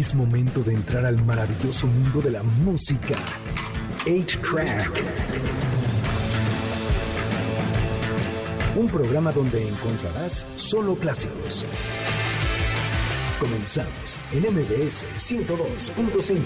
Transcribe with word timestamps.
Es 0.00 0.14
momento 0.14 0.62
de 0.62 0.72
entrar 0.72 1.04
al 1.04 1.22
maravilloso 1.26 1.86
mundo 1.86 2.22
de 2.22 2.30
la 2.30 2.42
música. 2.42 3.16
8-Track. 4.06 5.04
Un 8.76 8.86
programa 8.86 9.30
donde 9.30 9.68
encontrarás 9.68 10.46
solo 10.54 10.94
clásicos. 10.94 11.66
Comenzamos 13.38 14.22
en 14.32 14.44
MBS 14.44 15.04
102.5. 15.18 16.40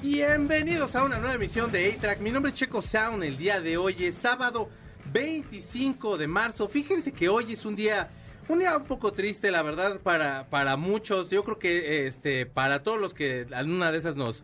Bienvenidos 0.00 0.96
a 0.96 1.04
una 1.04 1.18
nueva 1.18 1.34
emisión 1.34 1.70
de 1.70 1.92
A-Track. 1.92 2.20
Mi 2.20 2.30
nombre 2.30 2.52
es 2.52 2.56
Checo 2.56 2.80
Sound. 2.80 3.24
El 3.24 3.36
día 3.36 3.60
de 3.60 3.76
hoy 3.76 4.06
es 4.06 4.14
sábado 4.14 4.70
25 5.12 6.16
de 6.16 6.26
marzo. 6.26 6.66
Fíjense 6.66 7.12
que 7.12 7.28
hoy 7.28 7.52
es 7.52 7.66
un 7.66 7.76
día 7.76 8.08
un 8.48 8.58
día 8.60 8.76
un 8.76 8.84
poco 8.84 9.12
triste, 9.12 9.50
la 9.50 9.62
verdad, 9.62 10.00
para, 10.00 10.48
para 10.48 10.76
muchos. 10.76 11.28
Yo 11.30 11.44
creo 11.44 11.58
que 11.58 12.06
este 12.06 12.46
para 12.46 12.82
todos 12.82 13.00
los 13.00 13.14
que 13.14 13.46
alguna 13.52 13.92
de 13.92 13.98
esas 13.98 14.16
nos, 14.16 14.42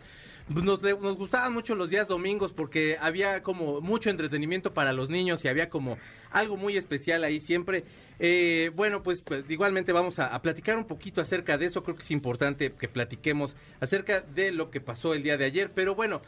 nos, 0.48 0.80
gustaban 1.16 1.52
mucho 1.52 1.74
los 1.74 1.90
días 1.90 2.08
domingos 2.08 2.52
porque 2.52 2.96
había 3.00 3.42
como 3.42 3.80
mucho 3.80 4.10
entretenimiento 4.10 4.74
para 4.74 4.92
los 4.92 5.08
niños 5.08 5.44
y 5.44 5.48
había 5.48 5.68
como 5.68 5.98
algo 6.30 6.56
muy 6.56 6.76
especial 6.76 7.24
ahí 7.24 7.40
siempre. 7.40 7.84
Eh, 8.18 8.70
bueno, 8.74 9.02
pues, 9.02 9.22
pues 9.22 9.48
igualmente 9.50 9.92
vamos 9.92 10.18
a, 10.18 10.34
a, 10.34 10.42
platicar 10.42 10.78
un 10.78 10.84
poquito 10.84 11.20
acerca 11.20 11.58
de 11.58 11.66
eso. 11.66 11.82
Creo 11.82 11.96
que 11.96 12.02
es 12.02 12.10
importante 12.10 12.72
que 12.72 12.88
platiquemos 12.88 13.56
acerca 13.80 14.20
de 14.20 14.52
lo 14.52 14.70
que 14.70 14.80
pasó 14.80 15.14
el 15.14 15.22
día 15.22 15.36
de 15.36 15.44
ayer. 15.44 15.70
Pero 15.72 15.94
bueno, 15.94 16.22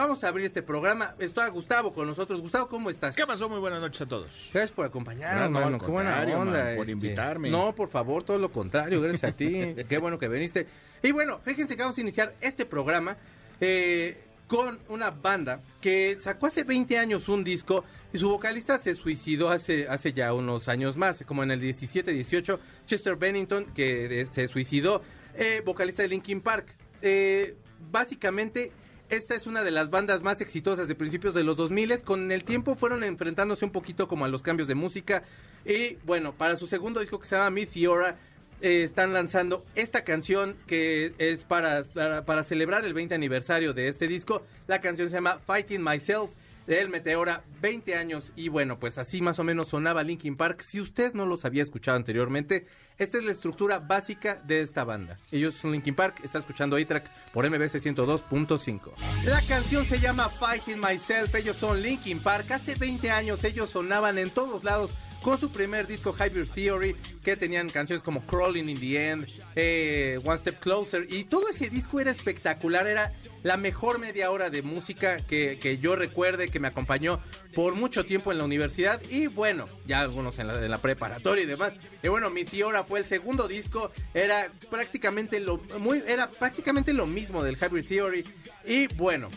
Vamos 0.00 0.22
a 0.22 0.28
abrir 0.28 0.46
este 0.46 0.62
programa. 0.62 1.16
Está 1.18 1.48
Gustavo 1.48 1.92
con 1.92 2.06
nosotros. 2.06 2.40
Gustavo, 2.40 2.68
¿cómo 2.68 2.88
estás? 2.88 3.16
¿Qué 3.16 3.26
pasó? 3.26 3.48
Muy 3.48 3.58
buenas 3.58 3.80
noches 3.80 4.02
a 4.02 4.06
todos. 4.06 4.30
Gracias 4.52 4.70
por 4.70 4.86
acompañarnos, 4.86 5.50
no, 5.50 5.70
no, 5.70 5.78
Qué 5.80 5.86
buena 5.86 6.22
onda. 6.38 6.64
Man, 6.66 6.76
por 6.76 6.84
este... 6.84 6.92
invitarme. 6.92 7.50
No, 7.50 7.74
por 7.74 7.88
favor, 7.88 8.22
todo 8.22 8.38
lo 8.38 8.52
contrario. 8.52 9.00
Gracias 9.00 9.32
a 9.32 9.36
ti. 9.36 9.74
Qué 9.88 9.98
bueno 9.98 10.16
que 10.16 10.28
viniste. 10.28 10.68
Y 11.02 11.10
bueno, 11.10 11.40
fíjense 11.44 11.74
que 11.74 11.82
vamos 11.82 11.98
a 11.98 12.00
iniciar 12.00 12.32
este 12.40 12.64
programa 12.64 13.16
eh, 13.60 14.22
con 14.46 14.78
una 14.88 15.10
banda 15.10 15.62
que 15.80 16.16
sacó 16.20 16.46
hace 16.46 16.62
20 16.62 16.96
años 16.96 17.28
un 17.28 17.42
disco 17.42 17.84
y 18.12 18.18
su 18.18 18.28
vocalista 18.28 18.78
se 18.78 18.94
suicidó 18.94 19.50
hace, 19.50 19.88
hace 19.88 20.12
ya 20.12 20.32
unos 20.32 20.68
años 20.68 20.96
más, 20.96 21.24
como 21.26 21.42
en 21.42 21.50
el 21.50 21.60
17, 21.60 22.12
18. 22.12 22.60
Chester 22.86 23.16
Bennington, 23.16 23.64
que 23.74 24.24
se 24.30 24.46
suicidó, 24.46 25.02
eh, 25.34 25.60
vocalista 25.64 26.02
de 26.02 26.08
Linkin 26.08 26.40
Park. 26.40 26.76
Eh, 27.02 27.56
básicamente 27.90 28.70
esta 29.10 29.34
es 29.34 29.46
una 29.46 29.62
de 29.62 29.70
las 29.70 29.90
bandas 29.90 30.22
más 30.22 30.40
exitosas 30.40 30.88
de 30.88 30.94
principios 30.94 31.34
de 31.34 31.44
los 31.44 31.56
2000. 31.56 32.02
Con 32.02 32.30
el 32.32 32.44
tiempo 32.44 32.74
fueron 32.74 33.04
enfrentándose 33.04 33.64
un 33.64 33.70
poquito 33.70 34.08
como 34.08 34.24
a 34.24 34.28
los 34.28 34.42
cambios 34.42 34.68
de 34.68 34.74
música. 34.74 35.22
Y 35.64 35.96
bueno, 36.04 36.32
para 36.32 36.56
su 36.56 36.66
segundo 36.66 37.00
disco 37.00 37.18
que 37.18 37.26
se 37.26 37.36
llama 37.36 37.50
Meteora, 37.50 38.16
eh, 38.60 38.82
están 38.82 39.12
lanzando 39.12 39.64
esta 39.74 40.04
canción 40.04 40.56
que 40.66 41.14
es 41.18 41.44
para, 41.44 41.84
para, 41.84 42.24
para, 42.24 42.42
celebrar 42.42 42.84
el 42.84 42.92
20 42.92 43.14
aniversario 43.14 43.72
de 43.72 43.88
este 43.88 44.08
disco. 44.08 44.42
La 44.66 44.80
canción 44.80 45.08
se 45.08 45.14
llama 45.14 45.40
Fighting 45.46 45.82
Myself 45.82 46.30
de 46.68 46.82
El 46.82 46.90
Meteora, 46.90 47.42
20 47.62 47.96
años. 47.96 48.30
Y 48.36 48.50
bueno, 48.50 48.78
pues 48.78 48.98
así 48.98 49.22
más 49.22 49.38
o 49.38 49.44
menos 49.44 49.68
sonaba 49.68 50.02
Linkin 50.02 50.36
Park. 50.36 50.60
Si 50.60 50.80
usted 50.80 51.14
no 51.14 51.24
los 51.24 51.46
había 51.46 51.62
escuchado 51.62 51.96
anteriormente, 51.96 52.66
esta 52.98 53.16
es 53.16 53.24
la 53.24 53.32
estructura 53.32 53.78
básica 53.78 54.40
de 54.44 54.60
esta 54.60 54.84
banda. 54.84 55.18
Ellos 55.32 55.54
son 55.54 55.72
Linkin 55.72 55.94
Park, 55.94 56.20
está 56.22 56.38
escuchando 56.38 56.76
A-Track 56.76 57.10
por 57.32 57.48
MBC 57.48 57.80
102.5. 57.80 58.92
La 59.24 59.40
canción 59.48 59.86
se 59.86 59.98
llama 59.98 60.28
Fighting 60.28 60.78
Myself, 60.78 61.34
ellos 61.34 61.56
son 61.56 61.80
Linkin 61.80 62.20
Park. 62.20 62.50
Hace 62.50 62.74
20 62.74 63.10
años 63.10 63.42
ellos 63.44 63.70
sonaban 63.70 64.18
en 64.18 64.28
todos 64.28 64.62
lados 64.62 64.90
con 65.22 65.38
su 65.38 65.50
primer 65.50 65.86
disco 65.86 66.14
Hybrid 66.14 66.48
Theory, 66.54 66.96
que 67.22 67.36
tenían 67.36 67.68
canciones 67.68 68.02
como 68.02 68.24
Crawling 68.26 68.68
in 68.68 68.80
the 68.80 69.10
End, 69.10 69.28
eh, 69.56 70.18
One 70.24 70.38
Step 70.38 70.60
Closer, 70.60 71.06
y 71.10 71.24
todo 71.24 71.48
ese 71.48 71.68
disco 71.68 72.00
era 72.00 72.10
espectacular, 72.10 72.86
era 72.86 73.12
la 73.42 73.56
mejor 73.56 73.98
media 73.98 74.30
hora 74.30 74.50
de 74.50 74.62
música 74.62 75.16
que, 75.18 75.58
que 75.60 75.78
yo 75.78 75.96
recuerde, 75.96 76.48
que 76.48 76.60
me 76.60 76.68
acompañó 76.68 77.20
por 77.54 77.74
mucho 77.74 78.04
tiempo 78.04 78.32
en 78.32 78.38
la 78.38 78.44
universidad, 78.44 79.00
y 79.10 79.26
bueno, 79.26 79.66
ya 79.86 80.00
algunos 80.00 80.38
en 80.38 80.46
la, 80.46 80.64
en 80.64 80.70
la 80.70 80.78
preparatoria 80.78 81.44
y 81.44 81.46
demás. 81.46 81.72
Y 82.02 82.08
bueno, 82.08 82.30
mi 82.30 82.44
Theora 82.44 82.84
fue 82.84 83.00
el 83.00 83.06
segundo 83.06 83.48
disco, 83.48 83.92
era 84.14 84.50
prácticamente 84.70 85.40
lo, 85.40 85.58
muy, 85.78 86.02
era 86.06 86.30
prácticamente 86.30 86.92
lo 86.92 87.06
mismo 87.06 87.42
del 87.42 87.56
Hybrid 87.56 87.86
Theory, 87.86 88.24
y 88.64 88.86
bueno, 88.94 89.28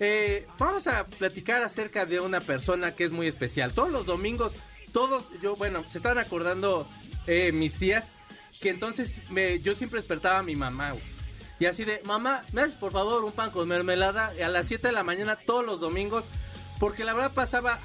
eh, 0.00 0.46
vamos 0.58 0.86
a 0.86 1.06
platicar 1.06 1.62
acerca 1.62 2.04
de 2.04 2.20
una 2.20 2.40
persona 2.40 2.94
que 2.94 3.04
es 3.04 3.10
muy 3.10 3.26
especial. 3.26 3.72
Todos 3.72 3.90
los 3.90 4.06
domingos 4.06 4.52
todos, 4.96 5.24
yo, 5.42 5.56
bueno, 5.56 5.84
se 5.92 5.98
estaban 5.98 6.16
acordando 6.16 6.88
eh, 7.26 7.52
mis 7.52 7.74
tías 7.74 8.04
que 8.62 8.70
entonces 8.70 9.10
me, 9.28 9.60
yo 9.60 9.74
siempre 9.74 10.00
despertaba 10.00 10.38
a 10.38 10.42
mi 10.42 10.56
mamá. 10.56 10.94
Y 11.60 11.66
así 11.66 11.84
de, 11.84 12.00
mamá, 12.04 12.44
me 12.54 12.62
das 12.62 12.70
por 12.70 12.92
favor 12.92 13.22
un 13.22 13.32
pan 13.32 13.50
con 13.50 13.68
mermelada 13.68 14.32
a 14.42 14.48
las 14.48 14.68
7 14.68 14.86
de 14.86 14.94
la 14.94 15.02
mañana 15.02 15.36
todos 15.36 15.66
los 15.66 15.80
domingos, 15.80 16.24
porque 16.80 17.04
la 17.04 17.12
verdad 17.12 17.32
pasaba, 17.34 17.78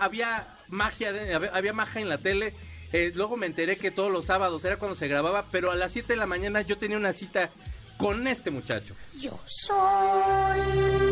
había 0.00 0.48
magia, 0.66 1.12
había 1.52 1.72
magia 1.72 2.00
en 2.00 2.08
la 2.08 2.18
tele. 2.18 2.54
Eh, 2.92 3.12
luego 3.14 3.36
me 3.36 3.46
enteré 3.46 3.76
que 3.76 3.92
todos 3.92 4.10
los 4.10 4.24
sábados 4.24 4.64
era 4.64 4.78
cuando 4.78 4.98
se 4.98 5.06
grababa, 5.06 5.46
pero 5.52 5.70
a 5.70 5.76
las 5.76 5.92
7 5.92 6.14
de 6.14 6.16
la 6.16 6.26
mañana 6.26 6.60
yo 6.62 6.76
tenía 6.76 6.96
una 6.96 7.12
cita 7.12 7.50
con 7.98 8.26
este 8.26 8.50
muchacho. 8.50 8.96
Yo 9.16 9.38
soy 9.46 11.11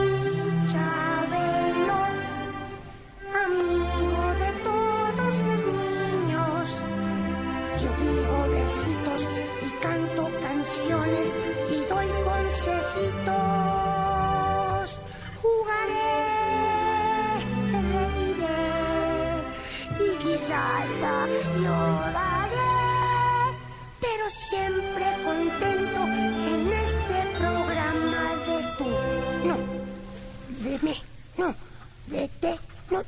lloraré, 21.59 22.57
pero 24.01 24.31
siempre 24.31 25.05
contento 25.25 26.01
en 26.07 26.73
este 26.73 27.39
programa 27.39 28.35
de 28.47 28.59
tú. 28.79 28.89
No, 29.49 29.57
de 30.69 30.79
mí, 30.83 31.03
no, 31.37 31.55
de 32.07 32.29
te, 32.41 32.59
no. 32.91 33.03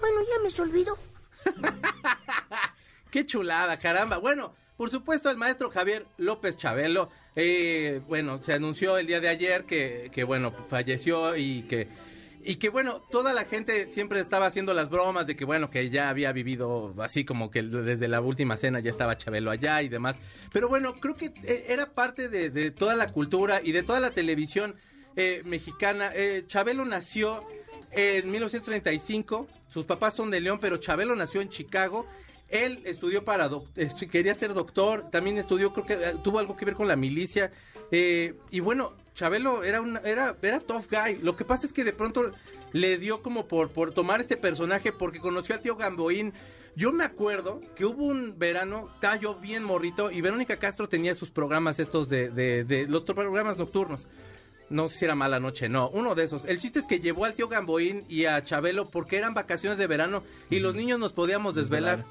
Bueno, 0.00 0.20
ya 0.30 0.42
me 0.42 0.50
se 0.50 0.62
olvidó. 0.62 0.98
Qué 3.10 3.26
chulada, 3.26 3.78
caramba. 3.78 4.18
Bueno, 4.18 4.54
por 4.76 4.90
supuesto, 4.90 5.30
el 5.30 5.36
maestro 5.36 5.70
Javier 5.70 6.06
López 6.18 6.56
Chabelo, 6.56 7.10
eh, 7.34 8.00
bueno, 8.06 8.42
se 8.42 8.52
anunció 8.52 8.98
el 8.98 9.06
día 9.06 9.20
de 9.20 9.28
ayer 9.28 9.64
que, 9.64 10.10
que, 10.12 10.24
bueno, 10.24 10.52
falleció 10.68 11.36
y 11.36 11.62
que, 11.62 11.88
y 12.48 12.56
que, 12.56 12.70
bueno, 12.70 13.02
toda 13.10 13.34
la 13.34 13.44
gente 13.44 13.92
siempre 13.92 14.20
estaba 14.20 14.46
haciendo 14.46 14.72
las 14.72 14.88
bromas 14.88 15.26
de 15.26 15.36
que, 15.36 15.44
bueno, 15.44 15.68
que 15.68 15.90
ya 15.90 16.08
había 16.08 16.32
vivido 16.32 16.94
así 16.98 17.26
como 17.26 17.50
que 17.50 17.62
desde 17.62 18.08
la 18.08 18.22
última 18.22 18.56
cena 18.56 18.80
ya 18.80 18.88
estaba 18.88 19.18
Chabelo 19.18 19.50
allá 19.50 19.82
y 19.82 19.90
demás. 19.90 20.16
Pero 20.50 20.66
bueno, 20.66 20.94
creo 20.94 21.14
que 21.14 21.26
eh, 21.44 21.66
era 21.68 21.92
parte 21.92 22.30
de, 22.30 22.70
toda 22.70 22.96
la 22.96 23.08
cultura 23.08 23.60
y 23.62 23.72
de 23.72 23.82
toda 23.82 24.00
la 24.00 24.12
televisión 24.12 24.76
eh, 25.14 25.42
mexicana. 25.44 26.10
Eh, 26.14 26.44
Chabelo 26.46 26.86
nació 26.86 27.44
en 27.92 28.30
1935, 28.30 29.46
sus 29.68 29.84
papás 29.84 30.14
son 30.14 30.30
de 30.30 30.40
León, 30.40 30.58
pero 30.58 30.78
Chabelo 30.78 31.14
nació 31.16 31.42
en 31.42 31.50
Chicago. 31.50 32.06
Él 32.48 32.80
estudió 32.86 33.26
para, 33.26 33.50
quería 34.10 34.34
ser 34.34 34.54
doctor, 34.54 35.10
también 35.10 35.36
estudió, 35.36 35.74
creo 35.74 35.84
que 35.84 35.92
eh, 35.92 36.14
tuvo 36.24 36.38
algo 36.38 36.56
que 36.56 36.64
ver 36.64 36.76
con 36.76 36.88
la 36.88 36.96
milicia. 36.96 37.52
Eh, 37.90 38.34
y 38.50 38.60
bueno, 38.60 38.92
Chabelo 39.14 39.64
era, 39.64 39.80
una, 39.80 40.00
era, 40.00 40.36
era 40.42 40.60
tough 40.60 40.86
guy. 40.90 41.18
Lo 41.22 41.36
que 41.36 41.44
pasa 41.44 41.66
es 41.66 41.72
que 41.72 41.84
de 41.84 41.92
pronto 41.92 42.32
le 42.72 42.98
dio 42.98 43.22
como 43.22 43.46
por, 43.46 43.70
por 43.70 43.92
tomar 43.92 44.20
este 44.20 44.36
personaje 44.36 44.92
porque 44.92 45.20
conoció 45.20 45.54
al 45.54 45.62
tío 45.62 45.76
Gamboín. 45.76 46.32
Yo 46.76 46.92
me 46.92 47.04
acuerdo 47.04 47.60
que 47.74 47.84
hubo 47.84 48.04
un 48.04 48.38
verano, 48.38 48.88
estaba 48.94 49.16
yo 49.16 49.34
bien 49.34 49.64
morrito 49.64 50.12
y 50.12 50.20
Verónica 50.20 50.58
Castro 50.58 50.88
tenía 50.88 51.14
sus 51.14 51.30
programas 51.30 51.80
estos 51.80 52.08
de, 52.08 52.28
de, 52.30 52.64
de 52.64 52.86
los 52.86 53.02
programas 53.02 53.58
nocturnos 53.58 54.06
no 54.70 54.88
sé 54.88 54.98
si 54.98 55.04
era 55.04 55.14
mala 55.14 55.40
noche, 55.40 55.68
no, 55.68 55.88
uno 55.90 56.14
de 56.14 56.24
esos. 56.24 56.44
El 56.44 56.58
chiste 56.58 56.78
es 56.78 56.86
que 56.86 57.00
llevó 57.00 57.24
al 57.24 57.34
tío 57.34 57.48
Gamboín 57.48 58.04
y 58.08 58.26
a 58.26 58.42
Chabelo 58.42 58.86
porque 58.86 59.16
eran 59.16 59.34
vacaciones 59.34 59.78
de 59.78 59.86
verano 59.86 60.22
y 60.50 60.60
los 60.60 60.74
niños 60.74 60.98
nos 60.98 61.12
podíamos 61.12 61.54
desvelar. 61.54 62.04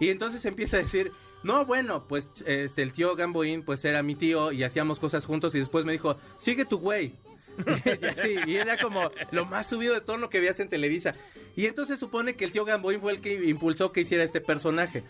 Y 0.00 0.08
entonces 0.08 0.44
empieza 0.44 0.78
a 0.78 0.80
decir, 0.80 1.12
no, 1.42 1.64
bueno, 1.66 2.06
pues 2.06 2.28
este 2.46 2.82
el 2.82 2.92
tío 2.92 3.16
Gamboín 3.16 3.62
pues 3.62 3.84
era 3.84 4.02
mi 4.02 4.14
tío 4.14 4.52
y 4.52 4.62
hacíamos 4.62 4.98
cosas 4.98 5.24
juntos 5.24 5.54
y 5.54 5.58
después 5.58 5.84
me 5.84 5.92
dijo, 5.92 6.16
sigue 6.38 6.64
tu 6.64 6.78
güey. 6.78 7.14
y, 7.84 8.04
así, 8.06 8.36
y 8.46 8.56
era 8.56 8.78
como 8.78 9.10
lo 9.30 9.44
más 9.44 9.68
subido 9.68 9.94
de 9.94 10.00
todo 10.00 10.16
lo 10.16 10.30
que 10.30 10.40
veías 10.40 10.60
en 10.60 10.68
Televisa. 10.68 11.12
Y 11.54 11.66
entonces 11.66 11.98
supone 11.98 12.34
que 12.34 12.44
el 12.44 12.52
tío 12.52 12.64
Gamboín 12.64 13.00
fue 13.00 13.12
el 13.12 13.20
que 13.20 13.34
impulsó 13.44 13.92
que 13.92 14.00
hiciera 14.02 14.24
este 14.24 14.40
personaje. 14.40 15.04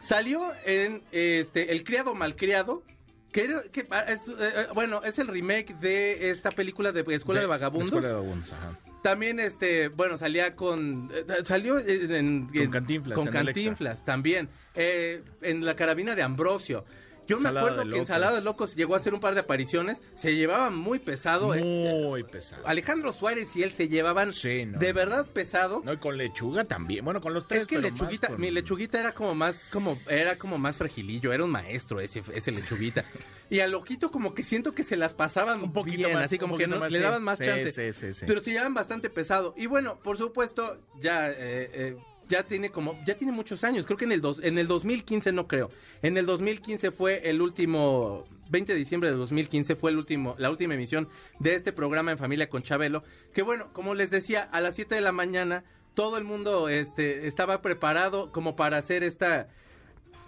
Salió 0.00 0.42
en 0.66 1.02
este 1.12 1.72
El 1.72 1.84
criado 1.84 2.14
malcriado, 2.14 2.82
que, 3.30 3.70
que 3.72 3.86
es, 4.08 4.20
eh, 4.28 4.66
bueno, 4.74 5.02
es 5.04 5.18
el 5.18 5.28
remake 5.28 5.74
de 5.78 6.30
esta 6.30 6.50
película 6.50 6.92
de 6.92 7.00
Escuela 7.14 7.40
de, 7.40 7.46
de 7.46 7.50
Vagabundos. 7.50 7.86
Escuela 7.86 8.08
de 8.08 8.14
Vagabundos, 8.14 8.52
ajá. 8.52 8.78
También, 9.02 9.40
este, 9.40 9.88
bueno, 9.88 10.16
salía 10.16 10.54
con. 10.54 11.10
Eh, 11.12 11.44
salió 11.44 11.78
en, 11.78 12.46
con 12.46 12.70
Cantinflas. 12.70 13.18
Con 13.18 13.26
Cantinflas 13.26 14.04
también. 14.04 14.48
Eh, 14.74 15.22
en 15.42 15.64
la 15.64 15.74
carabina 15.74 16.14
de 16.14 16.22
Ambrosio. 16.22 16.84
Yo 17.28 17.38
me 17.38 17.48
acuerdo 17.48 17.82
que 17.84 17.88
de 17.88 18.40
Locos. 18.42 18.74
Llegó 18.74 18.94
a 18.94 18.98
hacer 18.98 19.14
un 19.14 19.20
par 19.20 19.34
de 19.34 19.40
apariciones, 19.40 20.00
se 20.16 20.34
llevaba 20.34 20.70
muy 20.70 20.98
pesado. 20.98 21.54
eh. 21.54 21.60
Muy 21.62 22.24
pesado. 22.24 22.66
Alejandro 22.66 23.12
Suárez 23.12 23.48
y 23.54 23.62
él 23.62 23.72
se 23.72 23.88
llevaban 23.88 24.32
Sí, 24.32 24.66
no. 24.66 24.78
de 24.78 24.92
verdad 24.92 25.26
pesado. 25.26 25.82
No, 25.84 25.92
y 25.92 25.96
con 25.98 26.16
lechuga 26.18 26.64
también. 26.64 27.04
Bueno, 27.04 27.20
con 27.20 27.34
los 27.34 27.46
tres. 27.48 27.62
es 27.62 27.68
que 27.68 27.76
pero 27.76 27.88
lechuguita, 27.88 28.28
con- 28.28 28.40
mi 28.40 28.50
lechuguita 28.50 28.98
era 29.00 29.12
como 29.12 29.34
más, 29.34 29.68
como, 29.72 29.98
era 30.08 30.36
como 30.36 30.58
más 30.58 30.76
fragilillo, 30.76 31.32
era 31.32 31.44
un 31.44 31.50
maestro 31.50 32.00
ese, 32.00 32.22
ese 32.34 32.52
lechuguita. 32.52 33.04
y 33.50 33.60
a 33.60 33.66
Loquito 33.66 34.10
como 34.10 34.34
que 34.34 34.44
siento 34.44 34.72
que 34.72 34.82
se 34.84 34.96
las 34.96 35.12
pasaban 35.14 35.62
Un 35.62 35.72
poquito 35.72 35.96
bien, 35.98 36.14
más, 36.14 36.24
así 36.26 36.38
como 36.38 36.56
que 36.56 36.66
no, 36.66 36.78
más, 36.78 36.90
le 36.92 37.00
daban 37.00 37.22
más 37.22 37.38
Sí, 37.38 37.44
chance. 37.44 37.70
sí, 37.92 37.92
sí, 37.92 38.12
sí. 38.12 38.24
Pero 38.26 38.40
se 38.40 38.50
llevaban 38.50 38.74
bastante 38.74 39.10
pesado. 39.10 39.54
Y 39.56 39.66
bueno, 39.66 39.98
por 40.02 40.16
supuesto, 40.18 40.78
ya, 40.98 41.30
eh, 41.30 41.34
eh, 41.72 41.96
ya 42.32 42.42
tiene 42.44 42.70
como, 42.70 42.98
ya 43.06 43.14
tiene 43.14 43.32
muchos 43.32 43.62
años. 43.62 43.84
Creo 43.84 43.98
que 43.98 44.06
en 44.06 44.12
el, 44.12 44.22
dos, 44.22 44.40
en 44.42 44.56
el 44.56 44.66
2015 44.66 45.32
no 45.32 45.46
creo. 45.46 45.70
En 46.00 46.16
el 46.16 46.24
2015 46.24 46.90
fue 46.90 47.28
el 47.28 47.42
último, 47.42 48.24
20 48.50 48.72
de 48.72 48.78
diciembre 48.78 49.10
de 49.10 49.16
2015 49.16 49.76
fue 49.76 49.90
el 49.90 49.98
último, 49.98 50.34
la 50.38 50.50
última 50.50 50.72
emisión 50.74 51.08
de 51.40 51.54
este 51.54 51.72
programa 51.72 52.10
en 52.10 52.16
familia 52.18 52.48
con 52.48 52.62
Chabelo. 52.62 53.04
Que 53.34 53.42
bueno, 53.42 53.68
como 53.74 53.94
les 53.94 54.10
decía, 54.10 54.48
a 54.50 54.62
las 54.62 54.74
7 54.76 54.94
de 54.94 55.02
la 55.02 55.12
mañana 55.12 55.62
todo 55.94 56.16
el 56.16 56.24
mundo 56.24 56.70
este, 56.70 57.26
estaba 57.26 57.60
preparado 57.60 58.32
como 58.32 58.56
para 58.56 58.78
hacer 58.78 59.02
esta 59.04 59.48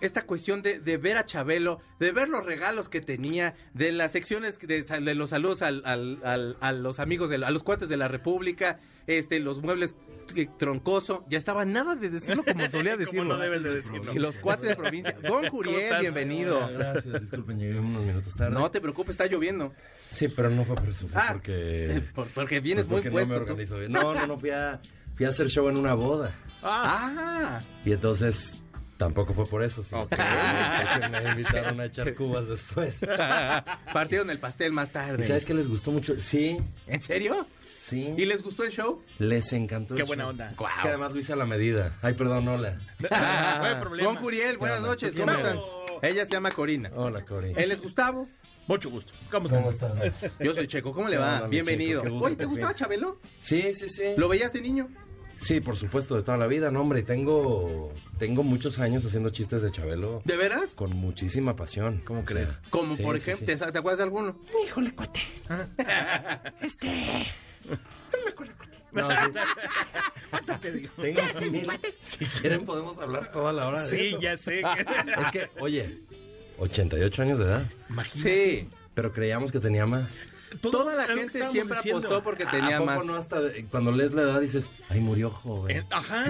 esta 0.00 0.26
cuestión 0.26 0.60
de, 0.60 0.80
de 0.80 0.98
ver 0.98 1.16
a 1.16 1.24
Chabelo, 1.24 1.80
de 1.98 2.12
ver 2.12 2.28
los 2.28 2.44
regalos 2.44 2.90
que 2.90 3.00
tenía, 3.00 3.54
de 3.72 3.90
las 3.90 4.12
secciones 4.12 4.58
de, 4.58 4.82
de 4.82 5.14
los 5.14 5.30
saludos 5.30 5.62
al- 5.62 5.80
al- 5.86 6.18
al- 6.24 6.56
a 6.60 6.72
los 6.72 7.00
amigos, 7.00 7.30
de, 7.30 7.36
a 7.36 7.50
los 7.50 7.62
cuates 7.62 7.88
de 7.88 7.96
la 7.96 8.08
República, 8.08 8.80
este, 9.06 9.40
los 9.40 9.62
muebles 9.62 9.94
troncoso, 10.58 11.24
ya 11.28 11.38
estaba 11.38 11.64
nada 11.64 11.94
de 11.94 12.10
decirlo 12.10 12.44
como 12.44 12.64
solía 12.70 12.92
Como 12.92 13.04
decirlo. 13.04 13.24
no 13.24 13.38
debes 13.38 13.62
de 13.62 13.74
decirlo. 13.74 14.12
Que 14.12 14.20
los 14.20 14.38
cuates 14.38 14.68
de 14.70 14.76
provincia. 14.76 15.12
Gon 15.22 15.40
¿Cómo 15.46 15.50
Curiel, 15.50 15.80
estás? 15.82 16.00
bienvenido. 16.00 16.68
Gracias, 16.72 17.20
disculpen, 17.20 17.58
llegué 17.58 17.78
unos 17.78 18.04
minutos 18.04 18.34
tarde. 18.34 18.54
No 18.54 18.70
te 18.70 18.80
preocupes, 18.80 19.10
está 19.12 19.26
lloviendo. 19.26 19.72
Sí, 20.08 20.28
pero 20.28 20.50
no 20.50 20.64
fue 20.64 20.76
por 20.76 20.88
eso, 20.88 21.08
fue 21.08 21.20
Ah, 21.20 21.28
porque... 21.32 22.02
por- 22.14 22.28
porque 22.28 22.60
vienes 22.60 22.86
pues 22.86 23.04
muy 23.04 23.10
porque 23.10 23.26
puesto. 23.26 23.28
No, 23.34 23.40
me 23.40 23.44
tú. 23.46 23.50
organizo 23.52 23.78
bien. 23.78 23.92
no, 23.92 24.14
no, 24.14 24.26
no, 24.26 24.38
fui 24.38 24.50
a, 24.50 24.80
fui 25.14 25.26
a 25.26 25.28
hacer 25.30 25.48
show 25.48 25.68
en 25.68 25.76
una 25.78 25.94
boda. 25.94 26.32
Ah, 26.62 27.60
Y 27.84 27.92
entonces 27.92 28.62
tampoco 28.96 29.34
fue 29.34 29.44
por 29.46 29.62
eso, 29.62 29.82
sino 29.82 30.02
Ok. 30.02 30.10
que, 30.10 31.08
me 31.22 31.30
invitaron 31.30 31.80
a 31.80 31.86
echar 31.86 32.14
cubas 32.14 32.46
después. 32.48 33.00
partieron 33.92 34.30
el 34.30 34.38
pastel 34.38 34.72
más 34.72 34.88
¿Y 34.90 34.92
tarde. 34.92 35.26
sabes 35.26 35.44
qué 35.44 35.52
les 35.54 35.68
gustó 35.68 35.90
mucho? 35.90 36.14
Sí, 36.18 36.58
¿En 36.86 37.02
serio? 37.02 37.46
Sí. 37.84 38.14
¿Y 38.16 38.24
les 38.24 38.42
gustó 38.42 38.64
el 38.64 38.70
show? 38.70 39.02
Les 39.18 39.52
encantó. 39.52 39.94
Qué 39.94 40.02
el 40.02 40.06
buena 40.06 40.24
show. 40.24 40.30
onda. 40.30 40.50
Es 40.50 40.82
que 40.82 40.88
además 40.88 41.12
lo 41.12 41.18
hice 41.18 41.32
a 41.32 41.36
la 41.36 41.46
medida. 41.46 41.98
Ay, 42.02 42.14
perdón, 42.14 42.48
hola. 42.48 42.78
No 42.98 43.08
hay 43.64 43.74
problema. 43.76 44.08
Gon 44.10 44.16
Curiel, 44.22 44.56
buenas 44.58 44.80
noches, 44.80 45.12
¿Tú 45.12 45.20
¿cómo 45.20 45.32
están? 45.32 45.56
eres? 45.58 45.64
Ella 46.02 46.26
se 46.26 46.32
llama 46.32 46.50
Corina. 46.50 46.90
Hola, 46.94 47.24
Cori. 47.24 47.52
Él 47.56 47.72
es 47.72 47.80
Gustavo. 47.80 48.26
Mucho 48.66 48.90
gusto. 48.90 49.12
¿Cómo 49.30 49.48
¿Cómo 49.48 49.70
estás? 49.70 49.98
estás? 49.98 50.32
Yo 50.40 50.54
soy 50.54 50.66
Checo, 50.66 50.92
¿cómo 50.92 51.06
le 51.08 51.16
¿Qué 51.16 51.18
va? 51.22 51.46
Bienvenido. 51.48 52.02
Checo? 52.02 52.16
Oye, 52.18 52.36
¿te 52.36 52.46
gustaba. 52.46 52.74
Chabelo? 52.74 53.18
Sí, 53.40 53.74
sí, 53.74 53.88
sí. 53.90 54.04
¿Lo 54.16 54.28
veías 54.28 54.52
de 54.52 54.62
niño? 54.62 54.88
Sí, 55.36 55.60
por 55.60 55.76
supuesto, 55.76 56.14
de 56.16 56.22
toda 56.22 56.38
la 56.38 56.46
vida, 56.46 56.70
no, 56.70 56.80
hombre. 56.80 57.02
Tengo, 57.02 57.92
tengo 58.18 58.42
muchos 58.42 58.78
años 58.78 59.04
haciendo 59.04 59.30
chistes 59.30 59.60
de 59.62 59.70
Chabelo 59.70 60.22
¿De 60.24 60.36
veras? 60.36 60.70
con 60.74 60.90
muchísima 60.96 61.56
pasión. 61.56 62.00
¿Cómo 62.06 62.20
O 62.20 62.24
crees? 62.24 62.58
Como 62.70 62.96
sí, 62.96 63.02
por 63.02 63.16
sí, 63.20 63.30
ejemplo, 63.30 63.54
sí. 63.54 63.60
¿te, 63.64 63.72
te 63.72 63.78
acuerdas 63.78 63.98
de 63.98 64.04
alguno? 64.04 64.38
Híjole, 64.66 64.94
cuate. 64.94 65.20
Este. 66.62 67.26
No, 68.92 69.10
sí. 69.10 69.16
Tengo 71.02 71.50
mil- 71.50 71.68
Si 72.04 72.24
quieren 72.26 72.64
podemos 72.64 72.98
hablar 72.98 73.30
toda 73.32 73.52
la 73.52 73.66
hora 73.66 73.82
de 73.82 73.90
Sí, 73.90 74.06
eso. 74.08 74.20
ya 74.20 74.36
sé. 74.36 74.60
Es 75.24 75.30
que, 75.32 75.50
oye, 75.60 75.98
88 76.58 77.22
años 77.22 77.38
de 77.40 77.44
edad, 77.46 77.66
Sí. 78.12 78.68
pero 78.94 79.12
creíamos 79.12 79.50
que 79.50 79.58
tenía 79.60 79.84
más. 79.86 80.18
Toda 80.60 80.94
la 80.94 81.06
gente 81.08 81.40
siempre 81.50 81.76
diciendo. 81.78 81.98
apostó 82.06 82.22
porque 82.22 82.44
¿A 82.44 82.50
tenía 82.52 82.78
poco 82.78 82.86
más. 82.86 83.04
no 83.04 83.16
hasta 83.16 83.40
de- 83.40 83.64
cuando 83.64 83.90
lees 83.90 84.12
la 84.12 84.22
edad 84.22 84.40
dices, 84.40 84.70
ay, 84.88 85.00
murió 85.00 85.28
joven? 85.28 85.78
Eh, 85.78 85.84
Ajá. 85.90 86.24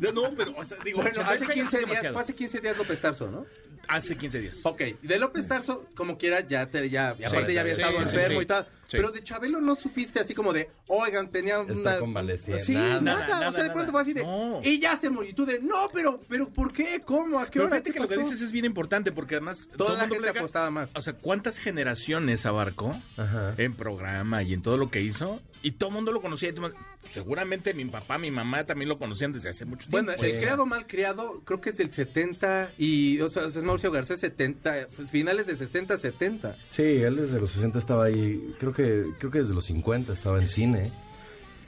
No, 0.00 0.34
pero, 0.36 0.56
o 0.56 0.64
sea, 0.64 0.78
digo, 0.84 1.00
Bueno, 1.00 1.20
hace 1.20 1.44
88 1.44 1.52
15 1.54 1.78
es 1.78 1.86
días, 2.02 2.16
hace 2.16 2.34
15 2.34 2.60
días 2.60 2.76
López 2.76 3.00
Tarso, 3.00 3.30
¿no? 3.30 3.46
Hace 3.86 4.16
15 4.16 4.40
días. 4.40 4.56
Ok, 4.64 4.80
de 5.00 5.18
López 5.20 5.46
Tarso, 5.46 5.86
como 5.94 6.18
quiera, 6.18 6.40
ya, 6.40 6.66
te, 6.68 6.90
ya 6.90 7.10
aparte 7.10 7.54
ya 7.54 7.60
había 7.60 7.76
sí, 7.76 7.82
estado 7.82 7.98
sí, 7.98 8.02
enfermo 8.02 8.40
sí. 8.40 8.42
y 8.42 8.46
tal. 8.46 8.66
Sí. 8.88 8.98
Pero 8.98 9.10
de 9.10 9.22
Chabelo 9.22 9.60
no 9.60 9.74
supiste 9.76 10.20
así 10.20 10.32
como 10.34 10.52
de, 10.52 10.70
oigan, 10.86 11.28
tenía 11.30 11.58
una... 11.60 11.72
Está 11.74 11.98
convaleciente. 11.98 12.64
Sí, 12.64 12.74
Nada, 12.74 13.00
nada, 13.00 13.26
nada, 13.28 13.48
o 13.48 13.52
sea, 13.52 13.62
de 13.62 13.68
nada. 13.68 13.72
pronto 13.74 13.92
fue 13.92 14.00
así 14.02 14.12
de, 14.12 14.22
No. 14.22 14.60
y 14.62 14.78
ya 14.78 14.96
se 14.96 15.10
murió. 15.10 15.30
Y 15.30 15.32
tú 15.34 15.44
de, 15.44 15.60
no, 15.60 15.88
pero, 15.92 16.20
pero, 16.28 16.48
¿por 16.48 16.72
qué? 16.72 17.00
¿Cómo? 17.04 17.38
¿A 17.40 17.46
qué 17.46 17.52
Pero 17.54 17.64
hora? 17.66 17.74
fíjate 17.76 17.90
¿Qué 17.90 17.94
que 17.94 18.00
lo 18.02 18.08
que 18.08 18.16
dices 18.18 18.40
es 18.40 18.52
bien 18.52 18.64
importante 18.64 19.10
porque 19.12 19.34
además 19.34 19.68
Toda 19.76 19.92
el 19.94 19.98
la 19.98 20.06
mundo 20.06 20.22
gente 20.24 20.38
apostaba 20.38 20.70
más. 20.70 20.90
O 20.94 21.02
sea, 21.02 21.14
¿cuántas 21.14 21.58
generaciones 21.58 22.46
abarcó 22.46 22.94
Ajá. 23.16 23.54
en 23.58 23.74
programa 23.74 24.42
y 24.42 24.52
en 24.54 24.62
todo 24.62 24.76
lo 24.76 24.90
que 24.90 25.00
hizo? 25.02 25.40
Y 25.62 25.72
todo 25.72 25.88
el 25.90 25.94
mundo 25.96 26.12
lo 26.12 26.20
conocía. 26.22 26.50
y 26.50 26.52
todo- 26.52 26.72
Seguramente 27.12 27.74
mi 27.74 27.84
papá, 27.86 28.18
mi 28.18 28.30
mamá 28.30 28.64
también 28.64 28.88
lo 28.88 28.96
conocían 28.96 29.32
desde 29.32 29.50
hace 29.50 29.64
mucho 29.64 29.88
tiempo. 29.88 30.06
Bueno, 30.06 30.12
el 30.20 30.38
creado 30.38 30.66
mal 30.66 30.86
creado 30.86 31.40
creo 31.44 31.60
que 31.60 31.70
es 31.70 31.76
del 31.76 31.90
70 31.90 32.72
y, 32.78 33.20
o 33.20 33.28
sea, 33.28 33.46
es 33.46 33.56
Mauricio 33.62 33.90
Garcés 33.90 34.20
70, 34.20 34.86
pues, 34.94 35.10
finales 35.10 35.46
de 35.46 35.56
60, 35.56 35.98
70. 35.98 36.56
Sí, 36.70 36.82
él 36.82 37.16
desde 37.16 37.40
los 37.40 37.50
60 37.52 37.78
estaba 37.78 38.04
ahí, 38.04 38.54
creo 38.58 38.72
que 38.72 39.06
creo 39.18 39.30
que 39.30 39.40
desde 39.40 39.54
los 39.54 39.64
50 39.66 40.12
estaba 40.12 40.38
en 40.38 40.48
cine, 40.48 40.92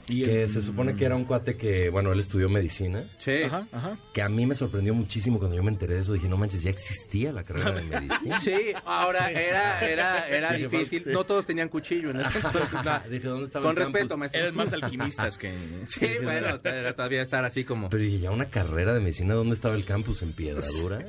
y 0.08 0.24
que 0.24 0.42
el- 0.44 0.48
se 0.50 0.62
supone 0.62 0.94
que 0.94 1.04
era 1.04 1.14
un 1.16 1.24
cuate 1.24 1.56
que, 1.56 1.90
bueno, 1.90 2.12
él 2.12 2.20
estudió 2.20 2.48
medicina, 2.48 3.04
Sí. 3.18 3.42
Ajá, 3.44 3.66
ajá. 3.72 3.96
que 4.12 4.22
a 4.22 4.28
mí 4.28 4.46
me 4.46 4.54
sorprendió 4.54 4.94
muchísimo 4.94 5.38
cuando 5.38 5.56
yo 5.56 5.62
me 5.62 5.70
enteré 5.70 5.94
de 5.94 6.00
eso, 6.00 6.12
dije, 6.14 6.28
no 6.28 6.36
manches, 6.36 6.62
ya 6.62 6.70
existía 6.70 7.32
la 7.32 7.44
carrera 7.44 7.72
de 7.72 7.82
medicina. 7.82 8.40
Sí, 8.40 8.72
ahora 8.84 9.30
era, 9.30 9.80
era, 9.86 10.28
era 10.28 10.52
difícil. 10.54 11.04
No 11.06 11.24
todos 11.24 11.44
tenían 11.46 11.68
cuchillo 11.68 12.10
en 12.10 12.20
ese 12.20 12.30
dije, 13.10 13.28
¿dónde 13.28 13.46
estaba 13.46 13.64
Con 13.66 13.76
el 13.76 13.82
campus? 13.84 13.92
respeto, 14.00 14.16
maestro. 14.16 14.40
Eres 14.40 14.54
más 14.54 14.72
alquimistas 14.72 15.38
que... 15.38 15.54
Sí, 15.86 16.06
bueno, 16.22 16.60
todavía 16.60 17.22
estar 17.22 17.44
así 17.44 17.64
como. 17.64 17.88
Pero 17.90 18.02
dije, 18.02 18.18
ya 18.20 18.30
una 18.30 18.48
carrera 18.50 18.92
de 18.94 19.00
medicina, 19.00 19.34
¿dónde 19.34 19.54
estaba 19.54 19.74
el 19.74 19.84
campus? 19.84 20.22
¿En 20.22 20.32
Piedradura? 20.32 21.04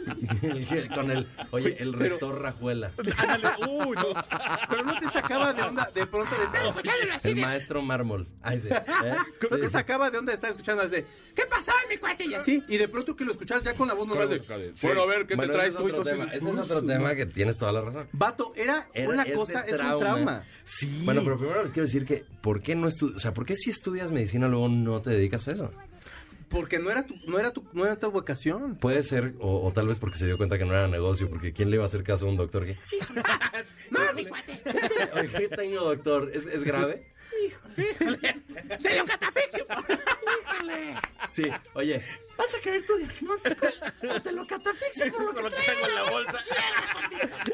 Con 0.94 1.10
el, 1.10 1.26
oye, 1.50 1.76
el 1.78 1.92
rector 1.92 2.40
Rajuela, 2.40 2.90
Ándale, 3.18 3.48
uy, 3.68 3.96
no. 3.96 4.24
Pero 4.68 4.84
no 4.84 4.98
te 4.98 5.08
sacaba 5.10 5.52
de 5.52 5.62
onda 5.62 5.88
de 5.94 6.06
pronto 6.06 6.34
de 6.36 6.44
estar 6.44 6.66
escuchándolo 6.66 7.12
así. 7.14 7.28
el 7.28 7.36
maestro 7.36 7.82
Mármol. 7.82 8.26
Ay, 8.42 8.60
sí, 8.60 8.68
¿eh? 9.04 9.14
No 9.50 9.56
Sí, 9.56 9.62
te 9.62 9.70
sacaba 9.70 10.10
de 10.10 10.18
onda 10.18 10.30
de 10.32 10.34
estar 10.36 10.50
escuchando 10.50 10.82
así 10.82 10.92
de 10.92 11.06
¿Qué 11.34 11.42
pasó, 11.46 11.72
mi 11.88 11.96
cuate? 11.96 12.26
Y 12.26 12.34
así. 12.34 12.62
Y 12.68 12.76
de 12.76 12.88
pronto 12.88 13.14
que 13.14 13.24
lo 13.24 13.32
escuchas 13.32 13.62
ya 13.62 13.74
con 13.74 13.88
la 13.88 13.94
voz 13.94 14.06
normal 14.08 14.28
de. 14.28 14.40
Sí. 14.74 14.86
Bueno, 14.86 15.02
a 15.02 15.06
ver, 15.06 15.26
¿qué 15.26 15.36
Bueno, 15.36 15.52
te 15.52 15.58
traes 15.58 15.74
ese 15.74 15.82
es 15.82 15.88
Y 15.88 15.92
otro 15.92 16.04
tema. 16.04 16.24
Ese 16.32 16.50
es 16.50 16.58
otro 16.58 16.82
tema 16.84 17.14
que 17.14 17.26
tienes 17.26 17.56
toda 17.56 17.72
la 17.72 17.80
razón. 17.82 18.08
Vato, 18.12 18.52
era, 18.56 18.88
Era- 18.92 19.08
una 19.10 19.24
cosa, 19.24 19.60
es 19.60 19.72
un 19.72 19.78
trauma. 19.78 19.98
trauma. 20.00 20.44
Sí. 20.64 21.02
Bueno, 21.04 21.22
pero 21.22 21.36
primero 21.38 21.62
les 21.62 21.72
quiero 21.72 21.86
decir 21.86 22.04
que, 22.04 22.24
¿por 22.42 22.62
qué 22.62 22.74
no 22.74 22.88
estudias, 22.88 23.16
o 23.16 23.20
sea, 23.20 23.32
por 23.32 23.46
qué 23.46 23.56
si 23.56 23.70
estudias 23.70 24.10
medicina 24.10 24.48
luego 24.48 24.68
no 24.68 25.00
te 25.02 25.10
dedicas 25.10 25.46
a 25.48 25.52
eso? 25.52 25.70
Porque 26.50 26.78
no 26.78 26.90
era 26.90 27.06
tu, 27.06 27.14
no 27.26 27.38
era 27.38 27.52
tu, 27.52 27.64
no 27.72 27.84
era 27.84 27.96
tu 27.96 28.10
vocación. 28.10 28.76
Puede 28.76 29.02
ser, 29.02 29.34
o, 29.38 29.66
o 29.66 29.72
tal 29.72 29.86
vez 29.88 29.98
porque 29.98 30.18
se 30.18 30.26
dio 30.26 30.36
cuenta 30.36 30.58
que 30.58 30.64
no 30.64 30.72
era 30.74 30.88
negocio, 30.88 31.30
porque 31.30 31.52
¿quién 31.52 31.70
le 31.70 31.76
iba 31.76 31.84
a 31.84 31.86
hacer 31.86 32.02
caso 32.02 32.26
a 32.26 32.28
un 32.28 32.36
doctor 32.36 32.66
que... 32.66 32.76
No, 33.90 34.00
mi 34.14 34.26
cuate. 34.26 34.60
Oye, 35.14 35.28
¿qué 35.28 35.48
tengo, 35.48 35.80
doctor? 35.80 36.30
¿Es, 36.34 36.46
es 36.46 36.64
grave? 36.64 37.06
Dele 37.76 39.02
un 39.02 39.06
catafixio. 39.06 39.64
Híjole. 39.64 40.94
Sí, 41.30 41.44
oye, 41.74 42.02
¿Vas 42.36 42.54
a 42.54 42.60
querer 42.60 42.86
tu 42.86 42.96
diagnóstico? 42.96 43.66
O 44.14 44.20
te 44.20 44.32
lo 44.32 44.46
catafixio 44.46 45.12
por 45.12 45.24
lo 45.24 45.34
Con 45.34 45.44
lo 45.44 45.50
que 45.50 45.56
que 45.56 45.62
tengo 45.62 45.86
en 45.86 45.94
la 45.94 46.10
bolsa. 46.10 46.44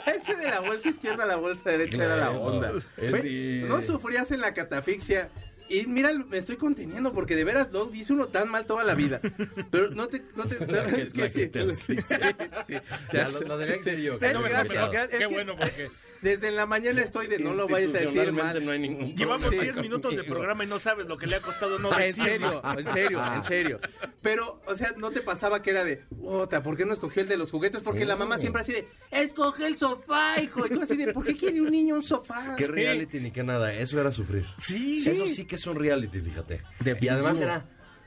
Ese 0.06 0.34
de 0.36 0.48
la 0.48 0.60
bolsa 0.60 0.88
izquierda 0.88 1.24
a 1.24 1.26
la 1.26 1.36
bolsa 1.36 1.70
derecha 1.70 2.04
era 2.04 2.16
la 2.16 2.30
onda. 2.30 2.72
Es 2.96 3.64
No 3.68 3.82
sufrías 3.82 4.30
en 4.30 4.40
la 4.40 4.54
catafixia. 4.54 5.28
Y 5.68 5.86
mira, 5.86 6.12
me 6.12 6.38
estoy 6.38 6.56
conteniendo 6.56 7.12
porque 7.12 7.34
de 7.36 7.44
veras 7.44 7.68
lo 7.72 7.92
hice 7.92 8.12
uno 8.12 8.28
tan 8.28 8.48
mal 8.48 8.66
toda 8.66 8.84
la 8.84 8.94
vida. 8.94 9.20
Pero 9.70 9.90
no 9.90 10.06
te. 10.08 10.22
No 10.36 10.44
te 10.46 10.64
no, 10.66 10.78
es 10.78 11.12
que 11.12 11.28
sí. 11.28 11.46
te 11.48 11.60
asfixia. 11.72 12.36
Sí, 12.66 12.74
Ya, 13.12 13.28
lo- 13.28 13.40
lo 13.40 13.58
que 13.58 13.64
decir 13.66 13.98
yo. 13.98 14.18
Sí, 14.18 14.26
No, 14.32 14.42
gracias, 14.42 14.68
pero 14.68 14.90
gracias. 14.90 15.12
Es 15.12 15.18
Qué 15.18 15.26
que 15.28 15.34
bueno, 15.34 15.56
porque 15.56 15.88
Desde 16.22 16.50
la 16.50 16.66
mañana 16.66 17.02
estoy 17.02 17.26
de 17.26 17.38
no 17.38 17.54
lo 17.54 17.68
vayas 17.68 17.94
a 17.94 17.98
decir 18.00 18.32
mal. 18.32 18.64
no 18.64 18.70
hay 18.72 18.78
ningún 18.78 19.14
llevamos 19.14 19.42
problema 19.42 19.62
10 19.64 19.76
minutos 19.76 20.16
de 20.16 20.24
programa 20.24 20.64
y 20.64 20.66
no 20.66 20.78
sabes 20.78 21.06
lo 21.06 21.16
que 21.18 21.26
le 21.26 21.36
ha 21.36 21.40
costado 21.40 21.78
no 21.78 21.90
Ah, 21.92 22.04
en 22.04 22.14
decir. 22.14 22.24
serio, 22.24 22.62
en 22.78 22.84
serio, 22.92 23.22
en 23.34 23.44
serio. 23.44 23.80
Pero, 24.22 24.60
o 24.66 24.74
sea, 24.74 24.92
no 24.96 25.10
te 25.10 25.20
pasaba 25.22 25.62
que 25.62 25.70
era 25.70 25.84
de, 25.84 26.02
otra, 26.22 26.62
¿por 26.62 26.76
qué 26.76 26.84
no 26.84 26.92
escogió 26.92 27.22
el 27.22 27.28
de 27.28 27.36
los 27.36 27.50
juguetes? 27.50 27.82
Porque 27.82 28.00
Sí. 28.00 28.06
la 28.06 28.16
mamá 28.16 28.38
siempre 28.38 28.62
así 28.62 28.72
de, 28.72 28.88
escoge 29.10 29.66
el 29.66 29.78
sofá, 29.78 30.40
hijo. 30.40 30.66
Y 30.66 30.70
tú 30.70 30.82
así 30.82 30.96
de, 30.96 31.12
¿por 31.12 31.24
qué 31.24 31.36
quiere 31.36 31.60
un 31.60 31.70
niño 31.70 31.94
un 31.96 32.02
sofá? 32.02 32.54
Qué 32.56 32.66
reality 32.66 33.20
ni 33.20 33.30
qué 33.30 33.42
nada, 33.44 33.72
eso 33.74 34.00
era 34.00 34.10
sufrir. 34.10 34.44
Sí. 34.58 35.02
Eso 35.06 35.26
sí 35.26 35.44
que 35.44 35.54
es 35.56 35.66
un 35.66 35.76
reality, 35.76 36.20
fíjate. 36.20 36.62
Y 37.00 37.08
además 37.08 37.40
era, 37.40 37.66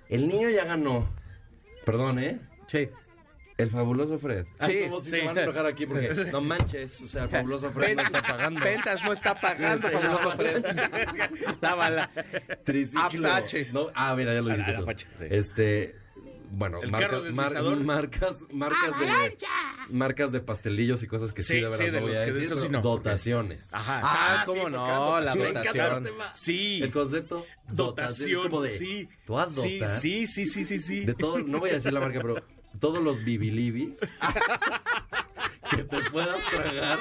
el 0.09 0.27
niño 0.27 0.49
ya 0.49 0.65
ganó. 0.65 1.09
Perdón, 1.85 2.19
¿eh? 2.19 2.39
Sí. 2.67 2.89
El 3.59 3.69
fabuloso 3.69 4.17
Fred. 4.19 4.45
Sí, 4.45 4.51
Ay, 4.59 4.83
como 4.85 5.01
si 5.01 5.11
sí. 5.11 5.17
se 5.17 5.25
van 5.25 5.37
a 5.37 5.43
enojar 5.43 5.65
aquí 5.65 5.85
porque 5.85 6.09
no 6.31 6.41
manches, 6.41 7.01
o 7.01 7.07
sea, 7.07 7.23
el 7.25 7.29
fabuloso 7.29 7.69
Fred 7.71 7.95
no 7.97 8.01
está 8.03 8.21
pagando. 8.21 8.59
Ventas 8.61 9.03
no 9.03 9.13
está 9.13 9.35
pagando, 9.39 9.87
Este, 9.87 9.99
fabuloso 9.99 10.29
la 10.29 10.35
Fred. 10.35 10.65
La 11.61 11.75
bala. 11.75 12.09
Triciclo. 12.63 13.29
Apache. 13.29 13.69
No, 13.71 13.87
ah, 13.93 14.15
mira, 14.15 14.33
ya 14.33 14.41
lo 14.41 14.49
dijiste 14.49 14.71
Ah. 14.75 14.79
Apache, 14.79 15.07
sí. 15.17 15.25
Este, 15.29 15.95
bueno, 16.51 16.81
¿El 16.81 16.89
marca- 16.89 17.07
carro 17.09 17.21
mar- 17.31 17.49
deslizador? 17.49 17.83
marcas, 17.83 18.45
marcas 18.51 18.99
de 18.99 19.37
marcas 19.89 20.31
de 20.31 20.39
pastelillos 20.39 21.03
y 21.03 21.07
cosas 21.07 21.33
que 21.33 21.43
sí, 21.43 21.53
Sí, 21.55 21.59
de 21.59 21.63
verdad 21.65 21.77
sí, 21.77 21.85
de 21.85 21.91
no 21.91 21.99
voy 22.01 22.09
los 22.11 22.19
a 22.19 22.25
decir, 22.25 22.43
eso 22.43 22.55
sí 22.55 22.67
pero 22.69 22.81
no. 22.81 22.81
dotaciones. 22.89 23.73
Ajá. 23.73 23.99
Ah, 24.03 24.43
cómo 24.45 24.65
sí, 24.67 24.71
no, 24.71 25.19
la 25.19 25.35
dotación. 25.35 26.07
Sí. 26.33 26.79
El 26.81 26.91
concepto 26.91 27.45
dotación, 27.67 27.69
es 27.69 27.75
Dotación, 27.77 28.41
como 28.43 28.61
de 28.61 28.77
sí. 28.77 29.09
tú 29.25 29.37
Sí, 29.49 29.77
dotar 29.79 29.89
sí, 29.99 30.27
sí, 30.27 30.45
sí, 30.45 30.63
sí, 30.65 30.79
sí. 30.79 31.05
de 31.05 31.13
todo, 31.13 31.39
no 31.39 31.59
voy 31.59 31.71
a 31.71 31.73
decir 31.73 31.91
la 31.93 31.99
marca, 31.99 32.19
pero 32.21 32.41
todos 32.79 33.01
los 33.03 33.23
bibilibis 33.23 33.99
que 35.71 35.83
te 35.83 36.01
puedas 36.11 36.39
tragar 36.51 36.97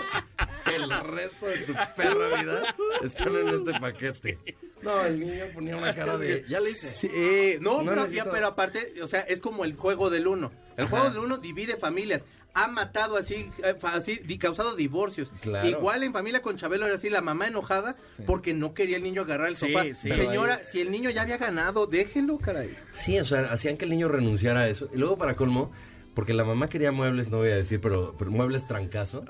el 0.75 0.91
resto 1.05 1.47
de 1.47 1.59
tu 1.59 1.73
perra 1.97 2.43
vida 2.43 2.75
están 3.03 3.35
en 3.35 3.49
este 3.49 3.81
paquete. 3.81 4.39
No, 4.83 5.05
el 5.07 5.19
niño 5.19 5.45
ponía 5.55 5.77
una 5.77 5.95
cara 5.95 6.19
de 6.19 6.45
ya 6.49 6.61
le 6.61 6.71
hice. 6.71 6.91
Sí, 6.93 7.59
no, 7.61 7.83
No 7.83 7.91
pero, 7.91 8.03
necesito- 8.07 8.31
pero 8.31 8.47
aparte, 8.49 8.95
o 9.03 9.09
sea, 9.09 9.21
es 9.23 9.41
como 9.41 9.65
el 9.65 9.75
juego 9.75 10.11
del 10.11 10.27
uno. 10.27 10.53
El 10.77 10.87
juego 10.87 11.09
del 11.11 11.19
uno 11.19 11.39
divide 11.39 11.77
familias. 11.77 12.23
Ha 12.55 12.67
matado 12.67 13.17
así, 13.17 13.51
eh, 13.63 13.75
así, 13.83 14.19
causado 14.39 14.75
divorcios. 14.75 15.31
Claro. 15.43 15.69
Igual 15.69 16.03
en 16.03 16.13
familia 16.13 16.43
con 16.43 16.57
Chabelo 16.57 16.87
era 16.87 16.97
así, 16.97 17.09
la 17.09 17.21
mamá 17.21 17.47
enojada 17.47 17.95
porque 18.27 18.53
no 18.53 18.73
quería 18.75 18.97
el 18.97 19.03
niño 19.05 19.23
agarrar 19.23 19.49
el 19.49 19.55
Sí, 19.55 19.67
sofá. 19.73 19.85
sí. 19.95 20.11
Señora, 20.11 20.61
si 20.65 20.81
el 20.81 20.91
niño 20.91 21.11
ya 21.11 21.23
había 21.23 21.37
ganado, 21.37 21.87
déjelo, 21.87 22.39
caray. 22.39 22.77
Sí, 22.91 23.19
o 23.19 23.25
sea, 23.25 23.53
hacían 23.53 23.77
que 23.77 23.85
el 23.85 23.91
niño 23.93 24.09
renunciara 24.09 24.61
a 24.61 24.69
eso. 24.69 24.89
Y 24.93 24.99
luego 24.99 25.17
para 25.17 25.37
colmo, 25.37 25.71
porque 26.15 26.35
la 26.35 26.43
mamá 26.43 26.69
quería 26.69 26.91
muebles, 26.91 27.29
no 27.31 27.37
voy 27.37 27.51
a 27.51 27.57
decir, 27.57 27.81
pero, 27.81 28.17
pero 28.19 28.31
muebles 28.33 28.67
trancazo. 28.67 29.25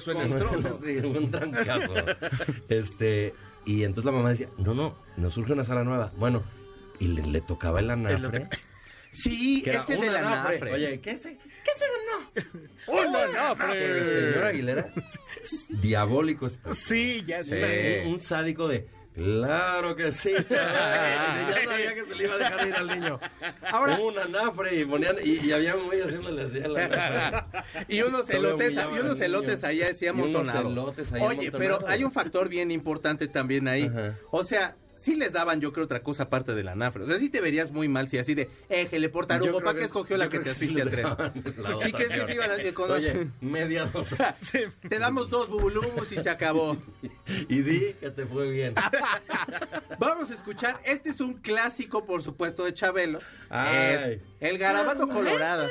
Sí, 0.00 0.96
un 1.04 1.30
trancazo. 1.30 1.94
Este, 2.68 3.34
y 3.64 3.84
entonces 3.84 4.04
la 4.06 4.12
mamá 4.16 4.30
decía, 4.30 4.48
no, 4.58 4.74
no, 4.74 4.96
nos 5.16 5.34
surge 5.34 5.52
una 5.52 5.64
sala 5.64 5.84
nueva. 5.84 6.10
Bueno, 6.16 6.42
y 6.98 7.08
le, 7.08 7.22
le 7.24 7.40
tocaba 7.40 7.80
el 7.80 7.90
anafre. 7.90 8.48
Sí, 9.14 9.62
ese 9.66 9.96
un 9.96 10.00
de 10.00 10.10
la 10.10 10.20
anafre. 10.20 10.56
anafre. 10.56 10.72
Oye, 10.72 11.00
¿qué 11.02 11.10
es? 11.10 11.28
¡Un 12.86 12.98
El 13.16 13.16
anafre! 13.36 14.04
señor 14.30 14.46
Aguilera, 14.46 14.86
diabólico 15.68 16.48
Sí, 16.72 17.22
ya 17.26 17.42
Sí. 17.42 17.50
sé. 17.50 18.02
un, 18.06 18.14
un 18.14 18.20
sádico 18.20 18.68
de, 18.68 18.86
claro 19.14 19.94
que 19.94 20.12
sí, 20.12 20.32
chaval". 20.48 21.54
ya 21.54 21.64
sabía 21.68 21.94
que 21.94 22.04
se 22.04 22.14
le 22.14 22.24
iba 22.24 22.34
a 22.34 22.38
dejar 22.38 22.68
ir 22.68 22.74
al 22.74 22.86
niño. 22.88 23.20
Ahora- 23.70 23.98
un 23.98 24.18
anafre 24.18 24.80
y 24.80 24.84
ponían, 24.84 25.16
y, 25.22 25.46
y 25.46 25.52
había 25.52 25.76
un 25.76 25.86
güey 25.86 26.00
haciéndole 26.00 26.42
así 26.42 26.60
al 26.60 26.76
anafre. 26.76 27.60
Y 27.88 28.02
unos 28.02 28.28
elotes, 28.30 28.72
y 28.72 28.98
unos 29.00 29.20
elotes 29.20 29.64
allá 29.64 29.88
unos 29.90 30.02
amontonados. 30.08 30.96
Oye, 31.20 31.52
pero 31.52 31.86
hay 31.86 32.04
un 32.04 32.12
factor 32.12 32.48
bien 32.48 32.70
importante 32.70 33.28
también 33.28 33.68
ahí. 33.68 33.84
Ajá. 33.84 34.16
O 34.30 34.44
sea, 34.44 34.76
sí 35.02 35.14
les 35.16 35.32
daban 35.32 35.60
yo 35.60 35.72
creo 35.72 35.84
otra 35.84 36.02
cosa 36.02 36.24
aparte 36.24 36.54
de 36.54 36.62
la 36.64 36.72
anafre. 36.72 37.02
O 37.04 37.06
sea, 37.06 37.18
sí 37.18 37.28
te 37.28 37.40
verías 37.40 37.70
muy 37.70 37.88
mal 37.88 38.08
si 38.08 38.18
así 38.18 38.34
de, 38.34 38.48
éjele 38.68 39.08
por 39.08 39.24
Yo 39.24 39.28
tarugo, 39.28 39.50
creo 39.58 39.60
¿para 39.64 39.72
qué 39.74 39.78
que- 39.80 39.84
escogió 39.86 40.16
la 40.16 40.28
que 40.28 40.38
te 40.38 40.44
que 40.44 40.54
sí 40.54 40.64
asfixia 40.76 40.90
tres? 40.90 41.06
Sí 41.82 41.92
que 41.92 42.08
sí, 42.08 42.18
sí 42.26 42.32
iban 42.34 42.50
a 42.50 42.72
con 42.72 42.90
Oye, 42.90 43.28
media. 43.40 43.90
Te 44.88 44.98
damos 44.98 45.28
dos 45.28 45.48
bubulumus 45.48 46.10
y 46.12 46.22
se 46.22 46.30
acabó. 46.30 46.76
Y 47.48 47.62
di 47.62 47.94
que 47.94 48.10
te 48.10 48.24
fue 48.26 48.50
bien. 48.50 48.74
Vamos 49.98 50.30
a 50.30 50.34
escuchar, 50.34 50.80
este 50.84 51.10
es 51.10 51.20
un 51.20 51.34
clásico, 51.34 52.04
por 52.06 52.22
supuesto, 52.22 52.64
de 52.64 52.72
Chabelo. 52.72 53.18
Ay. 53.50 54.20
Es 54.40 54.50
el 54.52 54.58
garabato 54.58 55.08
colorado. 55.08 55.68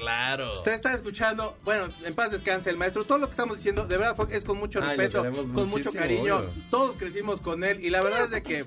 Claro. 0.00 0.52
Usted 0.54 0.72
está 0.72 0.94
escuchando, 0.94 1.56
bueno, 1.64 1.88
en 2.04 2.14
paz 2.14 2.30
descanse 2.32 2.70
el 2.70 2.76
maestro. 2.76 3.04
Todo 3.04 3.18
lo 3.18 3.26
que 3.26 3.32
estamos 3.32 3.56
diciendo, 3.58 3.84
de 3.86 3.96
verdad, 3.98 4.16
fue- 4.16 4.34
es 4.34 4.44
con 4.44 4.58
mucho 4.58 4.80
Ay, 4.82 4.96
respeto, 4.96 5.22
con 5.54 5.68
mucho 5.68 5.92
cariño. 5.92 6.36
obvio. 6.38 6.50
Todos 6.70 6.96
crecimos 6.96 7.40
con 7.40 7.62
él 7.64 7.84
y 7.84 7.90
la 7.90 8.00
verdad 8.02 8.24
es 8.24 8.30
de 8.30 8.42
que. 8.42 8.64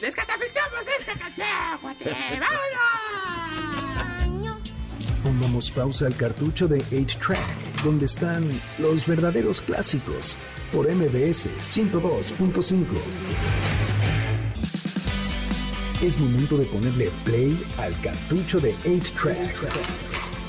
¡Descatafixamos 0.00 0.80
esta 1.00 1.12
canción, 1.14 1.46
cuate! 1.80 2.04
¡Vámonos! 2.40 2.56
Pongamos 5.22 5.70
pausa 5.72 6.06
al 6.06 6.14
cartucho 6.16 6.68
de 6.68 6.78
8-Track, 6.84 7.82
donde 7.82 8.06
están 8.06 8.48
los 8.78 9.04
verdaderos 9.06 9.60
clásicos, 9.60 10.36
por 10.72 10.86
MBS 10.88 11.48
102.5. 11.60 12.86
Es 16.02 16.20
momento 16.20 16.58
de 16.58 16.66
ponerle 16.66 17.10
play 17.24 17.58
al 17.78 17.98
cartucho 18.02 18.60
de 18.60 18.74
8-Track, 18.84 19.54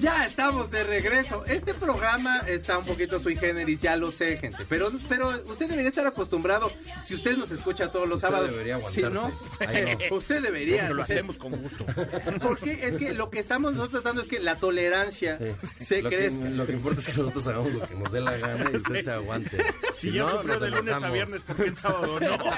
Ya 0.00 0.24
estamos 0.26 0.70
de 0.70 0.82
regreso. 0.84 1.44
Este 1.46 1.74
programa 1.74 2.38
está 2.46 2.78
un 2.78 2.86
poquito 2.86 3.20
sui 3.20 3.36
generis, 3.36 3.80
ya 3.80 3.96
lo 3.96 4.10
sé, 4.10 4.38
gente. 4.38 4.64
Pero, 4.68 4.88
pero 5.08 5.28
usted 5.46 5.68
debería 5.68 5.90
estar 5.90 6.06
acostumbrado. 6.06 6.72
Si 7.06 7.14
usted 7.14 7.36
nos 7.36 7.50
escucha 7.50 7.92
todos 7.92 8.08
los 8.08 8.16
Usted 8.16 8.28
sábados. 8.28 8.50
debería 8.50 8.78
Si 8.90 9.02
no, 9.02 9.08
aguantarse. 9.26 9.66
Ay, 9.66 9.96
no. 10.10 10.16
usted 10.16 10.42
debería. 10.42 10.88
Lo 10.88 10.94
no 10.96 11.02
hacemos 11.02 11.36
con 11.36 11.50
gusto. 11.52 11.84
Porque 12.42 12.80
es 12.86 12.96
que 12.96 13.12
lo 13.12 13.28
que 13.30 13.40
estamos 13.40 13.72
nosotros 13.72 14.02
tratando 14.02 14.22
es 14.22 14.28
que 14.28 14.40
la 14.40 14.56
tolerancia 14.58 15.38
se 15.84 16.00
lo, 16.02 16.08
que, 16.10 16.16
crezca. 16.16 16.48
lo 16.48 16.66
que 16.66 16.72
importa 16.72 17.00
es 17.00 17.06
que 17.06 17.12
nosotros 17.14 17.46
hagamos 17.48 17.72
lo 17.74 17.86
que 17.86 17.94
nos 17.94 18.12
dé 18.12 18.20
la 18.20 18.36
gana 18.38 18.70
y 18.72 18.76
usted 18.76 19.02
se 19.02 19.10
aguante. 19.10 19.64
Si 19.98 20.12
ya 20.12 20.22
no, 20.22 20.30
sufrió 20.30 20.52
nos 20.54 20.60
de 20.60 20.70
lunes 20.70 21.02
a 21.02 21.10
viernes, 21.10 21.42
¿por 21.42 21.56
qué 21.56 21.62
el 21.64 21.76
sábado 21.76 22.18
no? 22.20 22.38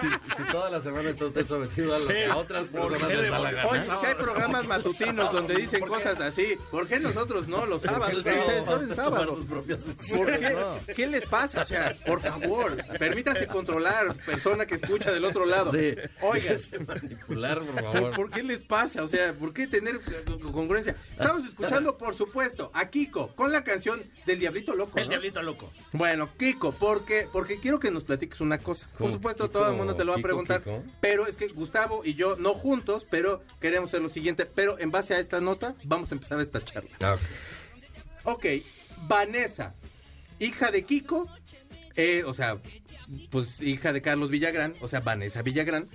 Si, 0.00 0.06
si 0.08 0.50
toda 0.50 0.70
la 0.70 0.80
semana 0.80 1.10
está 1.10 1.26
usted 1.26 1.46
sometido 1.46 1.94
a 1.94 1.98
lo 1.98 2.06
que 2.08 2.24
a 2.24 2.36
otras 2.36 2.64
¿por 2.68 2.88
personas 2.90 3.18
les 3.18 3.30
da 3.30 3.38
la 3.38 3.50
de- 3.50 3.54
gana. 3.56 3.68
Oye, 3.68 3.82
si 4.00 4.06
hay 4.06 4.14
programas 4.14 4.66
matutinos 4.66 5.30
donde 5.32 5.54
dicen 5.56 5.86
cosas 5.86 5.99
así, 6.06 6.56
¿por 6.70 6.86
qué 6.86 7.00
nosotros 7.00 7.48
no? 7.48 7.66
Los 7.66 7.82
sábados, 7.82 8.24
¿Por 8.24 8.86
qué 8.86 8.94
son 8.94 9.46
propias 9.46 9.78
¿Por 9.80 10.26
qué? 10.26 10.94
¿Qué 10.94 11.06
les 11.06 11.26
pasa? 11.26 11.62
O 11.62 11.64
sea, 11.64 11.96
por 12.06 12.20
favor, 12.20 12.76
permítase 12.98 13.46
controlar, 13.46 14.16
persona 14.24 14.66
que 14.66 14.76
escucha 14.76 15.12
del 15.12 15.24
otro 15.24 15.46
lado. 15.46 15.72
Sí. 15.72 15.94
Oiga, 16.20 16.56
manipular, 16.86 17.60
por 17.60 17.74
¿Por, 17.74 17.92
favor. 17.92 18.16
por 18.16 18.30
qué 18.30 18.42
les 18.42 18.60
pasa? 18.60 19.02
O 19.02 19.08
sea, 19.08 19.32
¿por 19.32 19.52
qué 19.52 19.66
tener 19.66 19.96
eh, 19.96 20.24
congruencia? 20.52 20.96
Estamos 21.12 21.44
escuchando, 21.44 21.96
por 21.96 22.16
supuesto, 22.16 22.70
a 22.74 22.88
Kiko 22.88 23.34
con 23.34 23.52
la 23.52 23.64
canción 23.64 24.02
del 24.26 24.38
Diablito 24.38 24.74
Loco. 24.74 24.98
El 24.98 25.04
¿no? 25.04 25.10
diablito 25.10 25.42
loco. 25.42 25.70
Bueno, 25.92 26.28
Kiko, 26.38 26.72
porque 26.72 27.28
porque 27.32 27.58
quiero 27.58 27.80
que 27.80 27.90
nos 27.90 28.04
platiques 28.04 28.40
una 28.40 28.58
cosa. 28.58 28.88
Por 28.98 29.12
supuesto, 29.12 29.44
Kiko, 29.44 29.58
todo 29.58 29.70
el 29.70 29.76
mundo 29.76 29.94
te 29.94 30.04
lo 30.04 30.12
va 30.12 30.14
a 30.14 30.18
Kiko, 30.18 30.26
preguntar. 30.28 30.62
Kiko. 30.62 30.82
Pero 31.00 31.26
es 31.26 31.36
que 31.36 31.48
Gustavo 31.48 32.02
y 32.04 32.14
yo, 32.14 32.36
no 32.36 32.54
juntos, 32.54 33.06
pero 33.08 33.42
queremos 33.60 33.90
hacer 33.90 34.02
lo 34.02 34.08
siguiente. 34.08 34.46
Pero 34.46 34.78
en 34.78 34.90
base 34.90 35.14
a 35.14 35.18
esta 35.18 35.40
nota, 35.40 35.74
vamos 35.90 36.10
a 36.12 36.14
empezar 36.14 36.40
esta 36.40 36.64
charla. 36.64 36.88
Ah, 37.00 37.14
ok. 37.14 37.20
Ok, 38.22 38.46
Vanessa, 39.08 39.74
hija 40.38 40.70
de 40.70 40.84
Kiko, 40.84 41.28
eh, 41.96 42.22
o 42.24 42.32
sea, 42.32 42.58
pues 43.30 43.60
hija 43.62 43.92
de 43.92 44.00
Carlos 44.02 44.30
Villagrán, 44.30 44.74
o 44.80 44.88
sea, 44.88 45.00
Vanessa 45.00 45.42
Villagrán. 45.42 45.86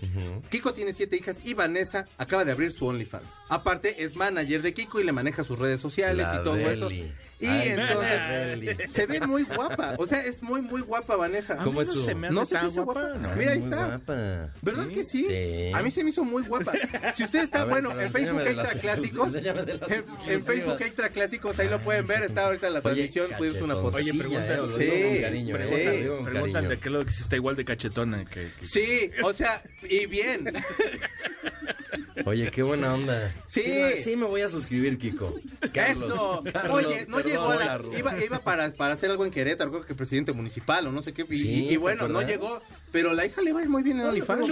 Kiko 0.50 0.74
tiene 0.74 0.93
siete 0.93 1.15
hijas 1.17 1.38
y 1.43 1.53
Vanessa 1.53 2.05
acaba 2.17 2.45
de 2.45 2.51
abrir 2.51 2.72
su 2.72 2.86
OnlyFans. 2.88 3.31
Aparte, 3.50 4.03
es 4.03 4.15
manager 4.15 4.62
de 4.62 4.74
Kiko 4.74 5.00
y 5.00 5.03
le 5.03 5.12
maneja 5.12 5.43
sus 5.43 5.57
redes 5.60 5.79
sociales 5.81 6.25
La 6.27 6.41
y 6.41 6.43
todo 6.43 6.57
eso. 6.57 6.89
Y 7.38 7.48
Ay, 7.48 7.67
entonces 7.75 8.91
se 8.93 9.05
ve 9.07 9.19
muy 9.19 9.43
guapa, 9.43 9.95
o 9.98 10.07
sea, 10.07 10.22
es 10.24 10.41
muy, 10.41 10.62
muy 10.62 10.79
guapa 10.81 11.17
Vanessa. 11.17 11.57
¿Cómo 11.57 11.81
es 11.81 11.89
no 11.89 11.93
su- 11.93 12.05
se 12.05 12.15
me 12.15 12.27
hace 12.27 12.34
¿No 12.34 12.45
se 12.45 12.55
te 12.55 12.62
tan 12.62 12.69
hizo 12.69 12.86
guapa? 12.86 13.01
guapa? 13.01 13.17
No. 13.19 13.36
Mira, 13.36 13.51
ahí 13.51 13.60
está. 13.60 13.86
guapa. 13.88 14.50
¿Verdad 14.62 14.88
que 14.88 15.03
sí? 15.03 15.25
Sí. 15.27 15.72
A 15.74 15.81
mí 15.84 15.91
se 15.91 16.03
me 16.05 16.12
hizo 16.12 16.24
muy 16.24 16.43
guapa. 16.43 16.72
Si 17.13 17.25
usted 17.25 17.43
está, 17.43 17.65
ver, 17.65 17.84
bueno, 17.84 18.00
en 18.00 18.10
Facebook 18.13 18.39
Extra 18.39 18.69
Clásicos, 18.79 19.34
en. 19.36 20.43
Facebook 20.45 20.77
Extra 20.81 21.10
Clásicos, 21.10 21.60
ahí 21.60 21.67
lo 21.67 21.79
pueden 21.79 22.07
ver, 22.07 22.24
está 22.24 22.45
ahorita 22.45 22.69
la 22.69 22.81
transmisión, 22.81 23.27
puedes 23.38 23.62
una 23.62 23.75
foto. 23.75 23.98
Oye, 23.98 24.12
Sí, 24.12 24.17
pregunta- 24.17 24.57
sí, 24.77 24.84
eh, 24.84 26.10
Preguntan 26.24 26.69
de 26.69 26.77
qué 26.79 26.89
lo 26.89 27.01
que 27.05 27.12
está 27.12 27.35
igual 27.35 27.55
de 27.55 27.65
cachetona 27.65 28.25
que... 28.25 28.50
que- 28.59 28.65
Sí, 28.65 29.12
o 29.24 29.33
sea, 29.33 29.62
y 29.89 30.05
bien. 30.07 30.51
Oye, 32.25 32.50
qué 32.51 32.63
buena 32.63 32.93
onda. 32.93 33.33
Sí. 33.47 33.63
me- 33.67 33.97
sí 34.01 34.15
me 34.15 34.25
voy 34.25 34.41
a 34.41 34.50
suscribir, 34.50 34.97
Kiko. 34.97 35.35
Carlos, 35.74 36.09
Eso. 36.09 36.43
Carlos, 36.51 36.85
Oye, 36.85 37.05
no 37.07 37.19
llegó 37.19 37.51
a 37.51 37.55
la, 37.57 37.65
Carlos. 37.65 37.97
iba, 37.97 38.24
iba 38.24 38.39
para, 38.39 38.71
para 38.74 38.93
hacer 38.95 39.12
algo 39.12 39.25
en 39.25 39.31
Querétaro, 39.31 39.71
creo 39.71 39.85
que 39.85 39.95
presidente 39.95 40.31
municipal 40.33 40.88
o 40.88 40.91
no 40.91 41.01
sé 41.03 41.13
qué. 41.13 41.25
Y, 41.29 41.38
Sí, 41.38 41.65
y- 41.69 41.74
y 41.74 41.77
bueno, 41.77 42.07
¿te 42.07 42.13
no 42.13 42.21
llegó, 42.21 42.62
pero 42.91 43.13
la 43.13 43.25
hija 43.25 43.41
le 43.41 43.53
va 43.53 43.59
a 43.59 43.63
ir 43.63 43.69
muy 43.69 43.83
bien 43.83 44.00
en 44.00 44.07
OnlyFans. 44.07 44.50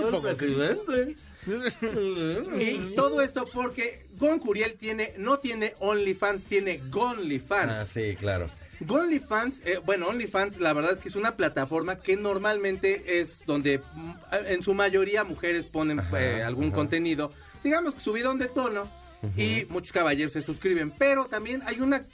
Y 2.60 2.96
todo 2.96 3.22
esto 3.22 3.46
porque 3.52 4.06
Gon 4.18 4.40
Curiel 4.40 4.74
tiene, 4.76 5.14
no 5.18 5.40
tiene 5.40 5.74
OnlyFans, 5.80 6.44
tiene 6.46 6.82
GonlyFans. 6.90 7.72
Ah, 7.72 7.86
sí, 7.86 8.16
claro. 8.20 8.50
OnlyFans, 8.88 9.62
eh, 9.66 9.80
bueno, 9.86 10.08
OnlyFans, 10.08 10.60
la 10.60 10.74
verdad 10.74 10.94
es 10.94 11.00
que 11.00 11.10
es 11.10 11.16
una 11.16 11.36
plataforma 11.36 12.00
que 12.00 12.18
normalmente 12.18 13.22
es 13.22 13.46
donde 13.46 13.80
mm, 13.80 14.12
en 14.48 14.64
su 14.64 14.74
mayoría 14.74 15.24
mujeres 15.24 15.66
ponen 15.66 16.02
eh, 16.18 16.44
algún 16.46 16.72
contenido, 16.72 17.32
digamos, 17.64 17.96
subidón 17.96 18.40
de 18.40 18.48
tono, 18.48 18.90
y 19.38 19.66
muchos 19.70 19.94
caballeros 19.94 20.34
se 20.34 20.42
suscriben, 20.42 20.92
pero 20.92 21.28
también 21.28 21.64
hay 21.66 21.80
una 21.80 22.06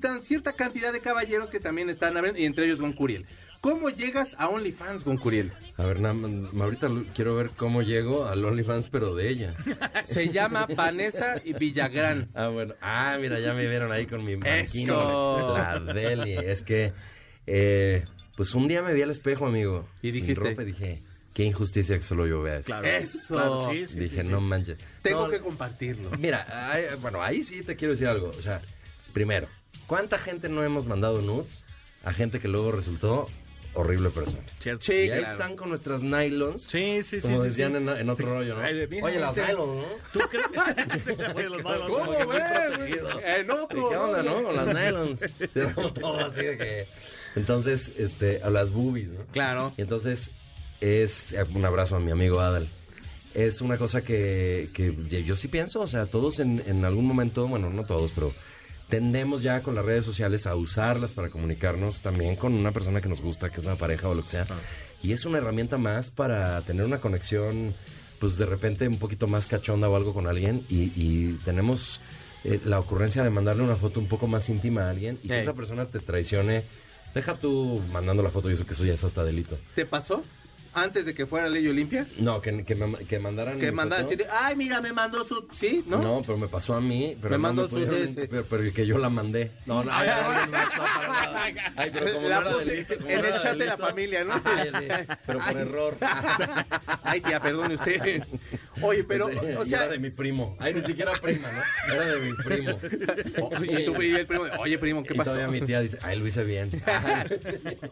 tan 0.00 0.22
cierta 0.22 0.52
cantidad 0.52 0.92
de 0.92 1.00
caballeros 1.00 1.50
que 1.50 1.58
también 1.58 1.90
están 1.90 2.16
abriendo, 2.16 2.40
y 2.40 2.44
entre 2.44 2.66
ellos 2.66 2.80
Gon 2.80 2.92
Curiel. 2.92 3.26
¿Cómo 3.60 3.90
llegas 3.90 4.34
a 4.38 4.48
OnlyFans 4.48 5.02
con 5.02 5.16
Curiel? 5.16 5.52
A 5.76 5.86
ver, 5.86 5.98
ahorita 6.04 6.88
quiero 7.14 7.34
ver 7.34 7.50
cómo 7.56 7.82
llego 7.82 8.26
al 8.26 8.44
OnlyFans, 8.44 8.88
pero 8.88 9.14
de 9.14 9.28
ella. 9.28 9.54
Se 10.04 10.28
llama 10.30 10.66
Vanessa 10.74 11.40
y 11.44 11.52
Villagrán. 11.52 12.28
Ah, 12.34 12.48
bueno. 12.48 12.74
Ah, 12.80 13.16
mira, 13.20 13.40
ya 13.40 13.54
me 13.54 13.66
vieron 13.66 13.90
ahí 13.92 14.06
con 14.06 14.24
mi 14.24 14.34
Eso. 14.34 14.40
manquino. 14.44 15.54
La 15.56 15.80
Deli. 15.92 16.32
Es 16.34 16.62
que, 16.62 16.92
eh, 17.46 18.04
pues 18.36 18.54
un 18.54 18.68
día 18.68 18.82
me 18.82 18.92
vi 18.94 19.02
al 19.02 19.10
espejo, 19.10 19.46
amigo. 19.46 19.88
Y 20.02 20.12
sin 20.12 20.22
dijiste- 20.26 20.50
ropa, 20.50 20.62
y 20.62 20.66
dije, 20.66 21.02
qué 21.34 21.44
injusticia 21.44 21.96
que 21.96 22.02
solo 22.02 22.26
yo 22.26 22.42
vea 22.42 22.58
esto. 22.58 22.66
Claro. 22.66 22.86
Eso. 22.86 23.34
Claro, 23.34 23.68
sí, 23.72 23.86
sí, 23.88 23.98
dije, 23.98 24.16
sí, 24.20 24.26
sí. 24.26 24.28
no 24.32 24.40
manches. 24.40 24.78
Tengo 25.02 25.24
No, 25.26 25.30
que 25.32 25.40
compartirlo. 25.40 26.10
Mira, 26.18 26.70
ay, 26.70 26.84
bueno, 27.00 27.20
ahí 27.22 27.42
sí 27.42 27.62
te 27.62 27.74
quiero 27.74 27.94
decir 27.94 28.06
algo. 28.06 28.28
O 28.28 28.42
sea, 28.42 28.60
primero, 29.12 29.48
¿cuánta 29.88 30.18
gente 30.18 30.48
no 30.48 30.62
hemos 30.62 30.86
mandado 30.86 31.20
nudes 31.20 31.64
a 32.04 32.12
gente 32.12 32.38
que 32.38 32.46
luego 32.48 32.70
resultó 32.70 33.26
horrible 33.76 34.10
persona? 34.10 34.42
Cierto. 34.58 34.84
Sí, 34.84 34.92
ahí 34.92 35.08
claro. 35.08 35.32
están 35.32 35.56
con 35.56 35.68
nuestras 35.68 36.02
nylons. 36.02 36.62
Sí, 36.62 37.02
sí, 37.02 37.20
sí. 37.20 37.22
Como 37.22 37.38
sí, 37.42 37.48
decían 37.48 37.72
sí. 37.72 37.76
En, 37.78 37.88
en 37.88 38.10
otro 38.10 38.26
rollo, 38.34 38.54
¿no? 38.56 38.60
Ay, 38.62 38.74
de- 38.74 38.86
mira, 38.88 39.04
Oye, 39.06 39.20
las 39.20 39.36
este- 39.36 39.52
nylons, 39.52 39.76
¿no? 39.76 39.84
¿Tú 40.12 40.20
crees? 40.28 40.46
Oye, 41.36 41.48
los 41.48 41.58
nylons, 41.62 41.90
¿Cómo, 41.90 42.04
protegido. 42.12 43.20
En 43.20 43.50
otro. 43.50 43.88
¿Qué 43.90 43.96
onda, 43.96 44.22
no? 44.22 44.42
Con 44.42 44.54
las 44.56 44.66
nylons. 44.66 45.20
Todo 46.00 46.18
así 46.26 46.42
de 46.44 46.56
que... 46.58 46.86
Entonces, 47.36 47.92
este, 47.98 48.42
a 48.42 48.48
las 48.50 48.70
boobies, 48.70 49.10
¿no? 49.10 49.24
Claro. 49.32 49.72
Y 49.76 49.82
entonces, 49.82 50.30
es 50.80 51.34
un 51.54 51.64
abrazo 51.64 51.96
a 51.96 52.00
mi 52.00 52.10
amigo 52.10 52.40
Adal. 52.40 52.66
Es 53.34 53.60
una 53.60 53.76
cosa 53.76 54.00
que, 54.02 54.70
que 54.72 54.94
yo 55.24 55.36
sí 55.36 55.48
pienso, 55.48 55.80
o 55.80 55.86
sea, 55.88 56.06
todos 56.06 56.40
en, 56.40 56.62
en 56.66 56.86
algún 56.86 57.04
momento, 57.04 57.46
bueno, 57.46 57.68
no 57.68 57.84
todos, 57.84 58.10
pero 58.14 58.32
tendemos 58.88 59.42
ya 59.42 59.62
con 59.62 59.74
las 59.74 59.84
redes 59.84 60.04
sociales 60.04 60.46
a 60.46 60.54
usarlas 60.54 61.12
para 61.12 61.30
comunicarnos 61.30 62.02
también 62.02 62.36
con 62.36 62.52
una 62.54 62.72
persona 62.72 63.00
que 63.00 63.08
nos 63.08 63.20
gusta, 63.20 63.50
que 63.50 63.60
es 63.60 63.66
una 63.66 63.76
pareja 63.76 64.08
o 64.08 64.14
lo 64.14 64.22
que 64.22 64.30
sea. 64.30 64.46
Y 65.02 65.12
es 65.12 65.24
una 65.24 65.38
herramienta 65.38 65.76
más 65.76 66.10
para 66.10 66.60
tener 66.62 66.84
una 66.84 67.00
conexión, 67.00 67.74
pues 68.18 68.38
de 68.38 68.46
repente 68.46 68.88
un 68.88 68.98
poquito 68.98 69.26
más 69.26 69.46
cachonda 69.46 69.88
o 69.88 69.96
algo 69.96 70.14
con 70.14 70.26
alguien 70.26 70.64
y, 70.68 70.92
y 70.94 71.38
tenemos 71.44 72.00
eh, 72.44 72.60
la 72.64 72.78
ocurrencia 72.78 73.22
de 73.24 73.30
mandarle 73.30 73.62
una 73.62 73.76
foto 73.76 73.98
un 73.98 74.06
poco 74.06 74.26
más 74.28 74.48
íntima 74.48 74.82
a 74.86 74.90
alguien 74.90 75.18
y 75.22 75.28
que 75.28 75.34
Ey. 75.34 75.42
esa 75.42 75.54
persona 75.54 75.86
te 75.86 75.98
traicione. 75.98 76.62
Deja 77.14 77.34
tú 77.34 77.82
mandando 77.92 78.22
la 78.22 78.30
foto 78.30 78.50
y 78.50 78.54
eso 78.54 78.66
que 78.66 78.74
eso 78.74 78.84
ya 78.84 78.94
es 78.94 79.02
hasta 79.02 79.24
delito. 79.24 79.58
¿Te 79.74 79.86
pasó? 79.86 80.22
Antes 80.76 81.06
de 81.06 81.14
que 81.14 81.24
fuera 81.26 81.48
Ley 81.48 81.66
Olimpia. 81.68 82.06
No, 82.18 82.40
que, 82.42 82.62
que, 82.64 82.74
me, 82.74 82.98
que 83.06 83.18
mandaran. 83.18 83.58
Que 83.58 84.16
de, 84.16 84.26
ay, 84.30 84.54
mira, 84.56 84.82
me 84.82 84.92
mandó 84.92 85.24
su... 85.24 85.48
¿Sí? 85.58 85.82
¿No? 85.86 85.98
¿No? 86.02 86.20
pero 86.20 86.36
me 86.36 86.48
pasó 86.48 86.74
a 86.74 86.82
mí. 86.82 87.16
Pero 87.18 87.30
Me 87.30 87.36
no 87.38 87.42
mandó 87.42 87.66
su 87.68 87.78
ese. 87.78 88.28
pero, 88.28 88.44
pero 88.44 88.72
que 88.74 88.86
yo 88.86 88.98
la 88.98 89.08
mandé. 89.08 89.50
No, 89.64 89.82
no, 89.82 89.90
ay, 89.90 90.08
alguien 90.08 90.50
más, 90.50 90.68
no, 90.76 90.84
para 90.84 91.08
nada. 91.08 91.72
Ay, 91.76 91.90
pero 91.92 92.12
como 92.12 92.28
La 92.28 92.40
no 92.42 92.50
puse 92.58 92.70
delito, 92.70 92.96
como 92.98 93.08
en 93.08 93.24
el 93.24 93.40
chat 93.40 93.56
de 93.56 93.64
la 93.64 93.78
familia, 93.78 94.24
¿no? 94.24 94.34
Ay, 94.44 94.70
pero 95.26 95.38
por 95.38 95.56
error. 95.56 95.96
Ay, 97.02 97.20
tía, 97.22 97.40
perdone 97.40 97.74
usted. 97.76 98.22
Oye, 98.82 99.02
pero, 99.04 99.26
o 99.26 99.64
y 99.64 99.68
sea... 99.70 99.84
era 99.84 99.92
de 99.92 99.98
mi 99.98 100.10
primo. 100.10 100.56
Ay, 100.60 100.74
ni 100.74 100.82
siquiera 100.84 101.12
prima, 101.14 101.48
¿no? 101.52 101.94
Era 101.94 102.04
de 102.06 102.20
mi 102.20 102.32
primo. 102.36 102.78
oh, 103.40 103.50
y 103.64 103.92
pri- 103.94 104.14
el 104.16 104.26
primo, 104.26 104.44
oye, 104.58 104.78
primo, 104.78 105.02
¿qué 105.04 105.14
y 105.14 105.16
pasó? 105.16 105.32
todavía 105.32 105.48
mi 105.60 105.66
tía 105.66 105.80
dice, 105.80 105.98
ay, 106.02 106.18
lo 106.18 106.26
hice 106.26 106.44
bien. 106.44 106.70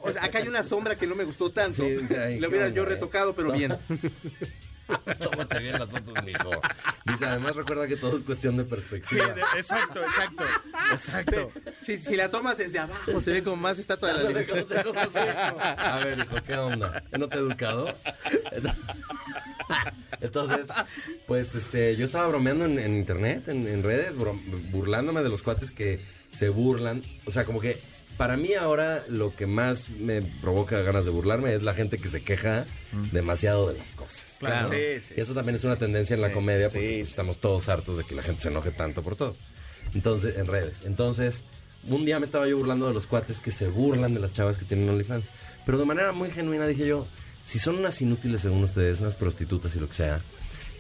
O 0.03 0.13
sea, 0.13 0.25
acá 0.25 0.39
hay 0.39 0.49
una 0.49 0.63
sombra 0.63 0.97
que 0.97 1.07
no 1.07 1.15
me 1.15 1.25
gustó 1.25 1.51
tanto. 1.51 1.83
Sí, 1.83 1.91
dice, 1.91 2.19
ay, 2.21 2.39
Le 2.41 2.49
hubiera 2.49 2.69
yo 2.75 2.83
eh. 2.83 2.87
retocado, 2.87 3.35
pero 3.35 3.53
bien. 3.53 3.75
Tómate 5.19 5.61
bien 5.61 5.79
las 5.79 5.91
fotos, 5.91 6.13
mijo. 6.25 6.51
Dice, 7.07 7.25
además 7.25 7.57
recuerda 7.57 7.89
que 7.89 7.97
todo 7.97 8.19
es 8.19 8.23
cuestión 8.23 8.59
de 8.59 8.65
Sí, 8.65 8.69
perspectiva. 8.71 9.29
de- 9.29 9.41
exacto, 9.59 10.01
exacto. 10.03 10.45
Exacto. 10.93 11.51
Si, 11.81 11.97
si 11.99 12.17
la 12.17 12.31
tomas 12.31 12.59
desde 12.59 12.81
abajo, 12.81 13.19
se 13.23 13.33
ve 13.33 13.43
como 13.43 13.57
más 13.57 13.79
estatua 13.79 14.13
de 14.13 14.23
la 14.23 14.29
libertad. 14.29 14.67
A 15.79 15.99
ver, 16.05 16.19
hijo, 16.19 16.37
¿qué 16.47 16.55
onda? 16.57 17.03
¿No 17.19 17.29
te 17.31 17.37
he 17.37 17.39
educado? 17.39 17.95
Entonces, 20.21 20.67
pues 21.27 21.55
este, 21.55 21.97
yo 21.97 22.05
estaba 22.05 22.27
bromeando 22.29 22.65
en, 22.67 22.79
en 22.79 22.95
internet, 22.97 23.49
en, 23.49 23.67
en 23.67 23.83
redes, 23.83 24.15
bro- 24.17 24.39
burlándome 24.71 25.23
de 25.23 25.29
los 25.29 25.43
cuates 25.43 25.71
que 25.71 26.01
se 26.31 26.49
burlan. 26.51 27.03
O 27.27 27.31
sea, 27.31 27.45
como 27.45 27.61
que 27.61 27.79
para 28.17 28.37
mí 28.37 28.55
ahora 28.55 29.05
lo 29.09 29.35
que 29.35 29.47
más 29.47 29.91
me 29.91 30.23
provoca 30.23 30.81
ganas 30.83 31.05
de 31.05 31.11
burlarme 31.11 31.55
es 31.55 31.63
la 31.63 31.75
gente 31.75 31.99
que 31.99 32.09
se 32.09 32.23
queja 32.23 32.67
demasiado 33.13 33.69
de 33.69 33.79
las 33.79 33.95
cosas. 33.95 34.37
Claro. 34.39 34.69
¿no? 34.69 34.75
Sí, 34.75 35.01
sí, 35.07 35.15
y 35.17 35.21
eso 35.21 35.35
también 35.35 35.57
es 35.57 35.65
una 35.65 35.77
tendencia 35.77 36.15
en 36.15 36.23
la 36.23 36.33
comedia 36.33 36.69
porque 36.69 36.99
pues, 37.01 37.11
estamos 37.11 37.39
todos 37.39 37.69
hartos 37.69 37.99
de 37.99 38.05
que 38.05 38.15
la 38.15 38.23
gente 38.23 38.43
se 38.43 38.49
enoje 38.49 38.71
tanto 38.71 39.03
por 39.03 39.17
todo. 39.17 39.37
Entonces, 39.95 40.37
en 40.37 40.47
redes. 40.47 40.83
Entonces, 40.85 41.45
un 41.89 42.05
día 42.05 42.19
me 42.19 42.27
estaba 42.27 42.47
yo 42.47 42.57
burlando 42.57 42.87
de 42.87 42.95
los 42.95 43.07
cuates 43.07 43.41
que 43.41 43.51
se 43.51 43.69
burlan 43.69 44.15
de 44.15 44.21
las 44.21 44.33
chavas 44.33 44.59
que 44.59 44.65
tienen 44.65 44.89
OnlyFans. 44.89 45.31
Pero 45.67 45.79
de 45.79 45.85
manera 45.85 46.13
muy 46.13 46.31
genuina 46.31 46.67
dije 46.67 46.87
yo, 46.87 47.07
si 47.43 47.59
son 47.59 47.77
unas 47.77 48.01
inútiles 48.01 48.43
según 48.43 48.65
ustedes, 48.65 49.01
unas 49.01 49.15
prostitutas 49.15 49.75
y 49.77 49.81
lo 49.81 49.89
que 49.89 49.95
sea, 49.95 50.23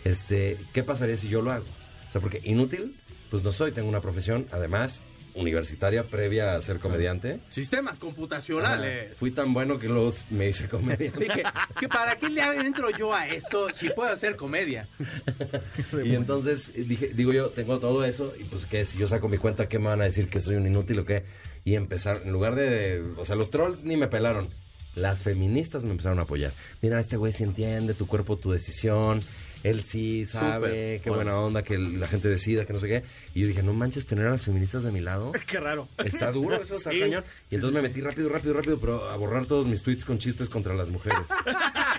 este, 0.04 0.58
¿qué 0.72 0.82
pasaría 0.82 1.16
si 1.16 1.28
yo 1.28 1.42
lo 1.42 1.52
hago? 1.52 1.66
O 2.08 2.12
sea, 2.12 2.20
porque 2.20 2.40
inútil, 2.44 2.94
pues 3.30 3.42
no 3.42 3.52
soy, 3.52 3.72
tengo 3.72 3.88
una 3.88 4.00
profesión, 4.00 4.46
además, 4.52 5.02
universitaria 5.34 6.04
previa 6.04 6.54
a 6.54 6.62
ser 6.62 6.78
comediante. 6.78 7.40
Sistemas 7.50 7.98
computacionales. 7.98 9.16
Fui 9.16 9.30
tan 9.30 9.52
bueno 9.52 9.78
que 9.78 9.88
luego 9.88 10.12
me 10.30 10.48
hice 10.48 10.68
comediante. 10.68 11.18
Dije, 11.18 11.42
¿que 11.78 11.88
¿para 11.88 12.16
qué 12.16 12.28
le 12.28 12.42
entro 12.42 12.90
yo 12.90 13.12
a 13.12 13.28
esto 13.28 13.68
si 13.74 13.90
puedo 13.90 14.12
hacer 14.12 14.36
comedia? 14.36 14.88
Y 16.04 16.14
entonces 16.14 16.72
dije, 16.74 17.12
digo 17.14 17.32
yo, 17.32 17.50
tengo 17.50 17.78
todo 17.78 18.04
eso, 18.04 18.32
y 18.38 18.44
pues 18.44 18.66
que 18.66 18.84
si 18.84 18.98
yo 18.98 19.06
saco 19.06 19.28
mi 19.28 19.38
cuenta, 19.38 19.68
¿qué 19.68 19.78
me 19.78 19.86
van 19.86 20.00
a 20.00 20.04
decir 20.04 20.28
que 20.28 20.40
soy 20.40 20.56
un 20.56 20.66
inútil 20.66 20.98
o 20.98 21.04
qué? 21.04 21.24
Y 21.64 21.76
empezar, 21.76 22.22
en 22.24 22.32
lugar 22.32 22.54
de, 22.54 23.02
o 23.16 23.24
sea, 23.24 23.36
los 23.36 23.50
trolls 23.50 23.84
ni 23.84 23.96
me 23.96 24.08
pelaron. 24.08 24.48
Las 24.94 25.22
feministas 25.22 25.84
me 25.84 25.90
empezaron 25.90 26.18
a 26.20 26.22
apoyar. 26.22 26.52
Mira, 26.82 27.00
este 27.00 27.16
güey 27.16 27.32
sí 27.32 27.42
entiende 27.42 27.94
tu 27.94 28.06
cuerpo, 28.06 28.36
tu 28.36 28.52
decisión. 28.52 29.20
Él 29.64 29.82
sí 29.82 30.24
sabe, 30.26 30.68
Súper. 30.98 31.00
qué 31.00 31.10
buena 31.10 31.36
onda, 31.40 31.62
que 31.64 31.76
la 31.78 32.06
gente 32.06 32.28
decida, 32.28 32.64
que 32.64 32.72
no 32.72 32.78
sé 32.80 32.86
qué. 32.86 33.02
Y 33.34 33.40
yo 33.40 33.48
dije, 33.48 33.62
no 33.64 33.72
manches, 33.72 34.06
tener 34.06 34.26
a 34.28 34.30
las 34.30 34.44
feministas 34.44 34.84
de 34.84 34.92
mi 34.92 35.00
lado. 35.00 35.32
Qué 35.46 35.58
raro. 35.58 35.88
Está 36.04 36.30
duro 36.30 36.60
eso, 36.62 36.76
está 36.76 36.92
Sí. 36.92 37.00
cañón. 37.00 37.24
Y 37.50 37.56
entonces 37.56 37.82
me 37.82 37.88
metí 37.88 38.00
rápido, 38.00 38.28
rápido, 38.28 38.54
rápido, 38.54 38.78
pero 38.78 39.10
a 39.10 39.16
borrar 39.16 39.46
todos 39.46 39.66
mis 39.66 39.82
tweets 39.82 40.04
con 40.04 40.18
chistes 40.18 40.48
contra 40.48 40.74
las 40.74 40.88
mujeres. 40.90 41.18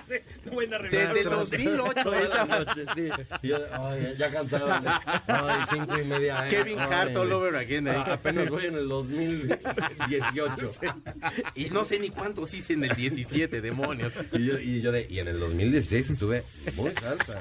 Sí, 0.06 0.14
buena 0.52 0.78
revisar. 0.78 1.08
Desde 1.14 1.20
el 1.28 1.30
2008 1.30 1.94
Toda 2.04 2.20
la 2.28 2.44
noche, 2.64 2.84
sí. 2.94 3.08
Y 3.42 3.48
yo, 3.48 3.58
ay, 3.72 4.14
ya 4.16 4.30
cansado. 4.30 4.66
de- 4.68 4.88
Ay, 5.26 5.60
cinco 5.68 5.98
y 6.00 6.04
media. 6.04 6.46
eh. 6.46 6.48
Kevin 6.48 6.78
Ay, 6.78 6.86
Hart 6.92 7.16
all 7.16 7.32
over 7.32 7.56
again, 7.56 7.88
eh. 7.88 7.92
Ah, 7.96 8.12
apenas 8.12 8.48
voy 8.48 8.66
en 8.66 8.76
el 8.76 8.88
2018. 8.88 10.68
Y 11.56 11.70
no 11.70 11.84
sé 11.84 11.98
ni 11.98 12.10
cuántos 12.10 12.54
hice 12.54 12.74
en 12.74 12.84
el 12.84 12.94
17, 12.94 13.60
demonios. 13.60 14.12
Y 14.32 14.44
yo, 14.46 14.58
y 14.60 14.80
yo 14.80 14.92
de, 14.92 15.06
y 15.10 15.18
en 15.18 15.26
el 15.28 15.40
2016 15.40 16.10
estuve 16.10 16.44
muy 16.76 16.90
salsa. 16.92 17.40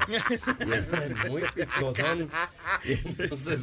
Y 1.26 1.30
muy 1.30 1.44
picosón. 1.54 2.30
Entonces, 2.84 3.60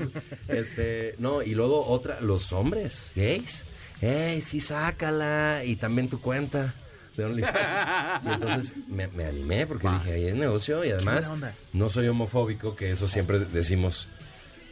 este, 0.49 1.15
no, 1.19 1.43
y 1.43 1.55
luego 1.55 1.87
otra, 1.87 2.21
los 2.21 2.53
hombres, 2.53 3.11
gays. 3.15 3.65
Ey, 4.01 4.41
sí, 4.41 4.61
sácala. 4.61 5.63
Y 5.65 5.77
también 5.77 6.09
tu 6.09 6.21
cuenta. 6.21 6.75
de 7.17 7.25
OnlyFans. 7.25 8.25
Y 8.25 8.29
entonces 8.33 8.75
me, 8.89 9.07
me 9.09 9.25
animé 9.27 9.67
porque 9.67 9.89
dije, 9.89 10.13
ahí 10.13 10.27
es 10.29 10.35
negocio 10.35 10.85
y 10.85 10.91
además 10.91 11.31
no 11.73 11.89
soy 11.91 12.09
homofóbico, 12.09 12.75
que 12.75 12.91
eso 12.93 13.07
siempre 13.09 13.39
decimos 13.41 14.09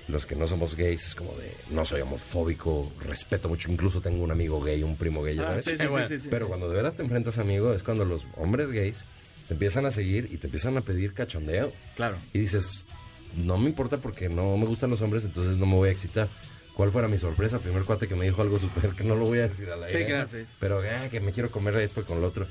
los 0.09 0.27
que 0.27 0.35
no 0.35 0.49
somos 0.49 0.75
gays, 0.75 1.07
es 1.07 1.14
como 1.14 1.33
de, 1.35 1.55
no 1.71 1.85
soy 1.85 2.01
homofóbico, 2.01 2.90
respeto 3.07 3.49
mucho, 3.49 3.71
incluso 3.71 4.01
tengo 4.01 4.25
un 4.25 4.33
amigo 4.33 4.61
gay, 4.61 4.83
un 4.83 4.97
primo 4.97 5.23
gay, 5.23 5.38
Ah, 5.38 5.61
sabes. 5.62 5.64
sí, 5.66 5.77
sí, 6.09 6.19
sí. 6.23 6.29
Pero 6.29 6.49
cuando 6.49 6.69
de 6.69 6.75
veras 6.75 6.97
te 6.97 7.03
enfrentas, 7.03 7.38
amigo, 7.38 7.73
es 7.75 7.85
cuando 7.85 8.05
los 8.05 8.23
hombres 8.37 8.73
gays 8.73 9.05
te 9.50 9.54
empiezan 9.54 9.84
a 9.84 9.90
seguir 9.90 10.28
y 10.30 10.36
te 10.36 10.46
empiezan 10.46 10.78
a 10.78 10.80
pedir 10.80 11.12
cachondeo. 11.12 11.72
Claro. 11.96 12.18
Y 12.32 12.38
dices, 12.38 12.84
no 13.34 13.58
me 13.58 13.64
importa 13.68 13.96
porque 13.96 14.28
no 14.28 14.56
me 14.56 14.64
gustan 14.64 14.90
los 14.90 15.00
hombres, 15.00 15.24
entonces 15.24 15.58
no 15.58 15.66
me 15.66 15.74
voy 15.74 15.88
a 15.88 15.90
excitar. 15.90 16.28
¿Cuál 16.76 16.92
fuera 16.92 17.08
mi 17.08 17.18
sorpresa? 17.18 17.58
Primer 17.58 17.82
cuate 17.82 18.06
que 18.06 18.14
me 18.14 18.26
dijo 18.26 18.42
algo 18.42 18.60
súper 18.60 18.90
que 18.90 19.02
no 19.02 19.16
lo 19.16 19.24
voy 19.24 19.40
a 19.40 19.48
decir 19.48 19.68
aire. 19.68 20.06
claro. 20.06 20.28
Sí. 20.30 20.46
Pero 20.60 20.78
ah, 20.78 21.08
que 21.10 21.18
me 21.18 21.32
quiero 21.32 21.50
comer 21.50 21.76
esto 21.78 22.04
con 22.04 22.20
lo 22.20 22.28
otro. 22.28 22.46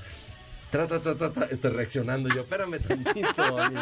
Tra, 0.69 0.85
tra, 0.85 0.99
tra, 0.99 1.15
tra, 1.15 1.29
tra, 1.31 1.45
estoy 1.45 1.71
reaccionando 1.71 2.29
yo. 2.29 2.41
Espérame 2.41 2.77
tantito, 2.79 3.43
amigo. 3.59 3.81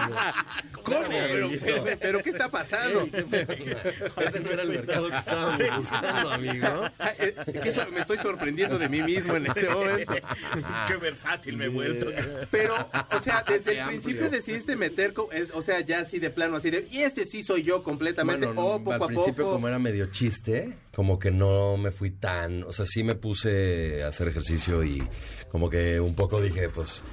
¿Cómo? 0.84 0.98
Pero, 1.10 1.46
amiguito. 1.48 1.66
pero- 1.84 1.98
pero 2.00 2.24
¿qué 2.24 2.30
está 2.30 2.50
pasando? 2.50 3.04
Ese 4.22 4.40
no 4.40 4.52
era 4.52 4.64
el 4.64 4.70
mercado 4.70 5.10
que 5.10 5.18
estábamos 5.18 5.60
buscando, 5.78 6.32
amigo. 6.32 6.68
Ah, 7.00 7.12
eh, 7.20 7.36
que 7.62 7.70
eso 7.70 7.86
me 7.92 8.00
estoy 8.00 8.18
sorprendiendo 8.20 8.80
de 8.80 8.88
mí 8.88 9.02
mismo 9.02 9.36
en 9.36 9.48
este 9.48 9.70
momento. 9.70 10.14
Qué 10.88 10.96
versátil 10.96 11.58
me 11.58 11.66
he 11.66 11.70
vuelto. 11.70 12.08
Pero, 12.52 12.76
o 13.12 13.20
sea, 13.22 13.44
desde 13.46 13.80
el 13.80 13.88
principio 13.88 14.30
decidiste 14.30 14.76
meter, 14.78 15.14
o 15.54 15.62
sea, 15.62 15.82
ya 15.82 16.00
así 16.00 16.20
de 16.20 16.30
plano, 16.30 16.56
así 16.56 16.70
de, 16.70 16.88
y 16.90 17.00
este 17.00 17.26
sí 17.26 17.44
soy 17.44 17.64
yo 17.64 17.84
completamente, 17.84 18.46
Bueno, 18.48 18.62
o 18.62 18.78
poco 18.80 18.94
al 18.94 19.04
a 19.04 19.08
principio 19.08 19.44
poco. 19.44 19.56
como 19.56 19.68
era 19.68 19.78
medio 19.80 20.06
chiste, 20.08 20.78
como 20.98 21.20
que 21.20 21.30
no 21.30 21.78
me 21.78 21.92
fui 21.92 22.10
tan, 22.10 22.64
o 22.64 22.72
sea, 22.72 22.84
sí 22.88 23.04
me 23.04 23.14
puse 23.14 24.04
a 24.04 24.08
hacer 24.08 24.30
ejercicio 24.30 24.84
y 24.84 25.08
como 25.52 25.70
que 25.70 26.00
un 26.00 26.16
poco 26.16 26.42
dije, 26.42 26.70
pues, 26.70 27.04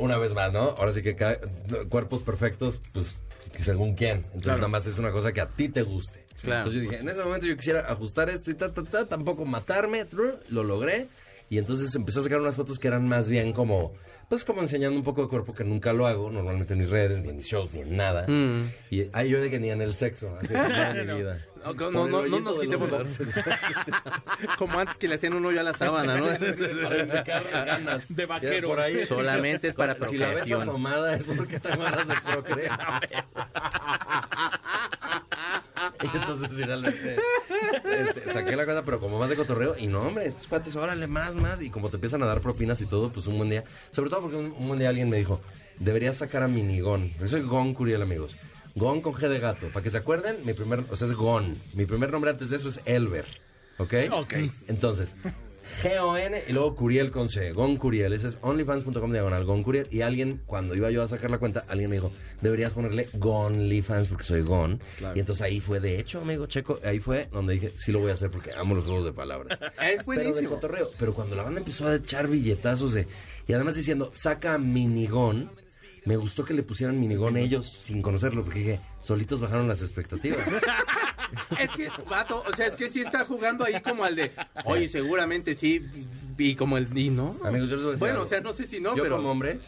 una 0.00 0.16
vez 0.16 0.32
más, 0.32 0.54
¿no? 0.54 0.60
Ahora 0.78 0.90
sí 0.90 1.02
que 1.02 1.14
cada- 1.16 1.38
cuerpos 1.90 2.22
perfectos, 2.22 2.80
pues, 2.94 3.14
según 3.62 3.94
quién. 3.94 4.16
Entonces 4.20 4.42
Claro. 4.42 4.58
nada 4.60 4.68
más 4.68 4.86
es 4.86 4.98
una 4.98 5.10
cosa 5.10 5.32
que 5.34 5.42
a 5.42 5.48
ti 5.48 5.68
te 5.68 5.82
guste. 5.82 6.24
Claro. 6.40 6.60
Entonces 6.60 6.82
yo 6.82 6.90
dije, 6.90 7.02
en 7.02 7.08
ese 7.10 7.22
momento 7.22 7.46
yo 7.46 7.56
quisiera 7.56 7.80
ajustar 7.92 8.30
esto 8.30 8.50
y 8.50 8.54
ta, 8.54 8.72
ta, 8.72 8.82
ta, 8.84 9.06
tampoco 9.06 9.44
matarme, 9.44 10.06
lo 10.48 10.64
logré. 10.64 11.08
Y 11.50 11.58
entonces 11.58 11.94
empecé 11.94 12.20
a 12.20 12.22
sacar 12.22 12.40
unas 12.40 12.56
fotos 12.56 12.78
que 12.78 12.88
eran 12.88 13.06
más 13.06 13.28
bien 13.28 13.52
como, 13.52 13.92
pues 14.28 14.44
como 14.44 14.62
enseñando 14.62 14.96
un 14.96 15.04
poco 15.04 15.22
de 15.22 15.28
cuerpo 15.28 15.54
que 15.54 15.62
nunca 15.62 15.92
lo 15.92 16.06
hago, 16.06 16.28
normalmente 16.30 16.72
en 16.72 16.80
mis 16.80 16.90
redes, 16.90 17.22
ni 17.22 17.28
en 17.28 17.36
mis 17.36 17.46
shows, 17.46 17.72
ni 17.72 17.80
en 17.82 17.96
nada. 17.96 18.26
Mm. 18.26 18.70
Y 18.90 19.04
ahí 19.12 19.28
yo 19.28 19.40
de 19.40 19.48
que 19.50 19.60
ni 19.60 19.70
en 19.70 19.80
el 19.82 19.94
sexo, 19.94 20.34
así 20.40 20.48
de 21.04 21.04
mi 21.04 21.20
vida. 21.20 21.38
No, 21.74 21.90
no, 21.90 22.06
no, 22.06 22.22
no 22.26 22.40
nos 22.40 22.58
quitemos 22.58 22.88
los. 22.90 23.10
Como 24.58 24.78
antes 24.78 24.96
que 24.98 25.08
le 25.08 25.16
hacían 25.16 25.34
un 25.34 25.44
hoyo 25.44 25.60
a 25.60 25.62
la 25.64 25.74
sábana, 25.74 26.16
¿no? 26.16 26.26
Para 26.82 27.08
sacar 27.08 27.44
ganas. 27.50 28.14
De 28.14 28.26
vaquero. 28.26 28.68
Por 28.68 28.80
ahí. 28.80 29.04
Solamente 29.04 29.68
es 29.68 29.74
para 29.74 29.94
Si 30.08 30.16
la 30.16 30.28
ves 30.28 30.36
procreación. 30.36 30.62
asomada 30.62 31.14
es 31.16 31.24
porque 31.24 31.58
tengo 31.58 31.82
ganas 31.82 32.06
de 32.06 32.14
procrear. 32.14 33.08
y 36.02 36.16
entonces 36.16 36.48
finalmente 36.56 37.16
este, 37.84 38.32
saqué 38.32 38.56
la 38.56 38.64
cuenta, 38.64 38.84
pero 38.84 39.00
como 39.00 39.18
más 39.18 39.28
de 39.28 39.36
cotorreo. 39.36 39.76
Y 39.78 39.86
no, 39.88 40.00
hombre, 40.00 40.26
estos 40.26 40.46
cuates, 40.46 40.76
órale, 40.76 41.06
más, 41.06 41.34
más. 41.34 41.60
Y 41.60 41.70
como 41.70 41.88
te 41.90 41.96
empiezan 41.96 42.22
a 42.22 42.26
dar 42.26 42.40
propinas 42.40 42.80
y 42.80 42.86
todo, 42.86 43.10
pues 43.10 43.26
un 43.26 43.38
buen 43.38 43.50
día. 43.50 43.64
Sobre 43.92 44.10
todo 44.10 44.22
porque 44.22 44.36
un, 44.36 44.52
un 44.52 44.68
buen 44.68 44.78
día 44.78 44.88
alguien 44.88 45.10
me 45.10 45.16
dijo, 45.16 45.40
deberías 45.78 46.16
sacar 46.16 46.42
a 46.42 46.48
Minigón. 46.48 47.12
Yo 47.20 47.28
soy 47.28 47.42
Gon 47.42 47.74
Curiel, 47.74 48.02
amigos. 48.02 48.36
Gon 48.76 49.00
con 49.00 49.14
G 49.14 49.28
de 49.28 49.40
gato. 49.40 49.68
Para 49.68 49.82
que 49.82 49.90
se 49.90 49.96
acuerden, 49.96 50.36
mi 50.44 50.52
primer, 50.52 50.84
o 50.90 50.96
sea, 50.96 51.08
es 51.08 51.14
Gon. 51.14 51.56
Mi 51.74 51.84
primer 51.86 52.12
nombre 52.12 52.30
antes 52.30 52.50
de 52.50 52.56
eso 52.56 52.68
es 52.68 52.80
Elber. 52.84 53.24
¿Ok? 53.78 53.94
Ok. 54.12 54.34
Entonces, 54.68 55.16
G-O-N 55.82 56.44
y 56.46 56.52
luego 56.52 56.74
Curiel 56.76 57.10
con 57.10 57.28
C. 57.28 57.52
Gon 57.52 57.76
Curiel. 57.76 58.12
Ese 58.12 58.28
es 58.28 58.38
onlyfans.com 58.40 59.10
diagonal 59.12 59.44
Gon 59.44 59.62
Curiel. 59.62 59.88
Y 59.90 60.02
alguien, 60.02 60.40
cuando 60.46 60.74
iba 60.74 60.90
yo 60.90 61.02
a 61.02 61.08
sacar 61.08 61.30
la 61.30 61.38
cuenta, 61.38 61.64
alguien 61.68 61.90
me 61.90 61.96
dijo, 61.96 62.12
deberías 62.40 62.72
ponerle 62.72 63.08
Gonlyfans 63.14 64.08
porque 64.08 64.24
soy 64.24 64.42
Gon. 64.42 64.80
Y 65.14 65.20
entonces 65.20 65.42
ahí 65.42 65.60
fue, 65.60 65.80
de 65.80 65.98
hecho, 65.98 66.20
amigo 66.20 66.46
Checo, 66.46 66.78
ahí 66.84 67.00
fue 67.00 67.28
donde 67.32 67.54
dije, 67.54 67.70
sí 67.76 67.92
lo 67.92 67.98
voy 68.00 68.10
a 68.10 68.14
hacer 68.14 68.30
porque 68.30 68.52
amo 68.52 68.74
los 68.74 68.84
juegos 68.84 69.04
de 69.06 69.12
palabras. 69.12 69.58
Es 69.60 69.70
Pero 69.78 69.96
de 69.98 70.02
buenísimo. 70.04 70.50
cotorreo. 70.50 70.90
Pero 70.98 71.14
cuando 71.14 71.34
la 71.34 71.42
banda 71.42 71.60
empezó 71.60 71.88
a 71.88 71.94
echar 71.96 72.28
billetazos 72.28 72.92
de... 72.92 73.06
Y 73.48 73.52
además 73.52 73.74
diciendo, 73.74 74.10
saca 74.12 74.58
minigón. 74.58 75.50
Me 76.06 76.16
gustó 76.16 76.44
que 76.44 76.54
le 76.54 76.62
pusieran 76.62 76.98
minigón 76.98 77.36
ellos 77.36 77.70
sin 77.82 78.00
conocerlo 78.00 78.44
porque 78.44 78.60
dije, 78.60 78.80
solitos 79.02 79.40
bajaron 79.40 79.68
las 79.68 79.82
expectativas. 79.82 80.40
Es 81.58 81.70
que, 81.72 81.88
vato, 82.08 82.44
o 82.48 82.54
sea, 82.54 82.68
es 82.68 82.74
que 82.74 82.88
sí 82.88 83.00
estás 83.00 83.26
jugando 83.26 83.64
ahí 83.64 83.80
como 83.80 84.04
al 84.04 84.14
de, 84.14 84.30
oye, 84.64 84.88
seguramente 84.88 85.56
sí, 85.56 85.84
y 86.38 86.54
como 86.54 86.78
el, 86.78 86.96
y 86.96 87.10
no. 87.10 87.36
Amigos, 87.42 87.68
yo 87.68 87.74
les 87.76 87.84
voy 87.84 87.88
a 87.88 87.92
decir 87.92 87.98
Bueno, 87.98 88.14
algo. 88.14 88.26
o 88.26 88.28
sea, 88.28 88.40
no 88.40 88.52
sé 88.52 88.68
si 88.68 88.80
no, 88.80 88.94
yo 88.94 89.02
pero... 89.02 89.16
como 89.16 89.32
hombre, 89.32 89.58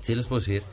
sí 0.00 0.16
les 0.16 0.26
puedo 0.26 0.40
decir, 0.40 0.64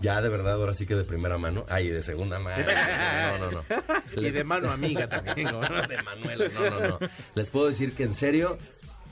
ya 0.00 0.20
de 0.20 0.28
verdad, 0.28 0.54
ahora 0.54 0.74
sí 0.74 0.84
que 0.84 0.96
de 0.96 1.04
primera 1.04 1.38
mano, 1.38 1.64
ay, 1.68 1.88
de 1.88 2.02
segunda 2.02 2.40
mano, 2.40 2.64
no, 3.38 3.50
no, 3.50 3.50
no. 3.52 4.20
Y 4.20 4.30
de 4.30 4.42
mano 4.42 4.72
amiga 4.72 5.06
también, 5.06 5.44
¿no? 5.44 5.60
de 5.88 6.02
Manuela, 6.02 6.48
no, 6.52 6.70
no, 6.70 6.88
no. 6.88 6.98
Les 7.36 7.48
puedo 7.50 7.68
decir 7.68 7.94
que 7.94 8.02
en 8.02 8.14
serio 8.14 8.58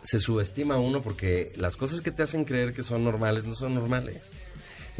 se 0.03 0.19
subestima 0.19 0.75
a 0.75 0.79
uno 0.79 1.01
porque 1.01 1.53
las 1.57 1.77
cosas 1.77 2.03
que 2.03 2.11
te 2.11 2.25
hacen 2.25 2.45
creer 2.45 2.73
que 2.73 2.83
son 2.83 3.05
normales 3.05 3.45
no 3.45 3.55
son 3.55 3.77
normales. 3.77 4.33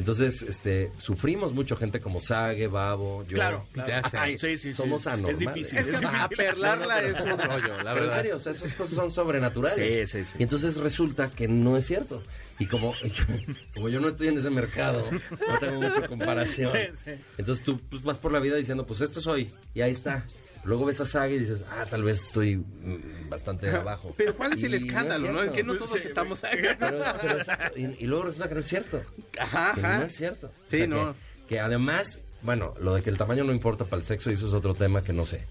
Entonces, 0.01 0.41
este, 0.41 0.91
sufrimos 0.99 1.53
mucho 1.53 1.77
gente 1.77 2.01
como 2.01 2.23
Sage, 2.23 2.67
Babo, 2.69 3.23
yo. 3.29 3.35
Claro, 3.35 3.67
Ya 3.77 3.85
claro. 3.85 4.09
sé. 4.11 4.17
Ay, 4.17 4.39
sí, 4.39 4.57
sí, 4.57 4.59
sí. 4.59 4.73
Somos 4.73 5.03
Es 5.03 5.07
anormales. 5.09 5.39
difícil. 5.55 5.79
Es 5.79 5.87
difícil. 5.89 6.07
a 6.11 6.27
perlarla 6.29 7.01
es 7.03 7.21
un 7.21 7.29
rollo, 7.39 7.77
la 7.83 7.83
Pero 7.83 7.89
en 7.91 7.95
verdad. 7.97 8.17
serio, 8.17 8.37
o 8.37 8.39
sea, 8.39 8.53
esas 8.53 8.73
cosas 8.75 8.95
son 8.95 9.11
sobrenaturales. 9.11 10.09
Sí, 10.11 10.19
sí, 10.21 10.25
sí. 10.25 10.37
Y 10.39 10.43
entonces 10.45 10.77
resulta 10.79 11.29
que 11.29 11.49
no 11.49 11.77
es 11.77 11.85
cierto. 11.87 12.23
Y 12.59 12.65
como, 12.67 12.95
como 13.75 13.91
yo 13.91 14.01
no 14.01 14.09
estoy 14.09 14.29
en 14.29 14.39
ese 14.39 14.49
mercado, 14.49 15.07
no 15.11 15.59
tengo 15.59 15.81
mucha 15.83 16.09
comparación. 16.09 16.73
Sí, 16.81 16.97
sí. 17.05 17.11
Entonces 17.37 17.63
tú 17.63 17.79
pues, 17.91 18.03
vas 18.03 18.17
por 18.17 18.33
la 18.33 18.39
vida 18.41 18.57
diciendo, 18.57 18.87
pues 18.87 19.03
esto 19.03 19.21
soy, 19.21 19.51
y 19.75 19.83
ahí 19.83 19.91
está. 19.93 20.25
Luego 20.65 20.85
ves 20.85 21.01
a 21.01 21.07
Saga 21.07 21.29
y 21.33 21.39
dices, 21.39 21.65
ah, 21.71 21.87
tal 21.89 22.03
vez 22.03 22.23
estoy 22.25 22.57
mm, 22.57 23.29
bastante 23.31 23.71
abajo. 23.71 24.15
Pero 24.17 24.35
¿cuál 24.37 24.53
es 24.53 24.63
el 24.63 24.75
escándalo, 24.75 25.33
no? 25.33 25.43
es 25.43 25.51
que 25.53 25.63
no 25.63 25.75
todos 25.77 25.97
estamos... 26.05 26.41
Pero- 26.41 27.03
pero 27.21 27.39
es- 27.41 27.49
y, 27.77 28.05
y 28.05 28.07
luego 28.07 28.25
resulta 28.25 28.49
que 28.49 28.55
no 28.55 28.61
es 28.61 28.67
cierto. 28.67 29.03
Ajá, 29.39 29.73
Que 29.75 29.81
no 29.81 30.03
es 30.03 30.15
cierto. 30.17 30.51
Sí, 30.67 30.87
no. 30.87 31.15
Que, 31.49 31.55
que 31.55 31.61
además, 31.61 32.19
bueno, 32.43 32.75
lo 32.81 32.95
de 32.95 33.03
que 33.03 33.11
el 33.11 33.17
tamaño 33.17 33.45
no 33.45 33.53
importa 33.53 33.85
para 33.85 34.01
el 34.01 34.07
sexo, 34.07 34.31
y 34.31 34.35
eso 34.35 34.47
es 34.49 34.53
otro 34.53 34.75
tema 34.75 35.03
que 35.03 35.13
no 35.15 35.25
sé. 35.25 35.45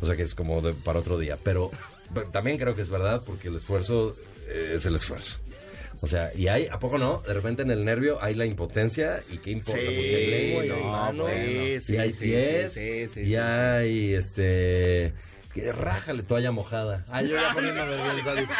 O 0.00 0.06
sea, 0.06 0.16
que 0.16 0.22
es 0.22 0.34
como 0.34 0.60
de- 0.62 0.72
para 0.74 1.00
otro 1.00 1.18
día. 1.18 1.36
Pero, 1.42 1.70
pero 2.14 2.28
también 2.30 2.56
creo 2.58 2.74
que 2.74 2.82
es 2.82 2.88
verdad 2.88 3.22
porque 3.26 3.48
el 3.48 3.56
esfuerzo 3.56 4.12
eh, 4.48 4.72
es 4.76 4.86
el 4.86 4.94
esfuerzo. 4.96 5.36
O 6.00 6.06
sea, 6.06 6.32
y 6.34 6.48
hay, 6.48 6.66
¿a 6.66 6.78
poco 6.78 6.98
no? 6.98 7.22
De 7.26 7.34
repente 7.34 7.62
en 7.62 7.70
el 7.70 7.84
nervio 7.84 8.18
hay 8.22 8.34
la 8.34 8.46
impotencia 8.46 9.20
y 9.30 9.38
qué 9.38 9.50
importa, 9.50 9.80
Sí, 9.80 9.86
porque 9.86 10.16
hay 10.16 10.26
lengua 10.26 10.66
y 10.66 10.70
hay 10.70 10.82
no, 10.82 10.90
manos, 10.90 11.28
pues, 11.30 11.84
sí, 11.86 11.94
y 11.94 11.96
hay 11.96 12.12
sí, 12.12 12.24
pies, 12.24 12.72
sí, 12.72 12.80
sí, 12.80 13.08
sí, 13.08 13.20
y 13.20 13.24
sí. 13.26 13.36
hay, 13.36 14.14
este, 14.14 15.14
que 15.56 15.72
rájale, 15.72 16.22
toalla 16.22 16.52
mojada. 16.52 17.04
Ay, 17.08 17.28
yo 17.28 17.36
ya 17.36 17.52
poniéndome 17.54 17.94
bien 17.94 18.24
sádico. 18.24 18.52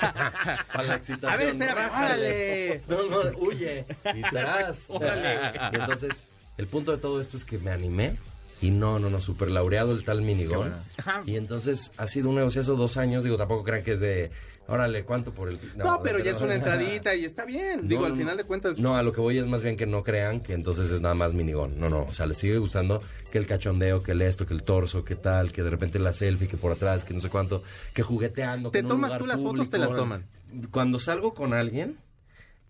Para 0.72 0.82
la 0.84 0.94
excitación. 0.94 1.32
A 1.32 1.36
ver, 1.36 1.48
espérame, 1.48 1.76
rájale. 1.76 2.80
No, 2.88 3.02
no, 3.08 3.38
huye. 3.38 3.84
Y 4.14 4.22
tras. 4.22 4.84
Y 4.90 5.76
entonces, 5.76 6.22
el 6.56 6.68
punto 6.68 6.92
de 6.92 6.98
todo 6.98 7.20
esto 7.20 7.36
es 7.36 7.44
que 7.44 7.58
me 7.58 7.72
animé. 7.72 8.14
Y 8.60 8.70
no, 8.70 8.98
no, 8.98 9.10
no, 9.10 9.20
super 9.20 9.50
laureado 9.50 9.92
el 9.92 10.04
tal 10.04 10.22
minigón. 10.22 10.74
Ajá. 10.96 11.22
Y 11.26 11.36
entonces 11.36 11.92
ha 11.96 12.06
sido 12.06 12.28
un 12.28 12.36
negocio 12.36 12.62
dos 12.62 12.96
años. 12.96 13.24
Digo, 13.24 13.36
tampoco 13.36 13.64
crean 13.64 13.82
que 13.82 13.92
es 13.92 14.00
de, 14.00 14.30
órale, 14.68 15.04
¿cuánto 15.04 15.32
por 15.32 15.48
el...? 15.48 15.58
No, 15.76 16.00
pero 16.02 16.18
ya 16.20 16.30
es 16.30 16.36
una 16.36 16.48
no. 16.48 16.52
entradita 16.52 17.14
y 17.14 17.24
está 17.24 17.44
bien. 17.44 17.88
Digo, 17.88 18.02
No, 18.02 18.06
al 18.06 18.12
no, 18.12 18.18
final 18.18 18.36
no. 18.36 18.42
de 18.42 18.44
cuentas... 18.46 18.78
No, 18.78 18.96
a 18.96 19.02
lo 19.02 19.12
que 19.12 19.20
voy 19.20 19.38
es 19.38 19.46
más 19.46 19.62
bien 19.62 19.76
que 19.76 19.86
no 19.86 20.02
crean 20.02 20.40
que 20.40 20.52
entonces 20.52 20.90
es 20.90 21.00
nada 21.00 21.14
más 21.14 21.34
minigón. 21.34 21.78
No, 21.80 21.88
no, 21.88 22.02
o 22.02 22.14
sea, 22.14 22.26
les 22.26 22.38
sigue 22.38 22.58
gustando 22.58 23.02
que 23.32 23.38
el 23.38 23.46
cachondeo, 23.46 24.02
que 24.02 24.12
el 24.12 24.22
esto, 24.22 24.46
que 24.46 24.54
el 24.54 24.62
torso, 24.62 25.04
que 25.04 25.16
tal, 25.16 25.52
que 25.52 25.62
de 25.62 25.70
repente 25.70 25.98
la 25.98 26.12
selfie, 26.12 26.48
que 26.48 26.56
por 26.56 26.72
atrás, 26.72 27.04
que 27.04 27.14
no 27.14 27.20
sé 27.20 27.28
cuánto, 27.30 27.62
que 27.94 28.02
jugueteando. 28.02 28.70
¿Te 28.70 28.82
que 28.82 28.88
tomas 28.88 29.18
tú 29.18 29.26
las 29.26 29.40
fotos, 29.40 29.68
te 29.70 29.78
las 29.78 29.94
toman? 29.94 30.26
Cuando 30.70 30.98
salgo 30.98 31.34
con 31.34 31.52
alguien, 31.54 31.98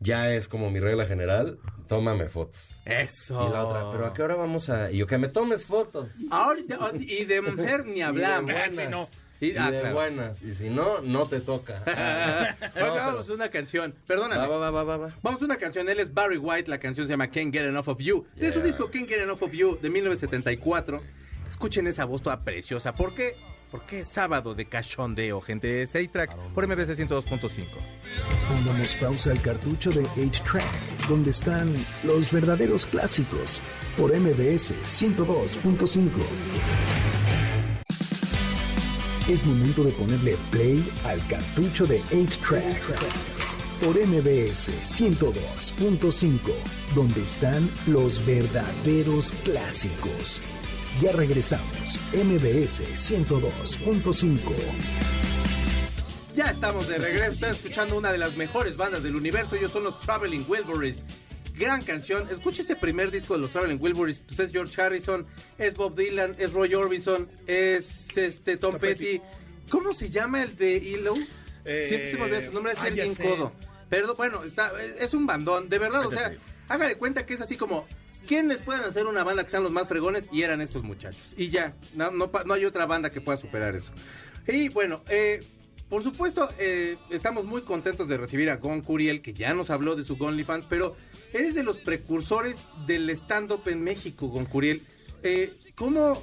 ya 0.00 0.32
es 0.32 0.46
como 0.48 0.70
mi 0.70 0.78
regla 0.80 1.06
general, 1.06 1.58
tómame 1.88 2.28
fotos. 2.28 2.76
Eso. 2.84 3.48
Y 3.48 3.52
la 3.52 3.64
otra, 3.64 3.90
pero 3.92 4.06
¿a 4.06 4.14
qué 4.14 4.22
hora 4.22 4.36
vamos 4.36 4.70
a...? 4.70 4.90
Y 4.92 4.98
yo, 4.98 5.06
que 5.06 5.18
me 5.18 5.28
tomes 5.28 5.66
fotos. 5.66 6.10
Ahorita, 6.30 6.78
y 7.00 7.24
de 7.24 7.40
mujer 7.42 7.84
ni 7.86 8.02
hablamos. 8.02 8.52
Y 9.40 9.50
de 9.52 9.58
Ah, 9.58 9.66
ah, 9.66 9.70
de 9.70 9.80
claro. 9.80 9.94
buenas. 9.94 10.42
Y 10.42 10.54
si 10.54 10.68
no, 10.68 11.00
no 11.00 11.26
te 11.26 11.40
toca. 11.40 11.82
Bueno, 12.74 12.88
No, 12.88 12.94
vamos 12.94 13.26
pero- 13.26 13.32
a 13.32 13.36
una 13.36 13.48
canción. 13.50 13.94
Perdóname. 14.06 14.46
Va, 14.46 14.58
va, 14.58 14.70
va, 14.70 14.82
va, 14.82 14.96
va. 14.96 15.14
Vamos 15.22 15.42
a 15.42 15.44
una 15.44 15.56
canción. 15.56 15.88
Él 15.88 16.00
es 16.00 16.12
Barry 16.12 16.38
White. 16.38 16.70
La 16.70 16.78
canción 16.78 17.06
se 17.06 17.12
llama 17.12 17.28
Can't 17.28 17.52
Get 17.52 17.66
Enough 17.66 17.88
of 17.88 17.98
You. 18.00 18.26
De 18.34 18.48
su 18.52 18.58
Yeah. 18.58 18.66
disco 18.66 18.90
Can't 18.90 19.08
Get 19.08 19.20
Enough 19.22 19.42
of 19.42 19.52
You 19.52 19.78
de 19.80 19.90
1974. 19.90 21.02
Escuchen 21.48 21.86
esa 21.86 22.04
voz 22.04 22.22
toda 22.22 22.42
preciosa. 22.44 22.94
¿Por 22.94 23.14
qué? 23.14 23.36
Porque 23.70 24.00
es 24.00 24.08
sábado 24.08 24.54
de 24.54 24.64
cachondeo, 24.66 25.40
gente. 25.42 25.86
6 25.86 26.10
track 26.10 26.34
por 26.54 26.66
MBC 26.66 26.94
102.5. 26.96 27.66
Pongamos 28.48 28.94
pausa 28.96 29.30
al 29.30 29.40
cartucho 29.42 29.90
de 29.90 30.02
8-Track, 30.04 31.06
donde 31.08 31.30
están 31.30 31.74
los 32.02 32.32
verdaderos 32.32 32.86
clásicos, 32.86 33.60
por 33.98 34.10
MBS 34.16 34.72
102.5. 34.86 37.17
Es 39.28 39.44
momento 39.44 39.84
de 39.84 39.92
ponerle 39.92 40.38
play 40.50 40.82
al 41.04 41.20
cartucho 41.26 41.86
de 41.86 42.00
8-Track, 42.04 42.80
por 43.84 43.94
MBS 43.94 44.70
102.5, 44.84 46.38
donde 46.94 47.22
están 47.24 47.68
los 47.86 48.24
verdaderos 48.24 49.32
clásicos. 49.44 50.40
Ya 51.02 51.12
regresamos, 51.12 52.00
MBS 52.14 52.84
102.5. 52.96 54.38
Ya 56.34 56.46
estamos 56.46 56.88
de 56.88 56.96
regreso. 56.96 57.32
Están 57.32 57.50
escuchando 57.50 57.98
una 57.98 58.10
de 58.10 58.16
las 58.16 58.34
mejores 58.38 58.78
bandas 58.78 59.02
del 59.02 59.14
universo. 59.14 59.56
Ellos 59.56 59.72
son 59.72 59.84
los 59.84 59.98
Traveling 60.00 60.46
Wilburys. 60.48 61.02
Gran 61.54 61.82
canción. 61.82 62.26
Escucha 62.30 62.62
ese 62.62 62.76
primer 62.76 63.10
disco 63.10 63.34
de 63.34 63.40
los 63.40 63.50
Traveling 63.50 63.78
Wilburys. 63.78 64.20
Pues 64.20 64.38
es 64.40 64.52
George 64.52 64.80
Harrison, 64.80 65.26
es 65.58 65.74
Bob 65.74 65.96
Dylan, 65.96 66.34
es 66.38 66.54
Roy 66.54 66.74
Orbison, 66.74 67.28
es 67.46 68.07
este 68.16 68.56
Tom, 68.56 68.78
Petty. 68.78 69.20
¿Cómo 69.70 69.92
se 69.92 70.10
llama 70.10 70.42
el 70.42 70.56
de? 70.56 70.76
Eh, 71.64 71.86
Siempre 71.88 72.10
se 72.10 72.16
me 72.16 72.22
olvida 72.24 72.46
su 72.46 72.52
nombre. 72.52 72.72
Es 72.72 72.78
ah, 72.78 72.88
ya 72.88 72.94
Sergin 72.94 73.14
sé. 73.14 73.24
Codo. 73.24 73.52
Perdón, 73.88 74.16
bueno, 74.16 74.44
está, 74.44 74.72
es 74.98 75.14
un 75.14 75.26
bandón. 75.26 75.68
De 75.68 75.78
verdad, 75.78 76.06
o 76.06 76.10
sea, 76.10 76.32
haga 76.68 76.88
de 76.88 76.96
cuenta 76.96 77.26
que 77.26 77.34
es 77.34 77.40
así 77.40 77.56
como... 77.56 77.86
¿Quiénes 78.26 78.58
pueden 78.58 78.82
hacer 78.82 79.06
una 79.06 79.24
banda 79.24 79.42
que 79.42 79.50
sean 79.50 79.62
los 79.62 79.72
más 79.72 79.88
fregones? 79.88 80.26
Y 80.30 80.42
eran 80.42 80.60
estos 80.60 80.82
muchachos. 80.82 81.32
Y 81.34 81.48
ya, 81.48 81.74
no, 81.94 82.10
no, 82.10 82.30
hay 82.52 82.64
otra 82.66 82.84
banda 82.84 83.10
que 83.10 83.22
pueda 83.22 83.38
superar 83.38 83.74
eso. 83.74 83.90
Y 84.46 84.68
bueno, 84.68 85.02
eh, 85.08 85.40
por 85.88 86.02
supuesto, 86.02 86.50
eh, 86.58 86.96
estamos 87.08 87.46
muy 87.46 87.62
contentos 87.62 88.06
de 88.06 88.18
recibir 88.18 88.50
a 88.50 88.56
Gon 88.56 88.82
Curiel, 88.82 89.22
que 89.22 89.32
ya 89.32 89.54
nos 89.54 89.70
habló 89.70 89.96
de 89.96 90.04
su 90.04 90.22
OnlyFans, 90.22 90.66
pero 90.66 90.94
eres 91.32 91.54
de 91.54 91.62
los 91.62 91.78
precursores 91.78 92.56
del 92.86 93.08
stand-up 93.10 93.62
en 93.66 93.82
México, 93.82 94.28
Gon 94.28 94.44
Curiel. 94.44 94.82
Eh, 95.22 95.54
¿cómo, 95.74 96.22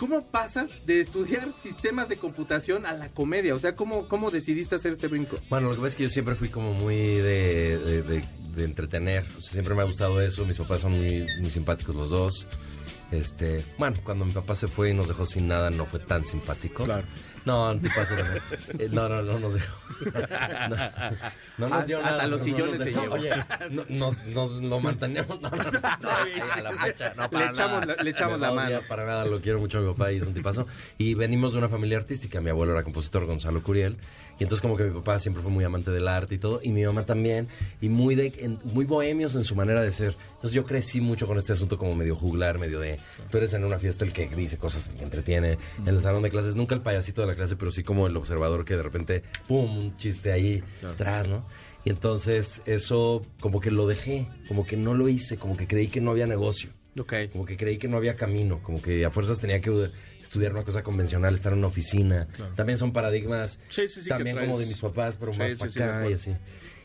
¿Cómo 0.00 0.22
pasas 0.24 0.70
de 0.86 1.02
estudiar 1.02 1.46
sistemas 1.62 2.08
de 2.08 2.16
computación 2.16 2.86
a 2.86 2.94
la 2.94 3.10
comedia? 3.10 3.54
O 3.54 3.58
sea, 3.58 3.76
¿cómo, 3.76 4.08
cómo 4.08 4.30
decidiste 4.30 4.74
hacer 4.74 4.92
este 4.94 5.06
brinco? 5.08 5.36
Bueno, 5.50 5.68
lo 5.68 5.74
que 5.74 5.76
pasa 5.82 5.88
es 5.88 5.96
que 5.96 6.02
yo 6.04 6.08
siempre 6.08 6.34
fui 6.36 6.48
como 6.48 6.72
muy 6.72 6.96
de, 6.96 7.78
de- 7.78 8.02
de- 8.02 8.24
de 8.60 8.66
entretener. 8.66 9.24
O 9.36 9.40
sea, 9.40 9.52
siempre 9.52 9.74
me 9.74 9.82
ha 9.82 9.84
gustado 9.86 10.20
eso. 10.20 10.44
Mis 10.44 10.58
papás 10.58 10.80
son 10.82 10.92
muy, 10.92 11.26
muy 11.40 11.50
simpáticos 11.50 11.94
los 11.96 12.10
dos. 12.10 12.46
Este, 13.10 13.64
bueno, 13.76 13.96
cuando 14.04 14.24
mi 14.24 14.30
papá 14.30 14.54
se 14.54 14.68
fue 14.68 14.90
y 14.90 14.94
nos 14.94 15.08
dejó 15.08 15.26
sin 15.26 15.48
nada, 15.48 15.70
no 15.70 15.84
fue 15.84 15.98
tan 15.98 16.24
simpático. 16.24 16.84
Claro. 16.84 17.06
No, 17.44 17.74
no 17.74 17.80
ver. 17.80 18.42
Eh, 18.78 18.88
No, 18.92 19.08
no, 19.08 19.22
no 19.22 19.38
nos 19.40 19.54
dejó. 19.54 19.76
No, 21.58 21.68
no 21.68 21.68
nos 21.68 21.86
dio 21.86 21.98
Hasta 21.98 22.10
nada. 22.10 22.26
los 22.26 22.40
pero 22.40 22.50
no 22.50 22.56
sillones 22.56 22.78
nos 22.78 22.88
se 22.88 23.00
llevó. 23.00 23.14
Oye, 23.14 23.30
no- 23.70 23.84
nos, 23.88 24.24
nos 24.26 24.50
lo 24.62 24.80
manteníamos. 24.80 25.40
No, 25.40 25.50
no, 25.50 25.56
no, 25.56 25.80
a 25.80 26.60
la 26.62 26.72
fecha, 26.72 27.14
no, 27.16 27.28
para 27.30 27.46
Le 27.46 27.50
echamos 27.52 27.80
nada. 27.80 27.94
la- 27.96 28.02
le 28.04 28.10
echamos 28.10 28.38
Me 28.38 28.46
la 28.46 28.52
mano. 28.52 28.80
Para 28.88 29.06
nada, 29.06 29.24
lo 29.24 29.40
quiero 29.40 29.58
mucho 29.58 29.78
a 29.78 29.80
mi 29.80 29.88
papá 29.92 30.12
y 30.12 30.18
es 30.18 30.26
un 30.26 30.34
tipazo. 30.34 30.66
Y 30.98 31.14
venimos 31.14 31.52
de 31.52 31.58
una 31.58 31.68
familia 31.68 31.96
artística. 31.98 32.40
Mi 32.40 32.50
abuelo 32.50 32.72
era 32.74 32.82
compositor, 32.84 33.24
Gonzalo 33.26 33.62
Curiel. 33.62 33.96
Y 34.40 34.42
entonces 34.42 34.62
como 34.62 34.76
que 34.76 34.84
mi 34.84 34.90
papá 34.94 35.20
siempre 35.20 35.42
fue 35.42 35.52
muy 35.52 35.62
amante 35.64 35.90
del 35.92 36.08
arte 36.08 36.34
y 36.34 36.38
todo. 36.38 36.60
Y 36.62 36.72
mi 36.72 36.82
mamá 36.82 37.04
también. 37.06 37.46
Y 37.80 37.88
muy, 37.88 38.14
de, 38.16 38.32
en- 38.38 38.58
muy 38.64 38.86
bohemios 38.86 39.34
en 39.36 39.44
su 39.44 39.54
manera 39.54 39.80
de 39.82 39.92
ser. 39.92 40.16
Entonces 40.30 40.52
yo 40.52 40.64
crecí 40.64 41.00
mucho 41.00 41.26
con 41.28 41.38
este 41.38 41.52
asunto 41.52 41.78
como 41.78 41.94
medio 41.94 42.16
juglar, 42.16 42.58
medio 42.58 42.80
de... 42.80 42.98
Tú 43.30 43.36
eres 43.38 43.52
en 43.52 43.64
una 43.64 43.78
fiesta 43.78 44.04
el 44.04 44.12
que 44.12 44.26
dice 44.28 44.56
cosas, 44.56 44.88
el 44.88 44.96
que 44.96 45.04
entretiene. 45.04 45.58
En 45.84 45.88
el 45.88 46.00
salón 46.00 46.22
de 46.22 46.30
clases, 46.30 46.56
nunca 46.56 46.74
el 46.74 46.80
payasito 46.80 47.20
de 47.20 47.26
la 47.28 47.34
clase, 47.36 47.54
pero 47.54 47.70
sí 47.70 47.84
como 47.84 48.06
el 48.06 48.16
observador 48.16 48.64
que 48.64 48.76
de 48.76 48.82
repente, 48.82 49.22
¡pum!, 49.46 49.76
un 49.78 49.96
chiste 49.98 50.32
ahí 50.32 50.64
atrás, 50.84 51.28
¿no? 51.28 51.46
Y 51.84 51.90
entonces 51.90 52.62
eso 52.66 53.24
como 53.40 53.60
que 53.60 53.70
lo 53.70 53.86
dejé, 53.86 54.26
como 54.48 54.64
que 54.66 54.76
no 54.76 54.94
lo 54.94 55.08
hice, 55.08 55.36
como 55.36 55.56
que 55.56 55.66
creí 55.66 55.88
que 55.88 56.00
no 56.00 56.10
había 56.10 56.26
negocio. 56.26 56.70
Ok. 56.98 57.12
Como 57.32 57.44
que 57.44 57.56
creí 57.56 57.78
que 57.78 57.88
no 57.88 57.96
había 57.98 58.16
camino, 58.16 58.60
como 58.62 58.82
que 58.82 59.04
a 59.04 59.10
fuerzas 59.10 59.38
tenía 59.38 59.60
que 59.60 59.70
estudiar 60.30 60.52
una 60.52 60.62
cosa 60.62 60.84
convencional, 60.84 61.34
estar 61.34 61.52
en 61.52 61.58
una 61.58 61.66
oficina. 61.66 62.28
También 62.54 62.78
son 62.78 62.92
paradigmas, 62.92 63.58
Sí, 63.68 63.88
sí, 63.88 64.02
sí, 64.02 64.08
también 64.08 64.38
como 64.38 64.60
de 64.60 64.66
mis 64.66 64.78
papás, 64.78 65.16
pero 65.18 65.32
más 65.32 65.58
para 65.58 65.70
acá 65.70 66.08
y 66.08 66.12
así. 66.12 66.36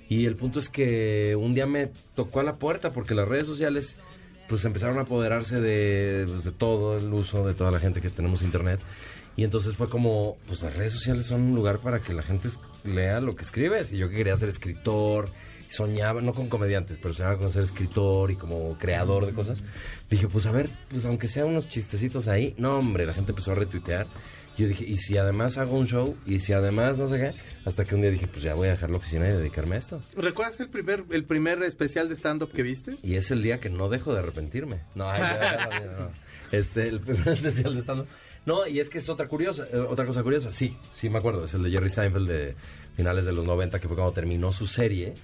Y 0.10 0.26
el 0.26 0.36
punto 0.36 0.58
es 0.58 0.68
que 0.68 1.36
un 1.36 1.54
día 1.54 1.68
me 1.68 1.92
tocó 2.16 2.40
a 2.40 2.44
la 2.44 2.56
puerta 2.56 2.92
porque 2.92 3.14
las 3.14 3.28
redes 3.28 3.46
sociales 3.46 3.98
pues 4.48 4.66
empezaron 4.66 4.98
a 4.98 5.02
apoderarse 5.02 5.62
de, 5.62 6.26
pues, 6.28 6.44
de 6.44 6.52
todo 6.52 6.98
el 6.98 7.12
uso 7.14 7.46
de 7.48 7.54
toda 7.54 7.70
la 7.70 7.80
gente 7.80 8.02
que 8.02 8.10
tenemos 8.10 8.42
internet. 8.42 8.80
Y 9.38 9.44
entonces 9.44 9.76
fue 9.76 9.90
como, 9.90 10.38
pues 10.48 10.64
las 10.64 10.76
redes 10.76 10.94
sociales 10.94 11.28
son 11.28 11.42
un 11.42 11.56
lugar 11.56 11.80
para 11.80 12.00
que 12.00 12.14
la 12.14 12.24
gente 12.24 12.50
lea 12.84 13.20
lo 13.20 13.36
que 13.36 13.44
escribes. 13.44 13.92
Y 13.92 13.98
yo 13.98 14.10
que 14.10 14.16
quería 14.16 14.36
ser 14.38 14.50
escritor, 14.50 15.30
soñaba, 15.70 16.22
no 16.22 16.34
con 16.34 16.50
comediantes, 16.50 16.98
pero 17.02 17.14
soñaba 17.14 17.38
con 17.38 17.52
ser 17.52 17.64
escritor 17.64 18.32
y 18.32 18.36
como 18.36 18.78
creador 18.78 19.26
de 19.26 19.34
cosas. 19.34 19.64
Dije, 20.10 20.28
pues 20.28 20.46
a 20.46 20.52
ver, 20.52 20.70
pues 20.90 21.06
aunque 21.06 21.28
sea 21.28 21.46
unos 21.46 21.68
chistecitos 21.68 22.28
ahí, 22.28 22.54
no 22.58 22.78
hombre, 22.78 23.06
la 23.06 23.14
gente 23.14 23.32
empezó 23.32 23.52
a 23.52 23.56
retuitear. 23.56 24.08
Yo 24.58 24.68
dije, 24.68 24.86
y 24.88 24.96
si 24.96 25.18
además 25.18 25.58
hago 25.58 25.78
un 25.78 25.86
show, 25.86 26.16
y 26.26 26.40
si 26.40 26.54
además 26.54 26.98
no 26.98 27.08
sé 27.10 27.18
qué, 27.18 27.34
hasta 27.66 27.84
que 27.84 27.94
un 27.94 28.02
día 28.02 28.10
dije, 28.10 28.28
pues 28.28 28.42
ya 28.42 28.54
voy 28.54 28.70
a 28.70 28.72
dejar 28.72 28.90
la 28.90 28.98
oficina 28.98 29.28
y 29.28 29.34
dedicarme 29.34 29.76
a 29.76 29.80
esto. 29.80 30.02
¿Recuerdas 30.16 30.60
el 30.62 30.70
primer, 30.70 31.04
el 31.12 31.26
primer 31.26 31.62
especial 31.64 32.08
de 32.08 32.16
stand-up 32.16 32.52
que 32.54 32.64
viste? 32.64 32.96
Y 33.04 33.16
es 33.16 33.32
el 33.32 33.42
día 33.42 33.60
que 33.60 33.70
no 33.70 33.90
dejo 33.90 34.14
de 34.14 34.20
arrepentirme. 34.20 34.80
No, 34.96 35.10
ay, 35.10 35.22
no, 35.22 35.86
no, 35.92 36.00
no. 36.06 36.12
Este, 36.52 36.88
el 36.88 37.02
primer 37.02 37.28
especial 37.28 37.76
de 37.76 37.82
stand 37.82 38.06
No, 38.46 38.66
y 38.66 38.80
es 38.80 38.90
que 38.90 39.00
es 39.00 39.10
otra 39.10 39.28
curiosa, 39.28 39.68
eh, 39.72 39.78
otra 39.78 40.06
cosa 40.06 40.24
curiosa. 40.24 40.54
Sí, 40.54 40.78
sí 40.94 41.10
me 41.10 41.18
acuerdo. 41.18 41.46
Es 41.46 41.54
el 41.54 41.64
de 41.64 41.72
Jerry 41.72 41.90
Seinfeld 41.90 42.30
de 42.30 42.56
finales 42.96 43.26
de 43.26 43.34
los 43.34 43.46
90, 43.46 43.80
que 43.80 43.88
fue 43.88 43.98
cuando 43.98 44.14
terminó 44.14 44.54
su 44.54 44.68
serie. 44.68 45.16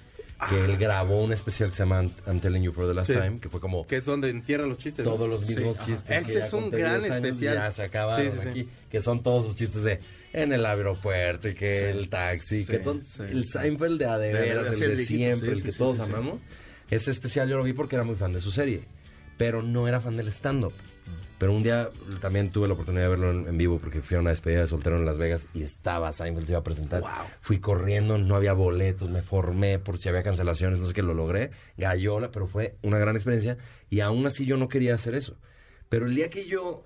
Que 0.50 0.66
él 0.66 0.78
grabó 0.78 1.24
un 1.24 1.32
especial 1.34 1.70
que 1.70 1.76
se 1.76 1.84
llama 1.84 2.04
I'm- 2.28 2.40
Telling 2.40 2.64
You 2.64 2.72
for 2.74 2.88
the 2.88 2.94
Last 2.94 3.12
Sí. 3.12 3.18
Time, 3.20 3.40
que 3.40 3.48
fue 3.50 3.60
como 3.60 3.86
Que 3.86 3.98
es 3.98 4.06
donde 4.06 4.30
entierra 4.30 4.66
los 4.66 4.78
chistes. 4.78 5.04
todos 5.04 5.30
los 5.30 5.48
mismos 5.48 5.78
Sí. 5.86 5.92
chistes. 5.94 6.18
Ese 6.18 6.26
que 6.34 6.40
ya 6.40 6.46
es 6.48 6.54
un 6.54 6.62
conté 6.64 6.78
gran 6.80 7.00
10 7.02 7.12
años, 7.12 7.26
especial. 7.28 7.56
Ya 7.56 7.72
se 7.72 7.84
acabaron 7.84 8.32
Sí, 8.42 8.48
aquí. 8.50 8.70
Que 8.90 9.02
son 9.02 9.22
todos 9.24 9.46
sus 9.46 9.56
chistes 9.56 9.84
de 9.84 10.00
en 10.34 10.52
el 10.54 10.66
aeropuerto 10.66 11.48
y 11.50 11.54
que 11.54 11.90
el 11.90 12.10
taxi. 12.10 12.66
que 12.66 12.84
son 12.84 13.02
el 13.30 13.46
Seinfeld 13.46 14.00
de 14.00 14.06
a 14.06 14.18
de 14.18 14.28
De- 14.30 14.34
de 14.34 14.40
veras, 14.42 14.72
el 14.74 14.80
de 14.80 14.86
el 14.94 15.06
siempre, 15.06 15.52
el 15.52 15.62
que 15.64 15.72
todos 15.74 16.00
amamos. 16.00 16.42
Ese 16.90 17.12
especial 17.12 17.48
yo 17.48 17.58
lo 17.58 17.64
vi 17.64 17.74
porque 17.74 17.96
era 17.96 18.04
muy 18.04 18.16
fan 18.16 18.34
de 18.34 18.40
su 18.40 18.52
serie. 18.52 18.84
Pero 19.38 19.62
no 19.62 19.88
era 19.88 20.02
fan 20.02 20.18
del 20.18 20.28
stand-up. 20.30 20.74
Pero 21.42 21.54
un 21.54 21.64
día 21.64 21.90
también 22.22 22.52
tuve 22.52 22.68
la 22.68 22.76
oportunidad 22.76 23.06
de 23.06 23.10
verlo 23.10 23.32
en, 23.32 23.48
en 23.48 23.58
vivo 23.58 23.80
porque 23.80 24.04
fui 24.04 24.16
a 24.16 24.20
una 24.20 24.30
despedida 24.30 24.60
de 24.62 24.68
soltero 24.68 24.98
en 24.98 25.06
Las 25.06 25.18
Vegas 25.18 25.48
y 25.56 25.64
estaba 25.64 26.12
Seinfeld, 26.12 26.46
se 26.46 26.52
iba 26.54 26.60
a 26.60 26.64
presentar. 26.64 27.02
Fui 27.42 27.60
corriendo, 27.60 28.20
no 28.20 28.36
había 28.36 28.54
boletos, 28.54 29.10
me 29.10 29.24
formé 29.24 29.80
por 29.80 29.98
si 29.98 30.08
había 30.08 30.22
cancelaciones, 30.22 30.78
no 30.78 30.86
sé 30.86 30.94
qué, 30.94 31.02
lo 31.02 31.16
logré. 31.16 31.50
Gallola, 31.78 32.30
pero 32.32 32.46
fue 32.46 32.76
una 32.84 33.00
gran 33.00 33.16
experiencia 33.16 33.58
y 33.90 34.02
aún 34.02 34.24
así 34.28 34.46
yo 34.46 34.56
no 34.56 34.68
quería 34.68 34.94
hacer 34.94 35.16
eso. 35.16 35.36
Pero 35.90 36.06
el 36.06 36.14
día 36.14 36.30
que 36.30 36.46
yo, 36.46 36.86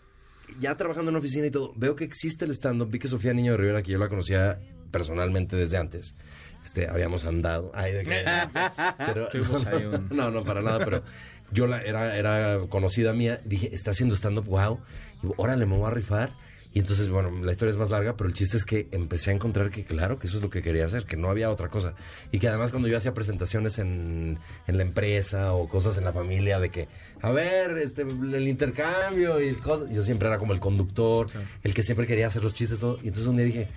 ya 0.57 0.77
trabajando 0.77 1.09
en 1.11 1.15
una 1.15 1.19
oficina 1.19 1.45
y 1.47 1.51
todo, 1.51 1.73
veo 1.75 1.95
que 1.97 2.05
existe 2.05 2.45
el 2.45 2.51
stand-up, 2.51 2.89
vi 2.89 2.97
que 2.99 3.09
Sofía 3.09 3.33
Niño 3.33 3.51
de 3.51 3.57
Rivera, 3.57 3.83
que 3.83 3.91
yo 3.91 3.97
la 3.99 4.07
conocía 4.07 4.57
personalmente 4.89 5.57
desde 5.57 5.75
antes, 5.77 6.15
este, 6.63 6.87
habíamos 6.87 7.25
andado. 7.25 7.71
Ay, 7.75 7.91
de 7.91 8.03
que- 8.03 8.23
pero, 9.05 9.27
Tuvimos 9.27 9.65
no, 9.65 9.69
ahí 9.77 9.83
un- 9.83 10.07
no, 10.15 10.31
no, 10.31 10.43
para 10.45 10.61
nada, 10.61 10.79
pero 10.85 11.03
yo 11.51 11.67
la, 11.67 11.81
era, 11.81 12.17
era 12.17 12.57
conocida 12.69 13.13
mía. 13.13 13.41
Dije, 13.45 13.69
está 13.73 13.91
haciendo 13.91 14.15
stand-up, 14.15 14.45
wow. 14.45 14.79
Y 15.23 15.27
órale, 15.37 15.65
me 15.65 15.77
voy 15.77 15.87
a 15.87 15.91
rifar. 15.91 16.33
Y 16.73 16.79
entonces, 16.79 17.07
bueno, 17.07 17.31
la 17.41 17.53
historia 17.53 17.71
es 17.71 17.77
más 17.77 17.89
larga, 17.89 18.17
pero 18.17 18.27
el 18.27 18.33
chiste 18.33 18.57
es 18.57 18.65
que 18.65 18.89
empecé 18.91 19.31
a 19.31 19.33
encontrar 19.33 19.69
que, 19.71 19.85
claro, 19.85 20.19
que 20.19 20.27
eso 20.27 20.35
es 20.35 20.43
lo 20.43 20.49
que 20.49 20.61
quería 20.61 20.85
hacer, 20.85 21.05
que 21.05 21.15
no 21.15 21.29
había 21.29 21.49
otra 21.49 21.69
cosa. 21.69 21.93
Y 22.33 22.39
que 22.39 22.49
además 22.49 22.71
cuando 22.71 22.89
yo 22.89 22.97
hacía 22.97 23.13
presentaciones 23.13 23.79
en, 23.79 24.39
en 24.67 24.75
la 24.77 24.83
empresa 24.83 25.53
o 25.53 25.69
cosas 25.69 25.97
en 25.97 26.03
la 26.03 26.11
familia 26.11 26.59
de 26.59 26.71
que, 26.71 26.89
a 27.21 27.31
ver, 27.31 27.77
este, 27.77 28.01
el 28.01 28.45
intercambio 28.49 29.39
y 29.39 29.53
cosas, 29.53 29.89
yo 29.89 30.03
siempre 30.03 30.27
era 30.27 30.37
como 30.37 30.51
el 30.51 30.59
conductor, 30.59 31.27
el 31.63 31.73
que 31.73 31.81
siempre 31.81 32.05
quería 32.07 32.27
hacer 32.27 32.43
los 32.43 32.53
chistes, 32.53 32.77
todo. 32.81 32.97
Y 33.01 33.07
entonces 33.07 33.27
un 33.27 33.37
día 33.37 33.45
dije, 33.45 33.67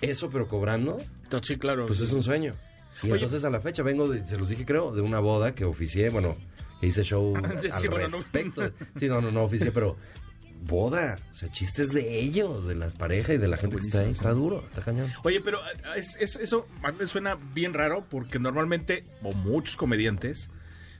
eso 0.00 0.30
pero 0.30 0.46
cobrando, 0.46 1.00
sí, 1.42 1.56
claro. 1.56 1.86
pues 1.86 1.98
es 1.98 2.12
un 2.12 2.22
sueño. 2.22 2.54
Y 3.02 3.06
Oye. 3.06 3.14
entonces 3.14 3.42
a 3.44 3.50
la 3.50 3.58
fecha 3.58 3.82
vengo, 3.82 4.06
de- 4.08 4.24
se 4.28 4.36
los 4.36 4.48
dije 4.48 4.64
creo, 4.64 4.94
de 4.94 5.00
una 5.00 5.18
boda 5.18 5.56
que 5.56 5.64
oficié, 5.64 6.08
bueno, 6.10 6.36
hice 6.86 7.02
show 7.02 7.34
al 7.36 7.80
Sí, 7.80 7.88
bueno, 7.88 8.08
no. 8.08 8.16
respecto. 8.18 8.70
Sí, 8.98 9.08
no, 9.08 9.20
no, 9.20 9.30
no 9.30 9.42
oficié, 9.44 9.70
pero 9.72 9.96
boda, 10.62 11.18
o 11.30 11.34
sea, 11.34 11.50
chistes 11.50 11.92
de 11.92 12.18
ellos, 12.18 12.66
de 12.66 12.74
las 12.74 12.94
parejas 12.94 13.34
y 13.36 13.38
de 13.38 13.48
la 13.48 13.56
gente 13.58 13.76
que 13.76 13.82
está 13.82 14.00
ahí, 14.00 14.10
está 14.12 14.30
duro, 14.30 14.64
está 14.68 14.80
cañón. 14.82 15.12
Oye, 15.22 15.40
pero 15.42 15.60
ah, 15.84 15.96
es- 15.96 16.16
es- 16.18 16.36
eso 16.36 16.66
a 16.82 16.90
mí 16.92 16.98
me 17.00 17.06
suena 17.06 17.34
bien 17.34 17.74
raro 17.74 18.06
porque 18.08 18.38
normalmente, 18.38 19.04
o 19.22 19.32
muchos 19.34 19.76
comediantes, 19.76 20.50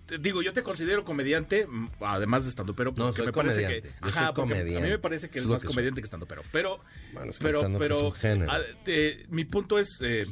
te- 0.04 0.18
digo, 0.18 0.42
yo 0.42 0.52
te 0.52 0.62
considero 0.62 1.02
comediante, 1.04 1.66
mm, 1.66 1.88
además 2.00 2.44
de 2.44 2.50
estando, 2.50 2.74
pero 2.74 2.92
No, 2.94 3.10
soy 3.14 3.24
me 3.24 3.32
parece 3.32 3.66
que, 3.66 3.82
Yo 4.04 4.10
soy 4.10 4.26
porque 4.34 4.60
a 4.60 4.80
mí 4.80 4.88
me 4.90 4.98
parece 4.98 5.30
que 5.30 5.38
es 5.38 5.46
más 5.46 5.62
que 5.62 5.68
soy. 5.68 5.74
comediante 5.74 6.02
que 6.02 6.04
estando, 6.06 6.26
pero, 6.26 6.42
pero, 6.52 6.80
Bueno, 7.14 7.30
es 7.30 7.38
que 7.38 7.44
pero, 7.46 7.62
pero, 7.78 7.96
es 7.96 8.02
un 8.02 8.12
género. 8.12 8.52
ah, 8.52 8.60
eh, 8.84 9.24
mi 9.30 9.46
punto 9.46 9.78
es, 9.78 9.98
eh, 10.02 10.26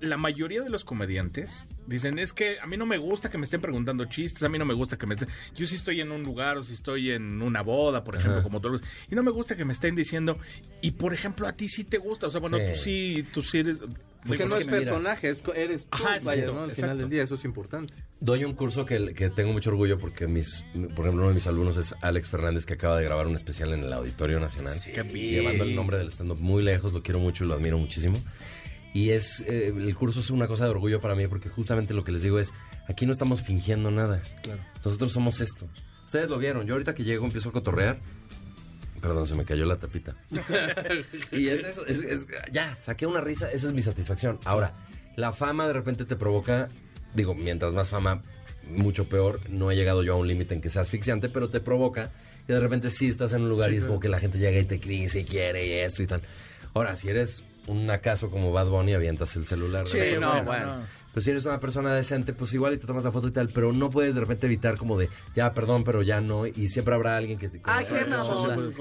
la 0.00 0.16
mayoría 0.16 0.62
de 0.62 0.70
los 0.70 0.84
comediantes 0.84 1.66
dicen, 1.86 2.18
es 2.18 2.32
que 2.32 2.58
a 2.60 2.66
mí 2.66 2.76
no 2.76 2.86
me 2.86 2.98
gusta 2.98 3.30
que 3.30 3.38
me 3.38 3.44
estén 3.44 3.60
preguntando 3.60 4.04
chistes, 4.06 4.42
a 4.42 4.48
mí 4.48 4.58
no 4.58 4.64
me 4.64 4.74
gusta 4.74 4.96
que 4.96 5.06
me 5.06 5.14
estén... 5.14 5.28
Yo 5.54 5.66
si 5.66 5.76
estoy 5.76 6.00
en 6.00 6.10
un 6.12 6.22
lugar 6.22 6.56
o 6.58 6.62
si 6.62 6.74
estoy 6.74 7.10
en 7.10 7.42
una 7.42 7.62
boda, 7.62 8.02
por 8.04 8.14
ejemplo, 8.14 8.36
Ajá. 8.38 8.42
como 8.42 8.60
todos, 8.60 8.82
y 9.10 9.14
no 9.14 9.22
me 9.22 9.30
gusta 9.30 9.56
que 9.56 9.64
me 9.64 9.72
estén 9.72 9.94
diciendo, 9.94 10.38
y 10.80 10.92
por 10.92 11.12
ejemplo, 11.12 11.46
a 11.46 11.52
ti 11.52 11.68
sí 11.68 11.84
te 11.84 11.98
gusta, 11.98 12.26
o 12.28 12.30
sea, 12.30 12.40
bueno, 12.40 12.58
Sí. 12.58 12.64
tú 12.72 12.78
sí, 12.78 13.26
tú 13.32 13.42
sí 13.42 13.58
eres... 13.58 13.78
Porque 14.26 14.44
no 14.44 14.56
es 14.56 14.66
personaje, 14.66 15.30
es, 15.30 15.42
eres 15.56 15.84
tú, 15.84 15.88
Ajá, 15.92 16.18
vaya, 16.22 16.42
exacto, 16.42 16.52
¿no? 16.52 16.58
Al 16.64 16.70
exacto. 16.70 16.82
final 16.82 16.98
del 16.98 17.08
día, 17.08 17.22
eso 17.22 17.36
es 17.36 17.44
importante. 17.46 17.94
Doy 18.20 18.44
un 18.44 18.52
curso 18.52 18.84
que, 18.84 19.14
que 19.14 19.30
tengo 19.30 19.52
mucho 19.54 19.70
orgullo 19.70 19.96
porque 19.98 20.26
mis, 20.26 20.62
por 20.94 21.06
ejemplo, 21.06 21.12
uno 21.22 21.28
de 21.28 21.34
mis 21.34 21.46
alumnos 21.46 21.78
es 21.78 21.94
Alex 22.02 22.28
Fernández 22.28 22.66
que 22.66 22.74
acaba 22.74 22.98
de 22.98 23.04
grabar 23.04 23.26
un 23.26 23.34
especial 23.34 23.72
en 23.72 23.80
el 23.82 23.90
Auditorio 23.94 24.38
Nacional. 24.38 24.78
Bien. 25.10 25.42
Llevando 25.42 25.64
el 25.64 25.74
nombre 25.74 25.96
del 25.96 26.08
stand-up 26.08 26.38
muy 26.38 26.62
lejos, 26.62 26.92
lo 26.92 27.02
quiero 27.02 27.18
mucho 27.18 27.44
y 27.44 27.48
lo 27.48 27.54
admiro 27.54 27.78
muchísimo. 27.78 28.20
Y 28.92 29.10
es, 29.10 29.40
eh, 29.46 29.68
el 29.76 29.94
curso 29.94 30.20
es 30.20 30.30
una 30.30 30.46
cosa 30.46 30.64
de 30.64 30.70
orgullo 30.70 31.00
para 31.00 31.14
mí 31.14 31.26
porque 31.28 31.48
justamente 31.48 31.94
lo 31.94 32.02
que 32.04 32.12
les 32.12 32.22
digo 32.22 32.38
es, 32.38 32.52
aquí 32.88 33.06
no 33.06 33.12
estamos 33.12 33.42
fingiendo 33.42 33.90
nada. 33.90 34.22
Nosotros 34.84 35.12
somos 35.12 35.40
esto. 35.40 35.68
Ustedes 36.06 36.28
lo 36.28 36.38
vieron, 36.38 36.66
yo 36.66 36.74
ahorita 36.74 36.94
que 36.94 37.04
llego 37.04 37.24
empiezo 37.24 37.50
a 37.50 37.52
cotorrear. 37.52 37.98
Perdón, 39.00 39.26
se 39.26 39.34
me 39.34 39.44
cayó 39.44 39.64
la 39.64 39.76
tapita. 39.76 40.14
y 41.32 41.48
es 41.48 41.64
eso, 41.64 41.86
es, 41.86 41.98
es- 42.02 42.26
ya, 42.52 42.76
saqué 42.82 43.06
una 43.06 43.20
risa, 43.20 43.50
esa 43.50 43.68
es 43.68 43.72
mi 43.72 43.80
satisfacción. 43.80 44.38
Ahora, 44.44 44.74
la 45.16 45.32
fama 45.32 45.66
de 45.66 45.72
repente 45.72 46.04
te 46.04 46.16
provoca, 46.16 46.68
digo, 47.14 47.34
mientras 47.34 47.72
más 47.72 47.88
fama, 47.88 48.22
mucho 48.68 49.08
peor. 49.08 49.40
No 49.48 49.70
he 49.70 49.76
llegado 49.76 50.02
yo 50.02 50.14
a 50.14 50.16
un 50.16 50.26
límite 50.28 50.54
en 50.54 50.60
que 50.60 50.68
sea 50.68 50.82
asfixiante, 50.82 51.28
pero 51.28 51.48
te 51.48 51.60
provoca 51.60 52.10
y 52.48 52.52
de 52.52 52.60
repente 52.60 52.90
sí 52.90 53.08
estás 53.08 53.32
en 53.32 53.42
un 53.42 53.48
lugar 53.48 53.72
y 53.72 53.76
es 53.76 53.86
como 53.86 54.00
que 54.00 54.08
la 54.08 54.18
gente 54.20 54.38
llega 54.38 54.58
y 54.58 54.64
te 54.64 54.78
dice 54.78 55.20
y 55.20 55.24
quiere 55.24 55.66
y 55.66 55.72
esto 55.72 56.02
y 56.02 56.06
tal. 56.06 56.20
Ahora, 56.74 56.96
si 56.96 57.08
eres 57.08 57.42
un 57.70 57.88
acaso 57.90 58.30
como 58.30 58.52
Bad 58.52 58.68
Bunny, 58.68 58.92
avientas 58.94 59.36
el 59.36 59.46
celular. 59.46 59.86
Sí, 59.86 59.98
no, 60.20 60.42
bueno. 60.44 60.82
pues 61.12 61.24
si 61.24 61.30
eres 61.30 61.44
una 61.44 61.60
persona 61.60 61.94
decente, 61.94 62.32
pues 62.32 62.52
igual 62.54 62.74
y 62.74 62.78
te 62.78 62.86
tomas 62.86 63.04
la 63.04 63.12
foto 63.12 63.28
y 63.28 63.32
tal, 63.32 63.48
pero 63.48 63.72
no 63.72 63.90
puedes 63.90 64.14
de 64.14 64.20
repente 64.20 64.46
evitar 64.46 64.76
como 64.76 64.98
de, 64.98 65.08
ya, 65.34 65.52
perdón, 65.54 65.84
pero 65.84 66.02
ya 66.02 66.20
no, 66.20 66.46
y 66.46 66.68
siempre 66.68 66.94
habrá 66.94 67.16
alguien 67.16 67.38
que 67.38 67.48
te... 67.48 67.60
Ay, 67.64 67.84
qué 67.88 68.06
no, 68.08 68.18
mamón, 68.18 68.74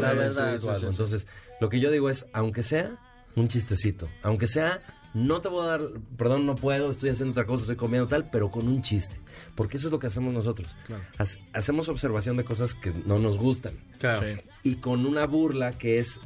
la 0.00 0.12
eso, 0.12 0.16
verdad. 0.16 0.54
eso. 0.56 0.88
Entonces, 0.88 1.26
lo 1.60 1.68
que 1.68 1.80
yo 1.80 1.90
digo 1.90 2.08
es, 2.10 2.26
aunque 2.32 2.62
sea 2.62 2.96
un 3.36 3.48
chistecito, 3.48 4.08
aunque 4.22 4.46
sea, 4.46 4.80
no 5.14 5.40
te 5.42 5.48
voy 5.48 5.64
a 5.66 5.68
dar, 5.68 5.80
perdón, 6.16 6.46
no 6.46 6.54
puedo, 6.54 6.90
estoy 6.90 7.10
haciendo 7.10 7.32
otra 7.32 7.44
cosa, 7.44 7.62
estoy 7.62 7.76
comiendo 7.76 8.08
tal, 8.08 8.30
pero 8.30 8.50
con 8.50 8.66
un 8.68 8.82
chiste, 8.82 9.20
porque 9.54 9.76
eso 9.76 9.88
es 9.88 9.92
lo 9.92 9.98
que 9.98 10.06
hacemos 10.06 10.32
nosotros. 10.32 10.74
Hac- 11.18 11.38
hacemos 11.52 11.88
observación 11.88 12.36
de 12.38 12.44
cosas 12.44 12.74
que 12.74 12.92
no 13.04 13.18
nos 13.18 13.36
gustan 13.36 13.74
Claro. 13.98 14.22
Sí. 14.26 14.40
y 14.62 14.74
con 14.76 15.04
una 15.06 15.26
burla 15.26 15.72
que 15.72 15.98
es 15.98 16.18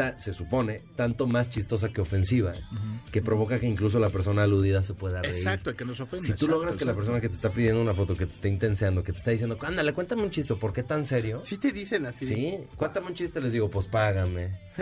ta- 0.00 0.18
se 0.18 0.32
supone, 0.32 0.82
tanto 0.96 1.26
más 1.26 1.50
chistosa 1.50 1.90
que 1.90 2.00
ofensiva, 2.00 2.52
que 3.12 3.20
provoca 3.22 3.60
que 3.60 3.66
incluso 3.66 3.98
la 3.98 4.10
persona 4.10 4.44
aludida 4.44 4.82
se 4.82 4.94
pueda 4.94 5.20
reír. 5.22 5.34
Exacto, 5.34 5.74
que 5.76 5.84
nos 5.84 6.00
ofende. 6.00 6.22
Si 6.26 6.28
tú 6.32 6.46
exacto, 6.46 6.54
logras 6.56 6.76
que 6.76 6.84
la 6.84 6.94
persona 6.94 7.20
que 7.20 7.28
te 7.28 7.34
está 7.34 7.50
pidiendo 7.52 7.80
una 7.82 7.94
foto, 7.94 8.16
que 8.16 8.26
te 8.26 8.32
está 8.32 8.48
intenseando, 8.48 9.02
que 9.02 9.12
te 9.12 9.18
está 9.18 9.30
diciendo, 9.30 9.58
ándale, 9.62 9.92
cuéntame 9.92 10.22
un 10.22 10.30
chiste, 10.30 10.54
¿por 10.54 10.72
qué 10.72 10.82
tan 10.82 11.04
serio? 11.06 11.40
Sí 11.44 11.58
te 11.58 11.72
dicen 11.72 12.06
así. 12.06 12.26
Sí, 12.26 12.58
cuéntame 12.76 13.08
un 13.08 13.14
chiste, 13.14 13.40
les 13.40 13.52
digo, 13.52 13.68
pues 13.70 13.86
págame. 13.86 14.58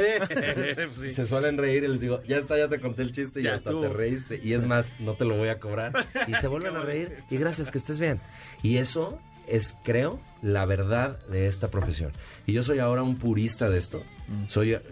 Sí. 0.98 1.10
Se 1.10 1.26
suelen 1.26 1.58
reír 1.58 1.84
y 1.84 1.88
les 1.88 2.00
digo, 2.00 2.22
ya 2.24 2.38
está, 2.38 2.56
ya 2.56 2.68
te 2.68 2.80
conté 2.80 3.02
el 3.02 3.12
chiste 3.12 3.40
y 3.40 3.44
Ya 3.44 3.54
hasta 3.54 3.70
estuvo. 3.70 3.82
te 3.82 3.88
reíste. 3.92 4.40
Y 4.42 4.52
es 4.52 4.64
más, 4.64 4.92
no 5.00 5.14
te 5.14 5.24
lo 5.24 5.36
voy 5.36 5.48
a 5.48 5.58
cobrar. 5.58 5.92
Y 6.26 6.34
se 6.34 6.46
vuelven 6.48 6.76
a 6.76 6.80
reír 6.82 7.24
y 7.30 7.36
gracias, 7.36 7.70
que 7.70 7.78
estés 7.78 7.98
bien. 7.98 8.20
Y 8.62 8.76
eso 8.76 9.18
es, 9.46 9.76
creo, 9.84 10.20
la 10.42 10.66
verdad 10.66 11.18
de 11.28 11.46
esta 11.46 11.70
profesión. 11.70 12.12
Y 12.46 12.52
yo 12.52 12.62
soy 12.62 12.78
ahora 12.78 13.02
un 13.02 13.16
purista 13.16 13.68
de 13.70 13.78
esto. 13.78 14.02
Soy, 14.46 14.74
eh, 14.74 14.82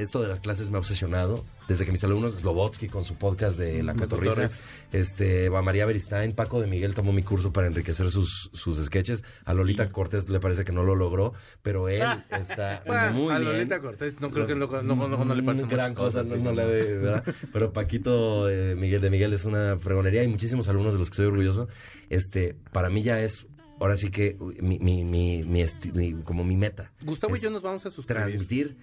esto 0.00 0.22
de 0.22 0.28
las 0.28 0.40
clases 0.40 0.70
me 0.70 0.76
ha 0.76 0.80
obsesionado. 0.80 1.44
Desde 1.68 1.84
que 1.84 1.92
mis 1.92 2.02
alumnos, 2.04 2.34
Slobotsky 2.34 2.88
con 2.88 3.04
su 3.04 3.14
podcast 3.14 3.58
de 3.58 3.82
La 3.82 3.94
Cotorrisa, 3.94 4.50
este, 4.92 5.46
a 5.46 5.62
María 5.62 5.86
Beristain, 5.86 6.34
Paco 6.34 6.60
de 6.60 6.66
Miguel 6.66 6.94
tomó 6.94 7.12
mi 7.12 7.22
curso 7.22 7.52
para 7.52 7.66
enriquecer 7.68 8.10
sus, 8.10 8.50
sus 8.52 8.78
sketches. 8.84 9.22
A 9.44 9.54
Lolita 9.54 9.90
Cortés 9.90 10.28
le 10.28 10.40
parece 10.40 10.64
que 10.64 10.72
no 10.72 10.82
lo 10.82 10.94
logró, 10.96 11.34
pero 11.62 11.88
él 11.88 12.02
está 12.30 12.82
Bueno, 12.86 13.12
muy 13.12 13.32
a 13.32 13.38
bien. 13.38 13.52
Lolita 13.52 13.80
Cortés 13.80 14.20
no 14.20 14.30
creo 14.30 14.46
que 14.46 14.54
no, 14.56 14.66
no, 14.82 15.08
no- 15.08 15.24
no 15.24 15.34
le 15.34 15.42
pase 15.42 15.64
Mm, 15.64 15.68
gran 15.68 15.94
cosa, 15.94 16.22
no, 16.24 16.52
le 16.52 16.66
de, 16.66 16.98
¿verdad? 16.98 17.24
Pero 17.52 17.72
Paquito 17.72 18.48
eh, 18.50 18.74
Miguel 18.74 19.00
de 19.00 19.10
Miguel 19.10 19.32
es 19.32 19.44
una 19.44 19.76
fregonería 19.78 20.22
y 20.24 20.28
muchísimos 20.28 20.68
alumnos 20.68 20.92
de 20.94 20.98
los 20.98 21.08
que 21.10 21.14
estoy 21.14 21.26
orgulloso. 21.26 21.68
Este, 22.10 22.54
para 22.72 22.90
mí 22.90 23.02
ya 23.02 23.20
es, 23.20 23.46
ahora 23.80 23.96
sí 23.96 24.10
que 24.10 24.36
mi, 24.60 24.78
mi, 24.80 25.04
mi, 25.04 26.14
como 26.24 26.44
mi 26.44 26.56
meta. 26.56 26.90
Gustavo 27.02 27.36
y 27.36 27.40
yo 27.40 27.50
nos 27.50 27.62
vamos 27.62 27.86
a 27.86 27.90
suscribir. 27.90 28.22
transmitir 28.24 28.76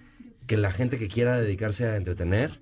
que 0.50 0.56
la 0.56 0.72
gente 0.72 0.98
que 0.98 1.06
quiera 1.06 1.38
dedicarse 1.40 1.86
a 1.86 1.94
entretener 1.96 2.58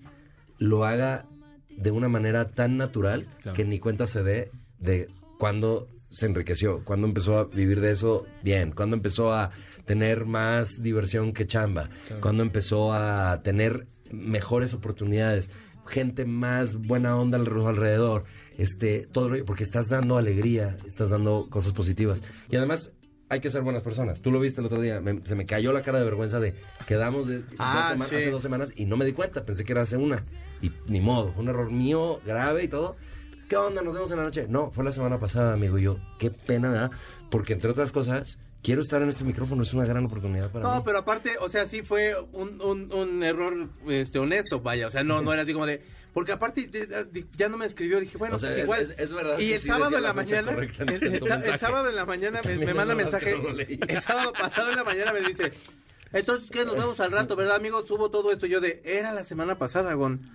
lo 0.58 0.84
haga 0.84 1.24
de 1.70 1.90
una 1.90 2.08
manera 2.10 2.50
tan 2.50 2.76
natural 2.76 3.26
Claro. 3.40 3.56
que 3.56 3.64
ni 3.64 3.78
cuenta 3.78 4.06
se 4.06 4.22
dé 4.22 4.50
de 4.78 5.08
cuándo 5.38 5.88
se 6.10 6.26
enriqueció, 6.26 6.84
cuándo 6.84 7.06
empezó 7.06 7.38
a 7.38 7.44
vivir 7.44 7.80
de 7.80 7.90
eso 7.92 8.26
bien, 8.42 8.72
cuándo 8.72 8.94
empezó 8.94 9.32
a 9.32 9.52
tener 9.86 10.26
más 10.26 10.82
diversión 10.82 11.32
que 11.32 11.46
chamba, 11.46 11.88
cuándo 12.20 12.42
empezó 12.42 12.92
a 12.92 13.40
tener 13.42 13.86
mejores 14.12 14.74
oportunidades, 14.74 15.50
gente 15.86 16.26
más 16.26 16.74
buena 16.74 17.16
onda 17.16 17.38
al- 17.38 17.66
alrededor, 17.66 18.24
este, 18.58 19.06
todo 19.10 19.30
porque 19.46 19.64
estás 19.64 19.88
dando 19.88 20.18
alegría, 20.18 20.76
estás 20.86 21.08
dando 21.08 21.46
cosas 21.48 21.72
positivas. 21.72 22.22
Y 22.50 22.56
además 22.56 22.92
hay 23.28 23.40
que 23.40 23.50
ser 23.50 23.62
buenas 23.62 23.82
personas. 23.82 24.20
Tú 24.22 24.30
lo 24.30 24.40
viste 24.40 24.60
el 24.60 24.66
otro 24.66 24.80
día, 24.80 25.00
me- 25.00 25.20
se 25.24 25.34
me 25.34 25.46
cayó 25.46 25.72
la 25.72 25.82
cara 25.82 25.98
de 25.98 26.04
vergüenza 26.04 26.40
de 26.40 26.54
quedamos 26.86 27.28
de, 27.28 27.42
Ah, 27.58 27.80
dos 27.90 27.90
sema- 27.92 28.06
sí. 28.06 28.14
hace 28.16 28.30
dos 28.30 28.42
semanas 28.42 28.72
y 28.76 28.84
no 28.86 28.96
me 28.96 29.04
di 29.04 29.12
cuenta, 29.12 29.44
pensé 29.44 29.64
que 29.64 29.72
era 29.72 29.82
hace 29.82 29.96
una. 29.96 30.22
Y 30.62 30.72
ni 30.86 31.00
modo, 31.00 31.32
fue 31.32 31.42
un 31.42 31.48
error 31.50 31.70
mío 31.70 32.20
grave 32.26 32.64
y 32.64 32.68
todo. 32.68 32.96
¿Qué 33.48 33.56
onda? 33.56 33.80
Nos 33.82 33.94
vemos 33.94 34.10
en 34.10 34.18
la 34.18 34.24
noche. 34.24 34.46
No, 34.48 34.70
fue 34.70 34.84
la 34.84 34.92
semana 34.92 35.18
pasada, 35.18 35.54
amigo. 35.54 35.78
Y 35.78 35.82
yo, 35.84 35.98
qué 36.18 36.30
pena, 36.30 36.70
¿verdad? 36.70 36.90
Porque 37.30 37.52
entre 37.54 37.70
otras 37.70 37.92
cosas, 37.92 38.38
quiero 38.62 38.82
estar 38.82 39.00
en 39.02 39.08
este 39.08 39.24
micrófono, 39.24 39.62
es 39.62 39.72
una 39.72 39.84
gran 39.86 40.04
oportunidad 40.04 40.50
para 40.50 40.66
mí. 40.66 40.74
No, 40.74 40.84
pero 40.84 40.98
aparte, 40.98 41.36
o 41.40 41.48
sea, 41.48 41.64
sí 41.66 41.82
fue 41.82 42.14
un, 42.32 42.60
un, 42.60 42.92
un 42.92 43.22
error 43.22 43.68
este, 43.88 44.18
honesto, 44.18 44.60
vaya. 44.60 44.86
O 44.86 44.90
sea, 44.90 45.02
no, 45.04 45.22
no 45.22 45.32
era 45.32 45.42
así 45.42 45.52
como 45.52 45.64
de. 45.66 45.82
Porque 46.18 46.32
aparte 46.32 46.68
ya- 47.36 47.48
no 47.48 47.56
me 47.56 47.64
escribió, 47.64 48.00
dije, 48.00 48.18
bueno, 48.18 48.34
O 48.34 48.38
sea, 48.40 48.48
pues 48.48 48.58
es- 48.58 48.64
igual. 48.64 48.80
es- 48.82 48.94
es 48.98 49.12
verdad 49.12 49.38
Y 49.38 49.52
el 49.52 49.60
sí 49.60 49.68
sábado 49.68 49.96
en 49.96 50.02
la 50.02 50.12
mañana, 50.12 50.50
el, 50.50 51.58
sábado 51.60 51.88
en 51.90 51.94
la 51.94 52.04
mañana 52.06 52.40
me, 52.42 52.74
manda 52.74 52.96
mensaje. 52.96 53.36
no. 53.38 53.50
El 53.88 54.02
sábado 54.02 54.32
pasado 54.32 54.70
en 54.70 54.76
la 54.78 54.82
mañana 54.82 55.12
me 55.12 55.20
dice, 55.20 55.52
entonces, 56.12 56.50
¿qué? 56.50 56.64
Nos 56.64 56.74
vemos 56.74 56.98
al 56.98 57.12
rato, 57.12 57.36
¿verdad, 57.36 57.54
amigo? 57.54 57.86
Subo 57.86 58.10
todo 58.10 58.32
esto. 58.32 58.46
Yo 58.46 58.60
de, 58.60 58.82
era 58.84 59.14
la 59.14 59.22
semana 59.22 59.58
pasada, 59.58 59.94
Gon. 59.94 60.28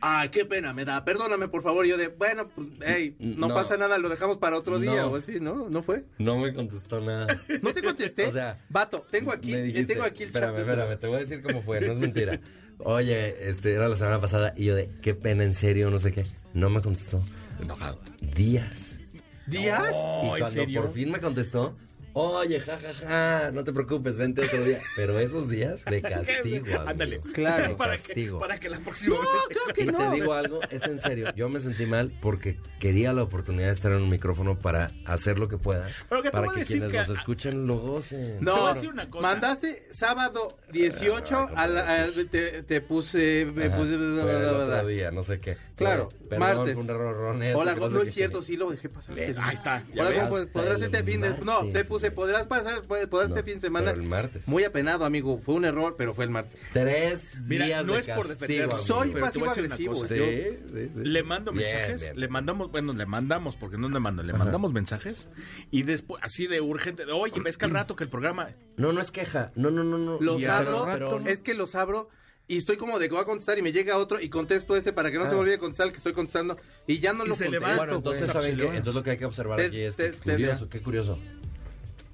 Ay, 0.00 0.30
qué 0.30 0.44
pena 0.44 0.74
me 0.74 0.84
da. 0.84 1.04
Perdóname, 1.04 1.46
por 1.46 1.62
favor. 1.62 1.86
Yo 1.86 1.96
de, 1.96 2.08
bueno, 2.08 2.48
pues, 2.48 2.66
hey, 2.84 3.14
no, 3.20 3.46
No. 3.46 3.54
pasa 3.54 3.76
nada, 3.76 3.96
lo 3.98 4.08
dejamos 4.08 4.38
para 4.38 4.58
otro 4.58 4.80
día 4.80 5.02
No. 5.02 5.12
o 5.12 5.16
así, 5.16 5.38
¿no? 5.38 5.70
¿No 5.70 5.84
fue? 5.84 6.04
No 6.18 6.38
me 6.40 6.52
contestó 6.52 7.00
nada. 7.00 7.28
¿No 7.62 7.72
te 7.72 7.82
contesté? 7.84 8.26
O 8.26 8.32
sea, 8.32 8.60
Vato, 8.68 9.06
tengo 9.12 9.30
aquí, 9.30 9.52
me 9.52 9.62
dijiste, 9.62 9.94
tengo 9.94 10.04
aquí 10.04 10.24
el 10.24 10.30
espérame, 10.30 10.56
chat. 10.56 10.68
espérame, 10.68 10.98
te 10.98 11.06
voy 11.06 11.16
a 11.18 11.20
decir 11.20 11.40
cómo 11.40 11.62
fue, 11.62 11.80
no 11.80 11.92
es 11.92 11.98
mentira. 11.98 12.40
Oye, 12.78 13.48
este, 13.48 13.72
era 13.72 13.88
la 13.88 13.96
semana 13.96 14.20
pasada 14.20 14.54
y 14.56 14.64
yo 14.64 14.74
de, 14.74 14.90
qué 15.02 15.14
pena, 15.14 15.44
en 15.44 15.54
serio, 15.54 15.90
no 15.90 15.98
sé 15.98 16.12
qué. 16.12 16.24
No 16.52 16.70
me 16.70 16.80
contestó. 16.80 17.24
Enojado. 17.60 18.00
Días. 18.20 19.00
¿Días? 19.46 19.82
y 20.22 20.26
¿en 20.26 20.28
cuando 20.30 20.48
serio? 20.48 20.82
por 20.82 20.92
fin 20.92 21.10
me 21.10 21.20
contestó, 21.20 21.76
oye, 22.14 22.60
jajaja, 22.60 23.50
no 23.52 23.64
te 23.64 23.72
preocupes, 23.72 24.16
vente 24.16 24.42
otro 24.42 24.62
día. 24.64 24.78
Pero 24.96 25.18
esos 25.18 25.48
días 25.48 25.84
de 25.84 26.00
castigo, 26.02 26.64
amigo. 26.66 26.80
Ándale. 26.86 27.20
Claro. 27.32 27.68
De 27.68 27.74
para, 27.74 27.96
que, 27.96 28.02
castigo. 28.02 28.38
para 28.40 28.60
que 28.60 28.68
la 28.70 28.78
próxima 28.80 29.16
vez... 29.16 29.58
Y 29.76 29.86
te 29.92 30.10
digo 30.14 30.32
algo, 30.32 30.60
es 30.70 30.84
en 30.86 30.98
serio, 30.98 31.32
yo 31.34 31.48
me 31.48 31.60
sentí 31.60 31.86
mal 31.86 32.12
porque 32.22 32.58
quería 32.78 33.12
la 33.12 33.22
oportunidad 33.22 33.66
de 33.68 33.72
estar 33.72 33.92
en 33.92 34.02
un 34.02 34.08
micrófono 34.10 34.56
para 34.56 34.90
hacer 35.06 35.38
lo 35.38 35.48
que 35.48 35.58
pueda, 35.58 35.86
que 36.22 36.30
para 36.30 36.48
que 36.52 36.64
quienes 36.64 36.90
que- 36.90 36.98
nos 36.98 37.08
escuchen 37.10 37.66
lo 37.66 37.78
gocen. 37.78 38.38
Te 38.38 38.44
voy 38.44 38.44
No, 38.44 38.66
a 38.66 38.74
decir 38.74 38.88
una 38.90 39.10
cosa. 39.10 39.22
mandaste 39.22 39.88
sábado 39.90 40.56
18 40.72 41.48
a 41.56 41.66
la- 41.66 42.04
a- 42.04 42.06
te, 42.30 42.62
te 42.62 42.80
puse... 42.80 43.46
me 43.54 43.64
Ajá, 43.66 43.76
puse- 43.76 43.94
otro 43.96 44.86
día, 44.86 45.10
no 45.10 45.22
sé 45.24 45.40
qué. 45.40 45.56
Claro, 45.76 46.08
perdón, 46.28 46.38
martes. 46.56 46.76
un 46.76 46.88
error 46.88 47.34
Hola, 47.56 47.74
que 47.74 47.80
no, 47.80 48.02
es 48.02 48.14
cierto, 48.14 48.42
sí 48.42 48.56
lo 48.56 48.70
dejé 48.70 48.88
pasar. 48.88 49.18
Ahí 49.18 49.54
está, 49.54 49.84
Hola, 49.92 50.10
ves. 50.10 50.22
¿cómo 50.28 50.36
pod- 50.36 50.48
podrás 50.52 50.80
este 50.82 51.02
fin 51.02 51.20
de... 51.20 51.30
No, 51.38 51.58
te 51.72 51.84
martes, 51.84 51.86
puse, 52.10 52.32
podrás 52.32 52.46
pasar, 52.46 52.82
No, 52.88 53.22
este 53.22 53.42
fin 53.42 53.54
de 53.54 53.60
semana. 53.60 53.90
pero 53.90 54.02
el 54.02 54.08
martes. 54.08 54.48
Muy 54.48 54.64
apenado, 54.64 55.04
amigo. 55.04 55.38
Fue 55.38 55.54
un 55.54 55.64
error, 55.64 55.94
pero 55.98 56.14
fue 56.14 56.24
el 56.24 56.30
martes. 56.30 56.58
Tres 56.72 57.32
Mira, 57.46 57.66
días 57.66 57.86
no 57.86 57.94
de 57.94 58.00
es 58.00 58.06
por 58.08 58.26
amigo. 58.30 58.76
Soy 58.78 59.10
pero 59.12 59.30
te 59.30 59.38
voy 59.38 59.48
a 59.48 59.54
decir 59.54 59.64
una 59.64 59.76
pasivo-agresivo. 59.76 59.92
cosa. 59.94 60.06
Sí, 60.08 60.16
yo- 60.16 60.24
sí, 60.26 60.90
sí. 60.94 61.00
Le 61.02 61.22
mando 61.22 61.52
Bien, 61.52 61.64
mensajes, 61.64 62.00
bien. 62.02 62.20
le 62.20 62.28
mandamos, 62.28 62.70
bueno, 62.70 62.92
le 62.92 63.06
mandamos, 63.06 63.56
porque 63.56 63.78
no 63.78 63.88
le 63.88 64.00
mando, 64.00 64.22
le 64.22 64.32
Ajá. 64.32 64.38
mandamos 64.44 64.72
mensajes 64.72 65.28
y 65.70 65.82
después, 65.82 66.22
así 66.24 66.46
de 66.46 66.60
urgente, 66.60 67.04
de, 67.06 67.12
oye, 67.12 67.40
ves 67.40 67.58
que 67.58 67.64
al 67.64 67.70
rato 67.72 67.96
que 67.96 68.04
el 68.04 68.10
programa, 68.10 68.50
No, 68.76 68.92
no 68.92 69.00
es 69.00 69.10
queja. 69.10 69.52
No, 69.54 69.70
no, 69.70 69.84
no, 69.84 69.98
no. 69.98 70.18
Los 70.20 70.40
Ya, 70.40 70.58
abro, 70.58 70.84
pero- 70.92 71.20
es 71.26 71.42
que 71.42 71.54
los 71.54 71.74
abro 71.74 72.08
y 72.46 72.56
estoy 72.58 72.76
como 72.76 72.98
de 72.98 73.08
que 73.08 73.14
voy 73.14 73.22
a 73.22 73.24
contestar 73.24 73.56
y 73.58 73.62
me 73.62 73.72
llega 73.72 73.96
otro 73.96 74.20
y 74.20 74.28
contesto 74.28 74.76
ese 74.76 74.92
para 74.92 75.10
que 75.10 75.16
no 75.16 75.24
se 75.24 75.30
Ah. 75.30 75.34
me 75.34 75.38
olvide 75.40 75.58
contestar 75.58 75.86
el 75.86 75.92
que 75.92 75.96
estoy 75.98 76.12
contestando 76.12 76.58
y 76.86 76.98
ya 76.98 77.12
no 77.12 77.24
Y 77.24 77.28
lo 77.28 77.34
se 77.36 77.44
contesto. 77.44 77.50
levanta, 77.66 77.76
Bueno, 77.84 77.96
entonces, 77.98 78.22
güey. 78.32 78.32
¿saben 78.32 78.56
qué? 78.58 78.64
Entonces 78.66 78.94
lo 78.94 79.02
que 79.02 79.10
hay 79.12 79.16
que 79.18 79.24
observar 79.24 79.58
Te- 79.58 79.66
aquí 79.66 79.80
es 79.80 79.96
te- 79.96 80.10
que 80.10 80.16
te- 80.18 80.32
curioso, 80.32 80.68
qué 80.68 80.82
curioso. 80.82 81.18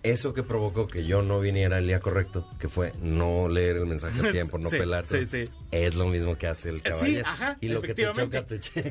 Eso 0.02 0.32
que 0.32 0.42
provocó 0.42 0.88
que 0.88 1.04
yo 1.04 1.20
no 1.20 1.40
viniera 1.40 1.76
el 1.78 1.86
día 1.86 2.00
correcto, 2.00 2.48
que 2.58 2.70
fue 2.70 2.94
no 3.02 3.48
leer 3.48 3.76
el 3.76 3.86
mensaje 3.86 4.26
a 4.26 4.32
tiempo, 4.32 4.56
no 4.58 4.70
Sí, 4.70 4.78
pelarte, 4.78 5.26
sí, 5.26 5.44
sí. 5.46 5.52
es 5.70 5.94
lo 5.94 6.06
mismo 6.06 6.38
que 6.38 6.46
hace 6.46 6.70
el 6.70 6.76
Sí, 6.76 6.82
caballero. 6.82 7.26
ajá, 7.26 7.58
y 7.60 7.68
lo 7.68 7.82
que 7.82 7.92
te 7.94 8.10
choca, 8.10 8.46
te 8.46 8.60
checa. 8.60 8.90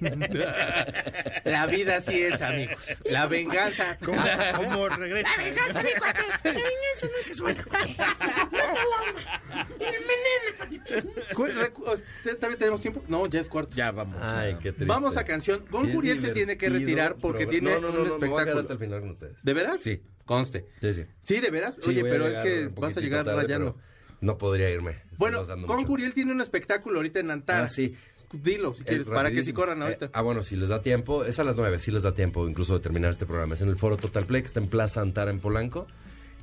La 1.44 1.66
vida 1.66 1.96
así 1.96 2.22
es, 2.22 2.40
amigos. 2.40 2.86
La 3.04 3.26
venganza. 3.26 3.98
como 3.98 4.88
regresa. 4.88 5.28
Venganza, 5.36 5.82
mi 5.82 5.90
cuate. 5.98 6.20
La 6.44 6.50
venganza 6.52 7.06
no 7.10 7.16
es 7.20 7.26
que 7.26 7.34
suena, 7.34 7.64
cuate. 7.64 7.94
Mata 7.98 8.72
el 8.72 9.08
alma. 9.08 9.68
Y 9.80 9.84
envenena, 9.84 10.56
cuate. 10.58 11.34
Cu- 11.34 11.46
recu- 11.46 12.02
¿te- 12.22 12.34
¿También 12.36 12.58
tenemos 12.58 12.80
tiempo? 12.80 13.02
No, 13.08 13.26
ya 13.26 13.40
es 13.40 13.48
cuarto. 13.48 13.76
Ya 13.76 13.90
vamos. 13.90 14.22
Ay, 14.22 14.54
qué 14.54 14.70
triste. 14.72 14.84
Vamos 14.84 15.16
a 15.16 15.24
canción. 15.24 15.64
Gon 15.70 15.90
Curiel 15.90 16.20
se 16.20 16.30
tiene 16.30 16.56
que 16.56 16.68
retirar 16.68 17.16
porque 17.16 17.46
tiene 17.46 17.72
no, 17.74 17.80
no, 17.80 17.88
no, 17.92 18.02
un 18.02 18.08
no, 18.08 18.18
me 18.18 18.28
voy 18.28 18.42
a 18.42 18.44
quedar 18.44 18.58
espectáculo. 18.58 18.60
hasta 18.60 18.72
el 18.74 18.78
final 18.78 19.00
con 19.00 19.10
ustedes. 19.10 19.42
¿De 19.42 19.52
verdad? 19.54 19.76
Sí. 19.80 20.00
Conste. 20.24 20.66
Sí, 20.80 20.94
sí. 20.94 21.04
Sí, 21.22 21.40
de 21.40 21.50
veras. 21.50 21.76
Sí, 21.78 21.90
Oye, 21.90 22.02
pero 22.02 22.26
es 22.26 22.38
que 22.38 22.68
vas 22.68 22.96
a 22.96 23.00
llegar 23.00 23.24
tarde, 23.24 23.42
rayando. 23.42 23.76
No 24.20 24.38
podría 24.38 24.70
irme. 24.70 25.02
Bueno, 25.18 25.44
Con. 25.66 25.84
Curiel 25.84 26.14
tiene 26.14 26.32
un 26.32 26.40
espectáculo 26.40 26.98
ahorita 26.98 27.20
en 27.20 27.30
Antara. 27.30 27.64
Ah, 27.64 27.68
sí. 27.68 27.94
Dilo, 28.32 28.74
si 28.74 28.82
Eh, 28.86 29.04
para 29.04 29.30
que 29.30 29.44
sí 29.44 29.52
corran 29.52 29.82
ahorita. 29.82 30.06
Eh, 30.06 30.10
ah, 30.12 30.22
bueno, 30.22 30.42
si 30.42 30.56
les 30.56 30.70
da 30.70 30.82
tiempo, 30.82 31.24
es 31.24 31.38
a 31.38 31.44
las 31.44 31.56
nueve, 31.56 31.78
sí 31.78 31.90
les 31.90 32.02
da 32.02 32.14
tiempo 32.14 32.48
incluso 32.48 32.74
de 32.74 32.80
terminar 32.80 33.10
este 33.10 33.26
programa. 33.26 33.54
Es 33.54 33.60
en 33.60 33.68
el 33.68 33.76
Foro 33.76 33.96
Total 33.96 34.24
Play, 34.24 34.42
que 34.42 34.46
está 34.46 34.60
en 34.60 34.68
Plaza 34.68 35.02
Antara 35.02 35.30
en 35.30 35.40
Polanco. 35.40 35.86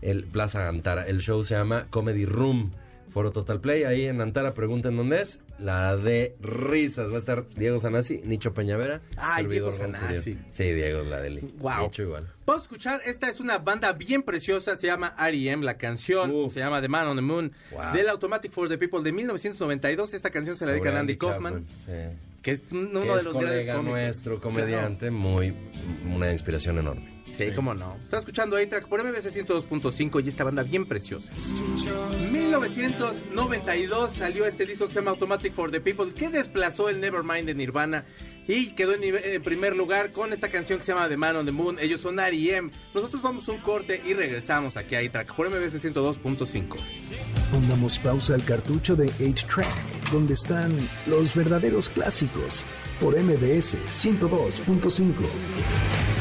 El 0.01 0.25
Plaza 0.25 0.67
Antara. 0.69 1.03
El 1.07 1.19
show 1.21 1.43
se 1.43 1.55
llama 1.55 1.87
Comedy 1.89 2.25
Room. 2.25 2.71
Foro 3.09 3.31
Total 3.31 3.59
Play, 3.59 3.83
ahí 3.83 4.05
en 4.05 4.21
Antara, 4.21 4.53
pregunten 4.53 4.95
dónde 4.95 5.21
es. 5.21 5.39
La 5.59 5.95
de 5.97 6.35
risas. 6.41 7.11
Va 7.11 7.15
a 7.15 7.19
estar 7.19 7.45
Diego 7.55 7.77
Sanasi, 7.79 8.21
Nicho 8.23 8.53
Peñavera. 8.53 9.01
Ay, 9.17 9.45
Diego. 9.47 9.71
Sanasi. 9.71 10.37
Sí, 10.51 10.63
Diego, 10.71 11.03
la 11.03 11.19
de 11.21 11.39
Guau. 11.59 11.83
Nicho 11.83 12.03
igual. 12.03 12.27
Vamos 12.45 12.61
a 12.61 12.65
escuchar, 12.65 13.01
esta 13.05 13.29
es 13.29 13.39
una 13.39 13.57
banda 13.59 13.93
bien 13.93 14.23
preciosa, 14.23 14.75
se 14.77 14.87
llama 14.87 15.13
R.E.M., 15.19 15.63
la 15.63 15.77
canción, 15.77 16.31
Uf. 16.31 16.53
se 16.53 16.59
llama 16.59 16.81
The 16.81 16.87
Man 16.87 17.07
on 17.07 17.15
the 17.17 17.21
Moon, 17.21 17.51
Wow. 17.71 17.93
del 17.93 18.09
Automatic 18.09 18.51
for 18.51 18.67
the 18.69 18.77
People 18.77 19.01
de 19.03 19.11
1992. 19.11 20.13
Esta 20.13 20.29
canción 20.29 20.55
se 20.57 20.65
la 20.65 20.71
dedican 20.71 20.95
a 20.95 21.01
Andy 21.01 21.17
Kaufman, 21.17 21.65
Sí. 21.85 21.91
que 22.41 22.51
es 22.51 22.63
uno 22.71 23.01
Que 23.03 23.07
de 23.11 23.17
es 23.19 23.23
los 23.25 23.33
grandes 23.33 23.51
colega 23.51 23.81
nuestro, 23.81 24.39
comediante, 24.41 25.11
muy, 25.11 25.53
una 26.13 26.31
inspiración 26.31 26.79
enorme. 26.79 27.20
Sí, 27.37 27.51
cómo 27.55 27.73
no. 27.73 27.97
Está 28.03 28.19
escuchando 28.19 28.57
A-Track 28.57 28.87
por 28.87 29.03
MBC 29.03 29.31
102.5 29.31 30.23
y 30.23 30.29
esta 30.29 30.43
banda 30.43 30.63
bien 30.63 30.85
preciosa. 30.85 31.31
1992 32.31 34.13
salió 34.13 34.45
este 34.45 34.65
disco 34.65 34.87
que 34.87 34.93
se 34.93 34.99
llama 34.99 35.11
Automatic 35.11 35.53
for 35.53 35.71
the 35.71 35.81
People, 35.81 36.13
que 36.13 36.29
desplazó 36.29 36.89
el 36.89 36.99
Nevermind 36.99 37.45
de 37.45 37.55
Nirvana 37.55 38.05
y 38.47 38.71
quedó 38.71 38.93
en, 38.93 39.43
primer 39.43 39.75
lugar 39.75 40.11
con 40.11 40.33
esta 40.33 40.49
canción 40.49 40.79
que 40.79 40.85
se 40.85 40.93
llama 40.93 41.07
The 41.07 41.17
Man 41.17 41.37
on 41.37 41.45
the 41.45 41.51
Moon. 41.51 41.77
Ellos 41.79 42.01
son 42.01 42.19
R.E.M. 42.19 42.71
Nosotros 42.93 43.21
vamos 43.21 43.47
a 43.47 43.51
un 43.51 43.59
corte 43.59 44.01
y 44.05 44.13
regresamos 44.13 44.77
aquí 44.77 44.95
a 44.95 44.99
A-Track 44.99 45.35
por 45.35 45.49
MBC 45.49 45.75
102.5. 45.75 46.77
Pongamos 47.51 47.99
pausa 47.99 48.35
al 48.35 48.43
cartucho 48.43 48.95
de 48.95 49.07
8-Track, 49.07 50.11
donde 50.11 50.33
están 50.33 50.75
los 51.07 51.35
verdaderos 51.35 51.89
clásicos, 51.89 52.65
por 52.99 53.19
MBS 53.19 53.77
102.5. 53.87 56.20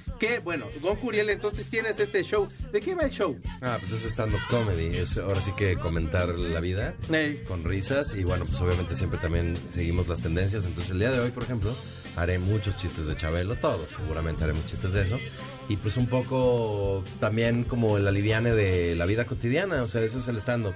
que, 0.21 0.37
bueno, 0.37 0.67
Gon 0.83 0.97
Curiel, 0.97 1.31
entonces 1.31 1.67
tienes 1.67 1.99
este 1.99 2.23
show. 2.23 2.47
¿De 2.71 2.79
qué 2.79 2.93
va 2.93 3.05
el 3.05 3.09
show? 3.09 3.35
Ah, 3.59 3.77
pues 3.79 3.91
es 3.91 4.03
stand-up 4.03 4.39
comedy. 4.51 4.95
Es 4.95 5.17
ahora 5.17 5.41
sí 5.41 5.51
que 5.53 5.75
comentar 5.75 6.29
la 6.37 6.59
vida 6.59 6.93
Ey. 7.11 7.41
con 7.47 7.63
risas. 7.63 8.13
Y 8.13 8.23
bueno, 8.23 8.45
pues 8.45 8.61
obviamente 8.61 8.93
siempre 8.93 9.17
también 9.17 9.57
seguimos 9.71 10.07
las 10.07 10.21
tendencias. 10.21 10.63
Entonces 10.65 10.91
el 10.91 10.99
día 10.99 11.09
de 11.09 11.21
hoy, 11.21 11.31
por 11.31 11.41
ejemplo, 11.41 11.75
haré 12.15 12.37
muchos 12.37 12.77
chistes 12.77 13.07
de 13.07 13.15
Chabelo, 13.15 13.55
todos. 13.55 13.89
Seguramente 13.89 14.43
haremos 14.43 14.63
chistes 14.67 14.93
de 14.93 15.01
eso. 15.01 15.19
Y 15.67 15.77
pues 15.77 15.97
un 15.97 16.05
poco 16.05 17.03
también 17.19 17.63
como 17.63 17.97
el 17.97 18.07
aliviane 18.07 18.53
de 18.53 18.95
la 18.95 19.07
vida 19.07 19.25
cotidiana. 19.25 19.81
O 19.81 19.87
sea, 19.87 20.03
eso 20.03 20.19
es 20.19 20.27
el 20.27 20.37
stand-up. 20.37 20.75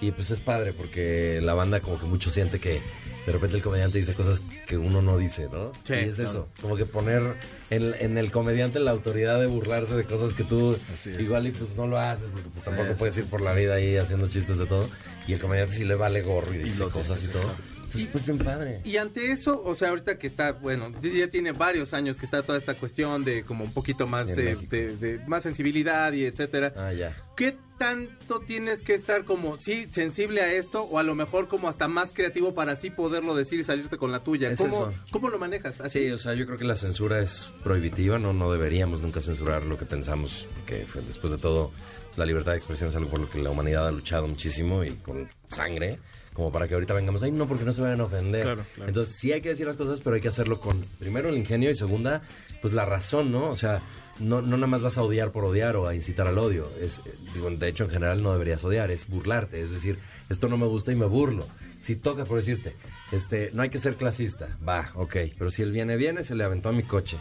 Y 0.00 0.12
pues 0.12 0.30
es 0.30 0.40
padre 0.40 0.72
porque 0.72 1.40
la 1.42 1.54
banda 1.54 1.80
como 1.80 1.98
que 1.98 2.06
mucho 2.06 2.30
siente 2.30 2.58
que 2.60 2.80
de 3.26 3.32
repente 3.32 3.56
el 3.56 3.62
comediante 3.62 3.98
dice 3.98 4.14
cosas 4.14 4.40
que 4.66 4.76
uno 4.76 5.02
no 5.02 5.18
dice, 5.18 5.48
¿no? 5.50 5.72
Sí, 5.84 5.94
y 5.94 5.96
es 5.96 6.16
claro. 6.16 6.30
eso, 6.30 6.48
como 6.60 6.76
que 6.76 6.86
poner 6.86 7.22
en, 7.70 7.94
en 7.98 8.18
el 8.18 8.30
comediante 8.30 8.78
la 8.78 8.92
autoridad 8.92 9.40
de 9.40 9.46
burlarse 9.46 9.94
de 9.94 10.04
cosas 10.04 10.32
que 10.32 10.44
tú 10.44 10.78
es. 10.92 11.06
igual 11.18 11.46
y 11.48 11.50
pues 11.50 11.74
no 11.76 11.86
lo 11.88 11.98
haces, 11.98 12.28
porque 12.32 12.48
pues 12.50 12.64
tampoco 12.64 12.90
sí, 12.90 12.94
puedes 12.98 13.18
ir 13.18 13.24
por 13.24 13.40
la 13.40 13.52
vida 13.52 13.74
ahí 13.74 13.96
haciendo 13.96 14.28
chistes 14.28 14.58
de 14.58 14.66
todo. 14.66 14.88
Y 15.26 15.32
el 15.32 15.40
comediante 15.40 15.74
sí 15.74 15.84
le 15.84 15.96
vale 15.96 16.22
gorro 16.22 16.54
y 16.54 16.58
dice 16.58 16.84
cosas 16.84 17.24
y 17.24 17.28
todo. 17.28 17.52
Entonces, 17.86 18.08
pues 18.12 18.26
bien 18.26 18.38
padre. 18.38 18.80
Y 18.84 18.96
ante 18.98 19.32
eso, 19.32 19.62
o 19.64 19.74
sea, 19.76 19.88
ahorita 19.90 20.18
que 20.18 20.26
está, 20.26 20.52
bueno, 20.52 20.92
ya 21.02 21.28
tiene 21.28 21.52
varios 21.52 21.92
años 21.94 22.16
que 22.16 22.24
está 22.26 22.42
toda 22.42 22.58
esta 22.58 22.74
cuestión 22.78 23.24
de 23.24 23.42
como 23.44 23.64
un 23.64 23.72
poquito 23.72 24.06
más 24.06 24.26
Sí, 24.26 24.32
en 24.32 24.36
de, 24.36 24.44
México. 24.54 24.68
de- 24.76 24.96
de 24.96 25.18
más 25.26 25.42
sensibilidad 25.42 26.12
y 26.12 26.24
etcétera. 26.24 26.72
Ah, 26.76 26.92
ya. 26.92 27.14
¿Qué 27.36 27.56
tanto 27.78 28.40
tienes 28.40 28.80
que 28.82 28.94
estar 28.94 29.24
como, 29.24 29.60
sí, 29.60 29.86
sensible 29.90 30.40
a 30.40 30.52
esto 30.52 30.82
o 30.82 30.98
a 30.98 31.02
lo 31.02 31.14
mejor 31.14 31.46
como 31.48 31.68
hasta 31.68 31.88
más 31.88 32.10
creativo 32.12 32.54
para 32.54 32.72
así 32.72 32.90
poderlo 32.90 33.34
decir 33.34 33.60
y 33.60 33.64
salirte 33.64 33.98
con 33.98 34.10
la 34.12 34.20
tuya? 34.24 34.50
Es 34.50 34.58
¿Cómo. 34.58 34.92
¿Cómo 35.10 35.28
lo 35.28 35.38
manejas? 35.38 35.80
Así. 35.80 36.00
Sí, 36.06 36.10
o 36.10 36.18
sea, 36.18 36.34
yo 36.34 36.46
creo 36.46 36.58
que 36.58 36.64
la 36.64 36.76
censura 36.76 37.20
es 37.20 37.52
prohibitiva, 37.62 38.18
no, 38.18 38.32
no 38.32 38.50
deberíamos 38.50 39.00
nunca 39.02 39.20
censurar 39.20 39.62
lo 39.64 39.78
que 39.78 39.84
pensamos, 39.84 40.46
porque 40.56 40.86
después 41.06 41.30
de 41.32 41.38
todo, 41.38 41.70
la 42.16 42.24
libertad 42.24 42.52
de 42.52 42.56
expresión 42.58 42.88
es 42.88 42.96
algo 42.96 43.10
por 43.10 43.20
lo 43.20 43.28
que 43.30 43.38
la 43.42 43.50
humanidad 43.50 43.86
ha 43.88 43.90
luchado 43.92 44.26
muchísimo 44.26 44.82
y 44.82 44.92
con 44.92 45.28
sangre, 45.50 45.98
como 46.36 46.52
para 46.52 46.68
que 46.68 46.74
ahorita 46.74 46.92
vengamos, 46.92 47.22
ay, 47.22 47.32
no, 47.32 47.48
porque 47.48 47.64
no 47.64 47.72
se 47.72 47.80
vayan 47.80 48.02
a 48.02 48.04
ofender. 48.04 48.42
Claro, 48.42 48.66
claro. 48.74 48.88
Entonces, 48.90 49.16
sí 49.16 49.32
hay 49.32 49.40
que 49.40 49.48
decir 49.48 49.66
las 49.66 49.78
cosas, 49.78 50.02
pero 50.02 50.16
hay 50.16 50.20
que 50.20 50.28
hacerlo 50.28 50.60
con, 50.60 50.84
primero, 50.98 51.30
el 51.30 51.38
ingenio 51.38 51.70
y 51.70 51.74
segunda, 51.74 52.20
pues 52.60 52.74
la 52.74 52.84
razón, 52.84 53.32
¿no? 53.32 53.48
O 53.48 53.56
sea, 53.56 53.80
no, 54.18 54.42
no 54.42 54.58
nada 54.58 54.66
más 54.66 54.82
vas 54.82 54.98
a 54.98 55.02
odiar 55.02 55.32
por 55.32 55.46
odiar 55.46 55.76
o 55.76 55.88
a 55.88 55.94
incitar 55.94 56.26
al 56.26 56.36
odio. 56.36 56.68
Es, 56.78 56.98
eh, 56.98 57.14
digo, 57.32 57.48
de 57.48 57.68
hecho, 57.68 57.84
en 57.84 57.90
general 57.90 58.22
no 58.22 58.32
deberías 58.32 58.62
odiar, 58.64 58.90
es 58.90 59.08
burlarte, 59.08 59.62
es 59.62 59.70
decir, 59.70 59.98
esto 60.28 60.46
no 60.50 60.58
me 60.58 60.66
gusta 60.66 60.92
y 60.92 60.96
me 60.96 61.06
burlo. 61.06 61.46
Si 61.80 61.96
toca, 61.96 62.26
por 62.26 62.36
decirte, 62.36 62.74
este, 63.12 63.48
no 63.54 63.62
hay 63.62 63.70
que 63.70 63.78
ser 63.78 63.94
clasista, 63.94 64.58
va, 64.66 64.90
ok, 64.94 65.16
pero 65.38 65.50
si 65.50 65.62
él 65.62 65.72
viene, 65.72 65.96
viene, 65.96 66.22
se 66.22 66.34
le 66.34 66.44
aventó 66.44 66.68
a 66.68 66.72
mi 66.72 66.82
coche. 66.82 67.16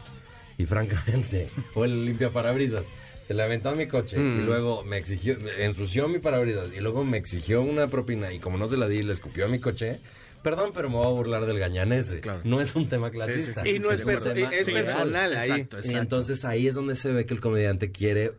Y 0.58 0.66
francamente, 0.66 1.48
o 1.74 1.86
el 1.86 2.04
limpia 2.04 2.32
parabrisas, 2.32 2.86
se 3.28 3.34
le 3.34 3.42
aventó 3.44 3.70
a 3.70 3.76
mi 3.76 3.88
coche 3.88 4.18
y 4.18 4.42
luego 4.42 4.84
me 4.84 4.98
exigió, 4.98 5.36
ensució 5.58 6.08
mi 6.08 6.20
parabrisas 6.20 6.72
y 6.74 6.80
luego 6.80 7.04
me 7.04 7.18
exigió 7.18 7.62
una 7.62 7.88
propina 7.88 8.32
y 8.34 8.40
como 8.40 8.58
no 8.58 8.68
se 8.68 8.78
la 8.78 8.88
di, 8.88 9.02
le 9.04 9.14
escupió 9.14 9.46
a 9.46 9.48
mi 9.48 9.60
coche. 9.60 10.00
Perdón, 10.44 10.72
pero 10.76 10.90
me 10.92 10.98
voy 10.98 11.08
a 11.08 11.10
burlar 11.10 11.48
del 11.48 11.58
gañanese. 11.58 12.20
Claro. 12.20 12.42
No 12.44 12.62
es 12.62 12.76
un 12.76 12.88
tema 12.88 13.10
clasista. 13.10 13.64
sí, 13.64 13.78
y 13.78 13.80
no 13.80 13.90
es, 13.92 14.06
perso- 14.06 14.32
es 14.52 14.70
personal 14.70 15.36
ahí. 15.36 15.50
Exacto, 15.50 15.78
Y 15.84 15.96
entonces 15.96 16.46
ahí 16.46 16.68
es 16.68 16.76
donde 16.76 16.96
se 16.96 17.12
ve 17.12 17.26
que 17.26 17.34
el 17.34 17.40
comediante 17.42 17.90
quiere 17.92 18.34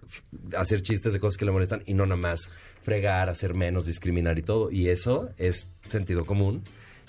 hacer 0.56 0.82
chistes 0.82 1.12
de 1.12 1.18
cosas 1.18 1.36
que 1.36 1.44
le 1.46 1.50
molestan 1.50 1.82
y 1.84 1.94
no 1.94 2.06
nada 2.06 2.16
más 2.20 2.48
fregar, 2.84 3.28
hacer 3.28 3.54
menos, 3.54 3.86
discriminar 3.86 4.38
y 4.38 4.42
todo. 4.42 4.70
Y 4.70 4.88
eso 4.88 5.30
es 5.36 5.66
sentido 5.88 6.24
común. 6.26 6.62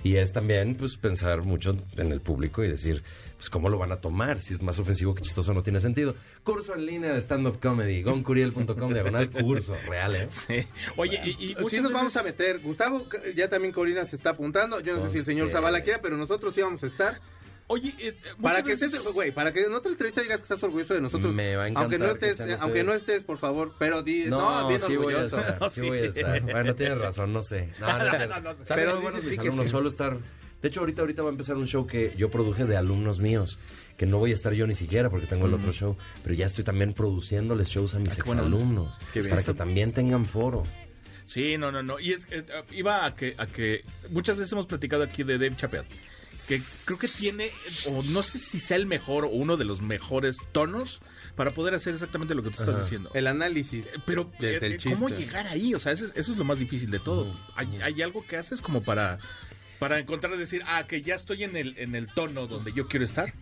Y 0.03 0.17
es 0.17 0.31
también, 0.31 0.75
pues, 0.75 0.95
pensar 0.95 1.41
mucho 1.41 1.75
en 1.97 2.11
el 2.11 2.21
público 2.21 2.63
y 2.63 2.67
decir, 2.67 3.03
pues, 3.35 3.49
¿cómo 3.49 3.67
lo 3.69 3.77
van 3.77 3.91
a 3.91 3.97
tomar? 3.97 4.39
Si 4.39 4.53
es 4.53 4.61
más 4.61 4.79
ofensivo 4.79 5.15
que 5.15 5.21
chistoso, 5.21 5.53
no 5.53 5.63
tiene 5.63 5.79
sentido. 5.79 6.15
Curso 6.43 6.75
en 6.75 6.85
línea 6.85 7.13
de 7.13 7.19
stand-up 7.21 7.59
comedy, 7.59 8.03
goncuriel.com, 8.03 8.93
diagonal 8.93 9.29
curso, 9.29 9.75
real, 9.87 10.15
¿eh? 10.15 10.27
Sí. 10.29 10.65
Oye, 10.95 11.19
y, 11.25 11.51
y 11.51 11.69
Sí 11.69 11.81
nos 11.81 11.91
vamos 11.91 12.15
a 12.15 12.23
meter. 12.23 12.59
Gustavo, 12.59 13.07
ya 13.35 13.49
también 13.49 13.73
Corina 13.73 14.05
se 14.05 14.15
está 14.15 14.31
apuntando. 14.31 14.79
Yo 14.79 14.95
no 14.97 15.05
sé 15.07 15.13
si 15.13 15.17
el 15.19 15.25
señor 15.25 15.47
Hostia. 15.47 15.59
Zavala 15.59 15.81
quiera, 15.81 15.99
pero 16.01 16.15
nosotros 16.15 16.53
sí 16.53 16.61
vamos 16.61 16.83
a 16.83 16.87
estar. 16.87 17.19
Oye, 17.69 17.93
eh, 17.99 18.15
Para 18.41 18.63
que 18.63 18.69
veces- 18.71 18.93
estés, 18.93 19.13
güey, 19.13 19.31
para 19.31 19.51
que 19.51 19.61
en 19.63 19.73
otra 19.73 19.91
entrevista 19.91 20.21
digas 20.21 20.37
que 20.37 20.43
estás 20.43 20.63
orgulloso 20.63 20.93
de 20.93 21.01
nosotros. 21.01 21.33
Me 21.35 21.55
va 21.57 21.63
a 21.65 21.67
encantar 21.67 21.83
aunque 21.83 21.99
no 21.99 22.27
estés, 22.27 22.61
aunque 22.61 22.83
no 22.83 22.93
estés, 22.93 23.23
por 23.23 23.37
favor, 23.37 23.73
pero 23.77 24.03
di, 24.03 24.25
no, 24.25 24.61
No, 24.61 24.67
bien 24.69 24.79
sí 24.79 24.95
voy 24.95 25.13
a 25.13 25.17
orgulloso. 25.17 25.39
estar, 25.39 25.69
sí 25.71 25.81
voy 25.81 25.97
a 25.97 26.01
estar. 26.05 26.41
Bueno, 26.43 26.75
tienes 26.75 26.97
razón, 26.97 27.33
no 27.33 27.41
sé. 27.41 27.69
No, 27.79 27.87
no, 27.97 28.55
sé. 28.57 28.73
Pero 28.73 28.97
dices 28.97 29.23
mis 29.23 29.39
alumnos, 29.39 29.65
sí. 29.65 29.71
solo 29.71 29.89
estar... 29.89 30.17
De 30.61 30.69
hecho, 30.69 30.79
ahorita, 30.79 31.01
ahorita 31.01 31.21
va 31.21 31.27
a 31.29 31.31
empezar 31.31 31.55
un 31.57 31.67
show 31.67 31.85
que 31.85 32.13
yo 32.17 32.31
produje 32.31 32.65
de 32.65 32.75
alumnos 32.77 33.19
míos, 33.19 33.59
que 33.95 34.05
no 34.07 34.17
voy 34.17 34.31
a 34.31 34.33
estar 34.33 34.53
yo 34.53 34.65
ni 34.65 34.73
siquiera 34.73 35.09
porque 35.09 35.27
tengo 35.27 35.45
el 35.45 35.53
otro 35.53 35.71
show, 35.71 35.97
pero 36.23 36.33
ya 36.33 36.45
estoy 36.47 36.63
también 36.63 36.93
produciéndoles 36.93 37.67
shows 37.67 37.93
a 37.93 37.99
mis 37.99 38.09
Ah, 38.17 38.21
exalumnos, 38.21 38.97
Qué 39.13 39.19
bien. 39.19 39.29
para 39.29 39.43
que 39.43 39.53
también 39.53 39.91
tengan 39.91 40.25
foro. 40.25 40.63
Sí, 41.25 41.57
no, 41.59 41.71
no, 41.71 41.83
no. 41.83 41.99
Y 41.99 42.13
es, 42.13 42.25
que, 42.25 42.37
eh, 42.39 42.45
iba 42.71 43.05
a 43.05 43.13
que, 43.15 43.35
a 43.37 43.45
que 43.45 43.83
muchas 44.09 44.35
veces 44.37 44.51
hemos 44.53 44.65
platicado 44.65 45.03
aquí 45.03 45.21
de 45.23 45.33
Dave 45.37 45.55
Chappelle, 45.57 45.85
que 46.47 46.61
creo 46.85 46.97
que 46.97 47.07
tiene, 47.07 47.49
o 47.87 48.01
no 48.03 48.23
sé 48.23 48.39
si 48.39 48.59
sea 48.59 48.77
el 48.77 48.85
mejor 48.85 49.25
o 49.25 49.29
uno 49.29 49.57
de 49.57 49.65
los 49.65 49.81
mejores 49.81 50.37
tonos 50.53 51.01
para 51.35 51.51
poder 51.51 51.73
hacer 51.73 51.93
exactamente 51.93 52.33
lo 52.35 52.43
que 52.43 52.49
tú 52.49 52.61
estás 52.61 52.81
diciendo. 52.81 53.11
El 53.13 53.27
análisis. 53.27 53.85
Pero, 54.05 54.31
Desde 54.39 54.67
eh, 54.67 54.77
el 54.83 54.93
¿cómo 54.93 55.09
llegar 55.09 55.47
ahí? 55.47 55.73
O 55.73 55.79
sea, 55.79 55.91
eso 55.91 56.05
es, 56.05 56.11
eso 56.15 56.31
es 56.31 56.37
lo 56.37 56.45
más 56.45 56.59
difícil 56.59 56.89
de 56.89 56.99
todo. 56.99 57.37
¿Hay, 57.55 57.67
hay 57.81 58.01
algo 58.01 58.25
que 58.25 58.37
haces 58.37 58.61
como 58.61 58.81
para, 58.81 59.19
para 59.79 59.99
encontrar 59.99 60.33
y 60.33 60.37
decir, 60.37 60.61
ah, 60.65 60.85
que 60.87 61.01
ya 61.01 61.15
estoy 61.15 61.43
en 61.43 61.55
el, 61.55 61.77
en 61.77 61.95
el 61.95 62.07
tono 62.07 62.47
donde 62.47 62.73
yo 62.73 62.87
quiero 62.87 63.05
estar? 63.05 63.33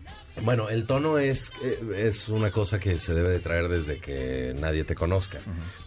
Bueno, 0.42 0.68
el 0.68 0.86
tono 0.86 1.18
es, 1.18 1.50
eh, 1.62 1.78
es 1.96 2.28
una 2.28 2.50
cosa 2.50 2.78
que 2.78 2.98
se 2.98 3.14
debe 3.14 3.30
de 3.30 3.38
traer 3.40 3.68
desde 3.68 3.98
que 3.98 4.54
nadie 4.58 4.84
te 4.84 4.94
conozca, 4.94 5.40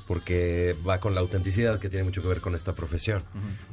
porque 0.08 0.76
va 0.88 1.00
con 1.00 1.14
la 1.14 1.22
autenticidad 1.22 1.80
que 1.80 1.90
tiene 1.90 2.06
mucho 2.06 2.22
que 2.22 2.28
ver 2.28 2.42
con 2.42 2.56
esta 2.56 2.74
profesión. 2.74 3.24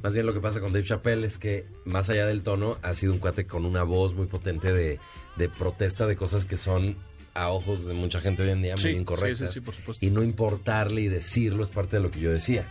Más 0.03 0.12
bien 0.12 0.27
lo 0.27 0.35
que 0.35 0.41
pasa 0.41 0.61
con 0.61 0.72
Dave 0.72 0.85
Chappelle 0.85 1.27
es 1.27 1.39
que, 1.39 1.66
más 1.85 2.11
allá 2.11 2.27
del 2.27 2.43
tono, 2.43 2.79
ha 2.83 2.95
sido 2.95 3.12
un 3.12 3.18
cuate 3.18 3.47
con 3.47 3.64
una 3.64 3.83
voz 3.83 4.14
muy 4.14 4.27
potente 4.27 4.72
de, 4.72 4.99
de 5.37 5.49
protesta 5.49 6.07
de 6.07 6.16
cosas 6.16 6.45
que 6.45 6.57
son 6.57 6.97
a 7.33 7.51
ojos 7.51 7.85
de 7.85 7.93
mucha 7.93 8.20
gente 8.20 8.43
hoy 8.43 8.51
en 8.51 8.62
día 8.62 8.77
Sí, 8.79 8.89
muy 8.89 8.99
incorrectas. 9.01 9.49
sí, 9.53 9.59
sí, 9.59 9.61
por 9.61 9.74
supuesto. 9.74 10.05
Y 10.05 10.11
no 10.11 10.22
importarle 10.22 11.03
y 11.03 11.09
decirlo 11.09 11.62
es 11.64 11.70
parte 11.70 11.97
de 11.97 12.03
lo 12.03 12.11
que 12.11 12.20
yo 12.20 12.33
decía. 12.33 12.66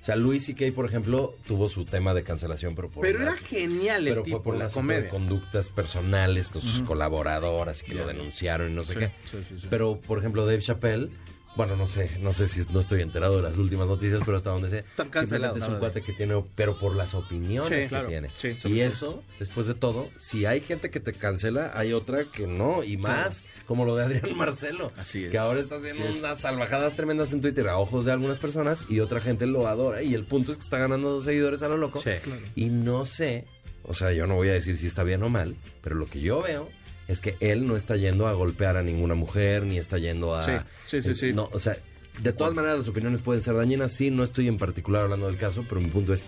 O 0.00 0.04
sea, 0.04 0.16
Louis 0.16 0.42
C.K., 0.44 0.72
por 0.74 0.86
ejemplo, 0.86 1.34
tuvo 1.46 1.68
su 1.68 1.84
tema 1.84 2.14
de 2.14 2.22
cancelación, 2.22 2.74
pero 2.74 2.88
por 2.88 3.02
Pero 3.02 3.18
una- 3.18 3.28
era 3.32 3.36
genial 3.36 4.06
el 4.08 4.14
pero 4.14 4.22
tipo, 4.22 4.36
fue 4.38 4.44
por 4.44 4.56
las 4.56 4.72
comedia. 4.72 5.10
conductas 5.10 5.68
personales 5.68 6.48
con 6.48 6.62
sus 6.62 6.82
colaboradoras 6.82 7.82
y 7.82 7.86
que 7.86 7.94
lo 7.94 8.06
denunciaron 8.06 8.70
y 8.72 8.74
no 8.74 8.82
sé 8.82 8.94
Sí, 8.94 8.98
qué. 8.98 9.06
sí, 9.30 9.38
sí, 9.48 9.54
sí. 9.60 9.66
Pero, 9.68 10.00
por 10.00 10.18
ejemplo, 10.18 10.46
Dave 10.46 10.60
Chappelle, 10.60 11.10
bueno, 11.56 11.76
no 11.76 11.86
sé, 11.86 12.18
no 12.20 12.32
sé 12.32 12.46
si 12.48 12.60
no 12.72 12.80
estoy 12.80 13.02
enterado 13.02 13.36
de 13.36 13.42
las 13.42 13.58
últimas 13.58 13.86
noticias, 13.88 14.22
pero 14.24 14.36
hasta 14.36 14.50
donde 14.50 14.68
sé, 14.68 14.78
Están 14.78 15.10
simplemente 15.12 15.58
es 15.58 15.68
un 15.68 15.78
cuate 15.78 16.00
que 16.02 16.12
tiene, 16.12 16.42
pero 16.54 16.78
por 16.78 16.94
las 16.94 17.12
opiniones 17.14 17.68
Sí, 17.68 17.74
que 17.74 17.86
claro, 17.88 18.08
tiene. 18.08 18.30
sí, 18.36 18.56
y 18.64 18.80
eso, 18.80 19.22
después 19.38 19.66
de 19.66 19.74
todo, 19.74 20.08
si 20.16 20.46
hay 20.46 20.60
gente 20.60 20.90
que 20.90 21.00
te 21.00 21.12
cancela, 21.12 21.72
hay 21.74 21.92
otra 21.92 22.24
que 22.30 22.46
no, 22.46 22.82
y 22.84 22.96
más, 22.96 23.44
como 23.66 23.84
lo 23.84 23.96
de 23.96 24.04
Adrián 24.04 24.36
Marcelo, 24.36 24.92
Así 24.96 25.24
es. 25.24 25.30
que 25.30 25.38
ahora 25.38 25.60
está 25.60 25.76
haciendo 25.76 26.04
es. 26.08 26.20
unas 26.20 26.38
salvajadas 26.40 26.94
tremendas 26.94 27.32
en 27.32 27.40
Twitter 27.40 27.68
a 27.68 27.78
ojos 27.78 28.04
de 28.04 28.12
algunas 28.12 28.38
personas 28.38 28.84
y 28.88 29.00
otra 29.00 29.20
gente 29.20 29.46
lo 29.46 29.66
adora, 29.66 30.02
y 30.02 30.14
el 30.14 30.24
punto 30.24 30.52
es 30.52 30.58
que 30.58 30.64
está 30.64 30.78
ganando 30.78 31.20
seguidores 31.20 31.62
a 31.62 31.68
lo 31.68 31.76
loco. 31.76 32.00
Sí. 32.00 32.10
Y 32.54 32.66
no 32.66 33.04
sé, 33.06 33.46
o 33.82 33.92
sea, 33.92 34.12
yo 34.12 34.26
no 34.26 34.36
voy 34.36 34.48
a 34.50 34.52
decir 34.52 34.76
si 34.76 34.86
está 34.86 35.02
bien 35.02 35.22
o 35.24 35.28
mal, 35.28 35.56
pero 35.82 35.96
lo 35.96 36.06
que 36.06 36.20
yo 36.20 36.40
veo 36.42 36.68
es 37.10 37.20
que 37.20 37.36
él 37.40 37.66
no 37.66 37.76
está 37.76 37.96
yendo 37.96 38.26
a 38.28 38.32
golpear 38.32 38.76
a 38.76 38.82
ninguna 38.82 39.14
mujer, 39.14 39.64
ni 39.64 39.78
está 39.78 39.98
yendo 39.98 40.34
a... 40.34 40.46
Sí, 40.46 40.52
sí, 40.86 41.02
sí, 41.02 41.14
sí. 41.14 41.32
No, 41.32 41.48
o 41.52 41.58
sea, 41.58 41.76
de 42.22 42.32
todas 42.32 42.54
maneras 42.54 42.78
las 42.78 42.88
opiniones 42.88 43.20
pueden 43.20 43.42
ser 43.42 43.54
dañinas, 43.54 43.92
sí, 43.92 44.10
no 44.10 44.22
estoy 44.24 44.48
en 44.48 44.58
particular 44.58 45.02
hablando 45.02 45.26
del 45.26 45.36
caso, 45.36 45.64
pero 45.68 45.80
mi 45.80 45.88
punto 45.88 46.12
es, 46.12 46.24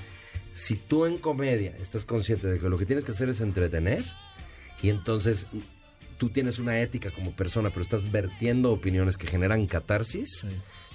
si 0.53 0.77
tú 0.77 1.07
en 1.07 1.19
comedia 1.19 1.75
estás 1.81 2.05
consciente 2.05 2.47
de 2.49 2.59
que 2.59 2.69
lo 2.69 2.79
que 2.79 2.87
tienes 2.87 3.05
que 3.05 3.13
hacer 3.13 3.29
es 3.29 3.41
entretener, 3.41 4.05
y 4.83 4.91
entonces 4.91 5.47
tú 6.19 6.31
tienes 6.31 6.59
una 6.59 6.81
ética 6.81 7.11
como 7.11 7.35
persona, 7.35 7.71
pero 7.71 7.83
estás 7.83 8.11
vertiendo 8.11 8.73
opiniones 8.73 9.17
que 9.17 9.27
generan 9.27 9.67
catarsis, 9.67 10.47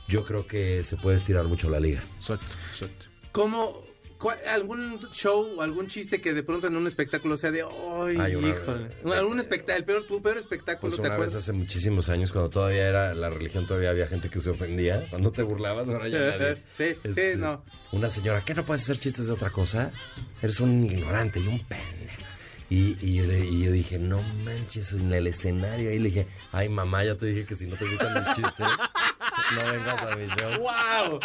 yo 0.07 0.25
creo 0.25 0.47
que 0.47 0.83
se 0.83 0.95
puede 0.97 1.17
estirar 1.17 1.45
mucho 1.45 1.69
la 1.69 1.79
liga. 1.79 2.01
Exacto, 2.17 2.47
exacto. 2.71 3.05
¿Cómo, 3.31 3.71
¿cuál- 3.73 3.86
¿Algún 4.47 4.99
show 5.11 5.55
o 5.57 5.61
algún 5.61 5.87
chiste 5.87 6.19
que 6.19 6.33
de 6.33 6.41
pronto 6.43 6.67
en 6.67 6.75
un 6.75 6.87
espectáculo 6.87 7.37
sea 7.37 7.51
de, 7.51 7.61
¡ay, 7.61 8.17
Ay, 8.19 8.35
una- 8.35 8.47
híjole! 8.49 9.15
¿Algún 9.15 9.39
espectáculo, 9.39 9.77
el 9.77 9.83
peor, 9.85 10.07
tu 10.07 10.21
peor 10.21 10.37
espectáculo, 10.37 10.89
Pues 10.89 10.95
te 10.95 11.01
una 11.01 11.09
vez 11.09 11.15
acuerdas? 11.15 11.35
hace 11.43 11.53
muchísimos 11.53 12.09
años, 12.09 12.31
cuando 12.31 12.49
todavía 12.49 12.87
era 12.87 13.13
la 13.13 13.29
religión, 13.29 13.67
todavía 13.67 13.91
había 13.91 14.07
gente 14.07 14.29
que 14.29 14.39
se 14.39 14.49
ofendía. 14.49 15.07
Cuando 15.09 15.31
te 15.31 15.43
burlabas, 15.43 15.87
ahora 15.89 16.07
ya 16.07 16.19
nadie. 16.19 16.63
Sí, 16.77 16.95
sí, 17.13 17.21
no. 17.37 17.63
Una 17.91 18.09
señora, 18.09 18.43
¿qué 18.43 18.53
no 18.55 18.65
puedes 18.65 18.83
hacer 18.83 18.97
chistes 18.97 19.27
de 19.27 19.33
otra 19.33 19.49
cosa? 19.51 19.91
Eres 20.41 20.59
un 20.59 20.83
ignorante 20.83 21.39
y 21.39 21.47
un 21.47 21.59
pendejo. 21.65 22.23
Y, 22.69 22.97
y, 22.99 23.15
yo 23.15 23.25
le- 23.25 23.45
y 23.45 23.63
yo 23.63 23.71
dije, 23.71 23.97
no 23.97 24.21
manches, 24.43 24.91
en 24.93 25.13
el 25.13 25.27
escenario. 25.27 25.89
Ahí 25.89 25.99
le 25.99 26.09
dije, 26.09 26.27
ay 26.51 26.67
mamá, 26.67 27.01
ya 27.05 27.15
te 27.15 27.27
dije 27.27 27.45
que 27.45 27.55
si 27.55 27.65
no 27.65 27.77
te 27.77 27.85
gustan 27.85 28.13
los 28.15 28.35
chistes, 28.35 28.67
no 29.55 29.71
vengas 29.71 30.01
a 30.03 30.15
mi 30.15 30.27
show. 30.27 30.51
¡Wow! 30.59 31.19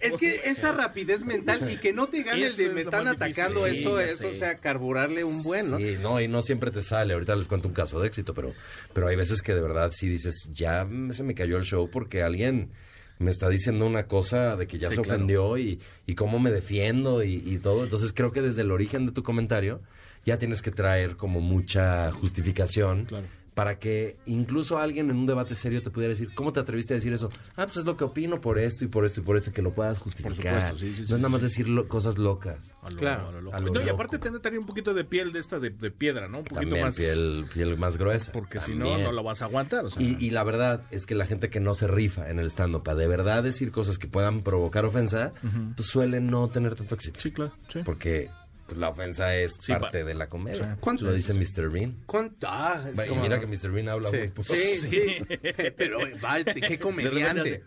Es 0.00 0.16
que 0.16 0.40
esa 0.44 0.72
rapidez 0.72 1.24
mental 1.24 1.70
y 1.70 1.76
que 1.76 1.92
no 1.92 2.08
te 2.08 2.22
gane 2.22 2.46
el 2.46 2.56
de 2.56 2.70
me 2.70 2.80
están 2.82 3.06
atacando, 3.08 3.66
Sí, 3.66 3.84
eso, 3.84 4.28
o 4.28 4.32
sea, 4.34 4.58
carburarle 4.58 5.24
un 5.24 5.42
buen, 5.42 5.70
¿no? 5.70 5.78
Sí, 5.78 5.96
no, 6.00 6.20
y 6.20 6.28
no 6.28 6.42
siempre 6.42 6.70
te 6.70 6.82
sale. 6.82 7.14
Ahorita 7.14 7.36
les 7.36 7.46
cuento 7.46 7.68
un 7.68 7.74
caso 7.74 8.00
de 8.00 8.06
éxito, 8.06 8.34
pero, 8.34 8.54
pero 8.92 9.08
hay 9.08 9.16
veces 9.16 9.42
que 9.42 9.54
de 9.54 9.60
verdad 9.60 9.90
sí 9.92 10.08
dices, 10.08 10.48
ya 10.52 10.86
se 11.10 11.22
me 11.24 11.34
cayó 11.34 11.56
el 11.56 11.64
show 11.64 11.88
porque 11.90 12.22
alguien 12.22 12.70
me 13.18 13.30
está 13.30 13.48
diciendo 13.50 13.86
una 13.86 14.06
cosa 14.06 14.56
de 14.56 14.66
que 14.66 14.78
ya 14.78 14.88
Sí, 14.88 14.96
se 14.96 15.02
claro. 15.02 15.16
ofendió 15.16 15.58
y, 15.58 15.78
y 16.06 16.14
cómo 16.14 16.38
me 16.38 16.50
defiendo 16.50 17.22
y, 17.22 17.34
y 17.46 17.58
todo. 17.58 17.84
Entonces 17.84 18.12
creo 18.14 18.32
que 18.32 18.40
desde 18.40 18.62
el 18.62 18.70
origen 18.70 19.04
de 19.06 19.12
tu 19.12 19.22
comentario 19.22 19.82
ya 20.24 20.38
tienes 20.38 20.62
que 20.62 20.70
traer 20.70 21.16
como 21.16 21.40
mucha 21.40 22.10
justificación. 22.12 23.04
Claro. 23.04 23.26
Para 23.60 23.78
que 23.78 24.16
incluso 24.24 24.78
alguien 24.78 25.10
en 25.10 25.18
un 25.18 25.26
debate 25.26 25.54
serio 25.54 25.82
te 25.82 25.90
pudiera 25.90 26.08
decir, 26.08 26.32
¿cómo 26.34 26.50
te 26.50 26.60
atreviste 26.60 26.94
a 26.94 26.96
decir 26.96 27.12
eso? 27.12 27.28
Ah, 27.56 27.66
pues 27.66 27.76
es 27.76 27.84
lo 27.84 27.94
que 27.94 28.04
opino 28.04 28.40
por 28.40 28.58
esto 28.58 28.86
y 28.86 28.88
por 28.88 29.04
esto 29.04 29.20
y 29.20 29.22
por 29.22 29.36
esto, 29.36 29.50
y 29.50 29.52
que 29.52 29.60
lo 29.60 29.74
puedas 29.74 29.98
justificar. 29.98 30.34
supuesto, 30.34 30.78
sí, 30.78 30.94
sí, 30.94 31.00
no 31.02 31.06
sí, 31.08 31.12
es 31.12 31.18
nada 31.18 31.26
sí, 31.28 31.32
más 31.32 31.42
decir 31.42 31.68
lo- 31.68 31.86
cosas 31.86 32.16
locas. 32.16 32.74
A 32.80 32.88
lo- 32.88 32.96
Claro, 32.96 33.28
a 33.28 33.32
lo 33.32 33.40
loco. 33.42 33.54
a 33.56 33.60
lo 33.60 33.70
No, 33.70 33.82
y 33.82 33.88
aparte 33.90 34.18
tener 34.18 34.40
también 34.40 34.62
un 34.62 34.66
poquito 34.66 34.94
de 34.94 35.04
piel 35.04 35.30
de 35.32 35.40
esta 35.40 35.58
de, 35.58 35.68
de 35.68 35.90
piedra, 35.90 36.26
¿no? 36.26 36.38
Un 36.38 36.44
poquito 36.44 36.60
También 36.62 36.84
más. 36.86 36.94
piel, 36.96 37.44
piel 37.52 37.76
más 37.76 37.98
gruesa. 37.98 38.32
Porque 38.32 38.60
si 38.60 38.74
no, 38.74 38.96
no 38.96 39.12
lo 39.12 39.22
vas 39.22 39.42
a 39.42 39.44
aguantar. 39.44 39.84
o 39.84 39.90
sea. 39.90 40.00
Y, 40.02 40.16
y 40.18 40.30
la 40.30 40.42
verdad 40.42 40.80
es 40.90 41.04
que 41.04 41.14
la 41.14 41.26
gente 41.26 41.50
que 41.50 41.60
no 41.60 41.74
se 41.74 41.86
rifa 41.86 42.30
en 42.30 42.38
el 42.38 42.46
stand-up 42.46 42.88
a 42.88 42.94
de 42.94 43.06
verdad 43.08 43.42
decir 43.42 43.72
cosas 43.72 43.98
que 43.98 44.08
puedan 44.08 44.40
provocar 44.40 44.86
ofensa, 44.86 45.32
pues 45.76 45.86
suele 45.86 46.20
no 46.22 46.48
tener 46.48 46.76
tanto 46.76 46.94
éxito. 46.94 47.20
Sí, 47.20 47.30
claro. 47.30 47.52
Sí. 47.70 47.80
Porque 47.84 48.30
pues, 48.70 48.80
la 48.80 48.88
ofensa 48.88 49.34
es 49.36 49.54
Sí, 49.60 49.72
parte 49.72 50.02
va- 50.02 50.08
de 50.08 50.14
la 50.14 50.28
comedia. 50.28 50.76
¿Cuánto 50.80 51.04
Lo 51.04 51.12
dice 51.12 51.34
Mr. 51.34 51.70
Bean. 51.70 51.96
¿Cuánto? 52.06 52.46
Ah, 52.50 52.86
es 52.90 52.98
Va, 52.98 53.04
Y 53.06 53.08
como- 53.08 53.22
mira 53.22 53.38
que 53.40 53.46
Mr. 53.46 53.70
Bean 53.70 53.88
habla 53.88 54.10
Sí, 54.10 54.16
muy 54.18 54.28
poco. 54.28 54.42
sí, 54.54 54.78
sí. 54.78 55.16
Pero 55.76 55.98
vaya, 56.20 56.54
qué 56.54 56.78
comediante. 56.78 57.62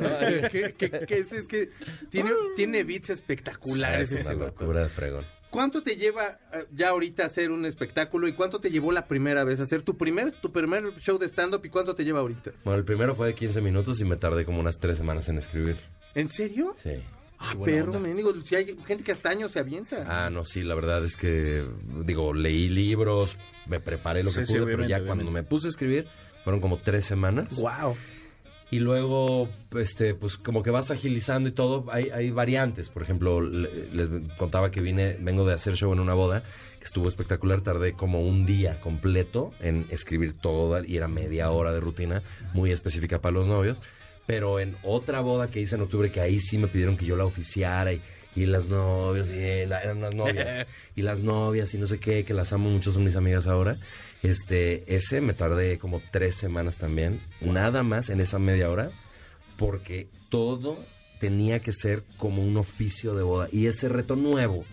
Ay, 0.00 0.42
qué- 0.50 0.74
qué- 0.76 0.90
qué 1.06 1.18
es, 1.18 1.32
es 1.32 1.46
que 1.48 1.70
tiene, 2.10 2.30
tiene 2.56 2.84
beats 2.84 3.10
espectaculares. 3.10 4.12
es 4.12 4.24
una 4.26 4.34
locura 4.34 4.82
de 4.84 4.88
fregón. 4.88 5.24
¿Cuánto 5.50 5.82
te 5.82 5.96
lleva 5.96 6.38
eh, 6.52 6.66
ya 6.72 6.90
ahorita 6.90 7.24
hacer 7.24 7.50
un 7.50 7.64
espectáculo 7.64 8.28
y 8.28 8.34
cuánto 8.34 8.60
te 8.60 8.70
llevó 8.70 8.92
la 8.92 9.06
primera 9.06 9.44
vez 9.44 9.60
a 9.60 9.62
hacer 9.62 9.80
tu 9.82 9.96
primer, 9.96 10.30
tu 10.32 10.52
primer 10.52 10.94
show 10.98 11.18
de 11.18 11.26
stand-up 11.26 11.64
y 11.64 11.70
cuánto 11.70 11.94
te 11.94 12.04
lleva 12.04 12.20
ahorita? 12.20 12.52
Bueno, 12.64 12.78
el 12.78 12.84
primero 12.84 13.14
fue 13.14 13.28
de 13.28 13.34
15 13.34 13.62
minutos 13.62 13.98
y 14.00 14.04
me 14.04 14.16
tardé 14.16 14.44
como 14.44 14.60
unas 14.60 14.78
tres 14.78 14.98
semanas 14.98 15.26
en 15.30 15.38
escribir. 15.38 15.76
¿En 16.14 16.28
serio? 16.28 16.74
Sí. 16.82 17.02
Ah, 17.40 17.54
perro, 17.64 17.92
onda. 17.92 18.00
mendigo, 18.00 18.32
si 18.44 18.56
hay 18.56 18.76
gente 18.86 19.04
que 19.04 19.12
hasta 19.12 19.30
años 19.30 19.52
se 19.52 19.60
avienta. 19.60 20.04
Ah, 20.08 20.28
no, 20.30 20.44
sí, 20.44 20.62
la 20.62 20.74
verdad 20.74 21.04
es 21.04 21.16
que, 21.16 21.64
digo, 22.04 22.34
leí 22.34 22.68
libros, 22.68 23.36
me 23.66 23.78
preparé 23.80 24.24
lo 24.24 24.30
Sí, 24.30 24.40
que 24.40 24.46
sí, 24.46 24.52
pude, 24.54 24.64
pero 24.64 24.76
obviamente, 24.78 25.00
ya 25.02 25.06
cuando 25.06 25.30
me 25.30 25.42
puse 25.44 25.68
a 25.68 25.70
escribir, 25.70 26.06
fueron 26.42 26.60
como 26.60 26.78
tres 26.78 27.04
semanas. 27.04 27.56
Wow. 27.56 27.96
Y 28.70 28.80
luego, 28.80 29.48
este, 29.78 30.14
pues 30.14 30.36
como 30.36 30.62
que 30.62 30.70
vas 30.70 30.90
agilizando 30.90 31.48
y 31.48 31.52
todo, 31.52 31.86
hay, 31.90 32.10
hay 32.10 32.30
variantes. 32.30 32.90
Por 32.90 33.02
ejemplo, 33.02 33.40
le- 33.40 33.88
les 33.92 34.08
contaba 34.36 34.70
que 34.70 34.80
vine, 34.82 35.16
vengo 35.20 35.46
de 35.46 35.54
hacer 35.54 35.74
show 35.74 35.90
en 35.92 36.00
una 36.00 36.12
boda, 36.14 36.42
que 36.78 36.84
estuvo 36.84 37.08
espectacular, 37.08 37.62
tardé 37.62 37.94
como 37.94 38.20
un 38.20 38.44
día 38.44 38.78
completo 38.80 39.52
en 39.60 39.86
escribir 39.90 40.34
todo 40.34 40.84
y 40.84 40.96
era 40.98 41.08
media 41.08 41.50
hora 41.50 41.72
de 41.72 41.80
rutina, 41.80 42.22
muy 42.52 42.70
específica 42.70 43.20
para 43.22 43.32
los 43.32 43.46
novios. 43.46 43.80
Pero 44.28 44.60
en 44.60 44.76
otra 44.84 45.20
boda 45.20 45.50
que 45.50 45.58
hice 45.58 45.74
en 45.74 45.80
octubre, 45.80 46.12
que 46.12 46.20
ahí 46.20 46.38
sí 46.38 46.56
me 46.58 46.68
pidieron 46.68 46.96
que 46.96 47.04
yo 47.06 47.16
la 47.16 47.24
oficiara 47.24 47.92
y, 47.94 48.00
y 48.36 48.44
las 48.46 48.66
novios, 48.66 49.28
y 49.30 49.64
la- 49.66 49.82
eran 49.82 49.96
unas 49.98 50.14
novias, 50.14 50.66
y 50.96 51.02
las 51.02 51.18
novias 51.20 51.72
y 51.74 51.78
no 51.78 51.86
sé 51.86 51.98
qué, 51.98 52.24
que 52.24 52.34
las 52.34 52.52
amo 52.52 52.68
mucho, 52.70 52.92
son 52.92 53.02
mis 53.04 53.16
amigas 53.16 53.46
ahora. 53.48 53.76
Este, 54.22 54.94
ese 54.94 55.20
me 55.20 55.32
tardé 55.32 55.78
como 55.78 56.00
tres 56.12 56.34
semanas 56.36 56.76
también, 56.76 57.20
nada 57.40 57.82
más 57.82 58.10
en 58.10 58.20
esa 58.20 58.38
media 58.38 58.70
hora, 58.70 58.90
porque 59.56 60.08
todo 60.28 60.78
tenía 61.20 61.60
que 61.60 61.72
ser 61.72 62.04
como 62.18 62.42
un 62.44 62.56
oficio 62.58 63.14
de 63.14 63.22
boda. 63.22 63.48
Y 63.50 63.66
ese 63.66 63.88
reto 63.88 64.14
nuevo, 64.14 64.64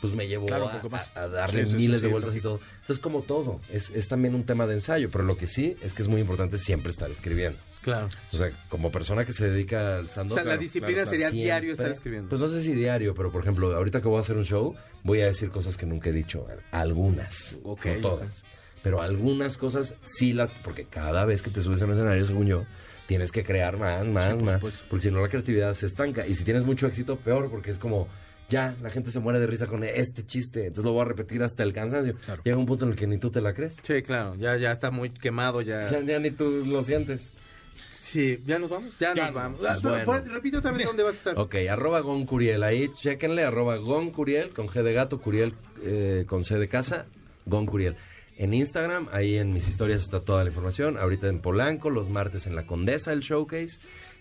pues 0.00 0.12
me 0.14 0.28
llevó 0.28 0.46
Claro, 0.46 0.68
a, 0.68 0.80
a- 1.16 1.28
darle 1.28 1.66
Sí, 1.66 1.74
miles 1.74 2.00
sí, 2.00 2.06
de 2.06 2.12
vueltas 2.12 2.36
y 2.36 2.40
todo. 2.40 2.60
Entonces, 2.82 3.00
como 3.02 3.22
todo, 3.22 3.60
es, 3.72 3.90
es 3.90 4.06
también 4.08 4.34
un 4.34 4.44
tema 4.44 4.66
de 4.66 4.74
ensayo, 4.74 5.10
pero 5.10 5.24
lo 5.24 5.36
que 5.36 5.46
sí 5.46 5.76
es 5.82 5.94
que 5.94 6.02
es 6.02 6.08
muy 6.08 6.20
importante 6.20 6.58
siempre 6.58 6.92
estar 6.92 7.10
escribiendo. 7.10 7.58
Claro. 7.84 8.08
O 8.32 8.36
sea, 8.38 8.50
como 8.70 8.90
persona 8.90 9.24
que 9.26 9.32
se 9.34 9.50
dedica 9.50 9.96
al 9.98 10.04
O 10.06 10.08
stand-up, 10.08 10.34
sea, 10.38 10.44
la 10.44 10.56
disciplina 10.56 10.94
claro, 11.02 11.10
sería 11.10 11.28
siempre- 11.28 11.44
diario 11.44 11.72
estar 11.72 11.90
escribiendo. 11.90 12.30
Pues 12.30 12.40
no 12.40 12.48
sé 12.48 12.62
si 12.62 12.72
diario, 12.72 13.14
pero 13.14 13.30
por 13.30 13.42
ejemplo, 13.42 13.76
ahorita 13.76 14.00
que 14.00 14.08
voy 14.08 14.16
a 14.16 14.20
hacer 14.20 14.36
un 14.38 14.44
show, 14.44 14.74
voy 15.02 15.20
a 15.20 15.26
decir 15.26 15.50
cosas 15.50 15.76
que 15.76 15.84
nunca 15.84 16.08
he 16.08 16.12
dicho. 16.12 16.46
Algunas. 16.72 17.58
Ok, 17.62 17.86
no 17.96 18.00
todas. 18.00 18.42
Pero 18.82 19.00
algunas 19.02 19.56
cosas 19.58 19.94
sí 20.04 20.32
las. 20.32 20.50
Porque 20.50 20.84
cada 20.84 21.24
vez 21.26 21.42
que 21.42 21.50
te 21.50 21.60
subes 21.62 21.80
a 21.82 21.84
un 21.84 21.92
escenario, 21.92 22.26
según 22.26 22.46
yo, 22.46 22.64
tienes 23.06 23.32
que 23.32 23.44
crear 23.44 23.76
más, 23.78 24.06
más, 24.06 24.36
más. 24.40 24.60
Porque 24.88 25.02
si 25.04 25.10
no, 25.10 25.20
la 25.20 25.28
creatividad 25.28 25.74
se 25.74 25.86
estanca. 25.86 26.26
Y 26.26 26.34
si 26.34 26.42
tienes 26.44 26.64
mucho 26.64 26.86
éxito, 26.86 27.16
peor, 27.16 27.50
porque 27.50 27.70
es 27.70 27.78
como. 27.78 28.08
Ya, 28.50 28.74
la 28.82 28.90
gente 28.90 29.10
se 29.10 29.20
muere 29.20 29.40
de 29.40 29.46
risa 29.46 29.66
con 29.66 29.82
este 29.84 30.26
chiste. 30.26 30.60
Entonces 30.66 30.84
lo 30.84 30.92
voy 30.92 31.00
a 31.00 31.04
repetir 31.06 31.42
hasta 31.42 31.62
el 31.62 31.72
cansancio. 31.72 32.14
Claro. 32.26 32.42
Llega 32.44 32.58
un 32.58 32.66
punto 32.66 32.84
en 32.84 32.90
el 32.90 32.96
que 32.96 33.06
ni 33.06 33.16
tú 33.16 33.30
te 33.30 33.40
la 33.40 33.54
crees. 33.54 33.78
Sí, 33.82 34.02
claro, 34.02 34.34
ya, 34.36 34.54
ya 34.58 34.70
está 34.70 34.90
muy 34.90 35.08
quemado, 35.08 35.62
ya. 35.62 35.80
Ya, 35.80 36.00
ya 36.02 36.18
ni 36.18 36.30
tú 36.30 36.62
lo 36.66 36.82
sientes. 36.82 37.32
Sí, 38.04 38.38
ya 38.44 38.58
nos 38.58 38.68
vamos, 38.68 38.92
ya, 39.00 39.14
Ya 39.14 39.24
nos 39.26 39.34
vamos. 39.34 39.60
vamos. 39.62 39.78
Ah, 39.78 39.80
no, 39.82 39.90
Bueno. 39.90 40.04
pues, 40.04 40.28
repite 40.28 40.58
otra 40.58 40.72
vez 40.72 40.84
dónde 40.84 41.02
vas 41.02 41.14
a 41.14 41.16
estar. 41.16 41.38
Ok, 41.38 41.54
arroba 41.70 42.00
Gon 42.00 42.26
Curiel. 42.26 42.62
Ahí, 42.62 42.90
chéquenle, 42.94 43.44
arroba 43.44 43.76
Gon 43.76 44.10
Curiel, 44.10 44.50
con 44.50 44.68
G 44.68 44.82
de 44.82 44.92
gato, 44.92 45.20
Curiel 45.20 45.54
eh, 45.82 46.24
con 46.28 46.44
C 46.44 46.58
de 46.58 46.68
casa, 46.68 47.06
Gon 47.46 47.64
Curiel. 47.64 47.96
En 48.36 48.52
Instagram, 48.52 49.08
ahí 49.12 49.36
en 49.38 49.52
mis 49.54 49.68
historias 49.68 50.02
está 50.02 50.20
toda 50.20 50.42
la 50.44 50.50
información. 50.50 50.98
Ahorita 50.98 51.28
en 51.28 51.40
Polanco, 51.40 51.88
los 51.88 52.10
martes 52.10 52.46
en 52.46 52.54
La 52.56 52.66
Condesa, 52.66 53.12
el 53.12 53.20
showcase. 53.20 53.78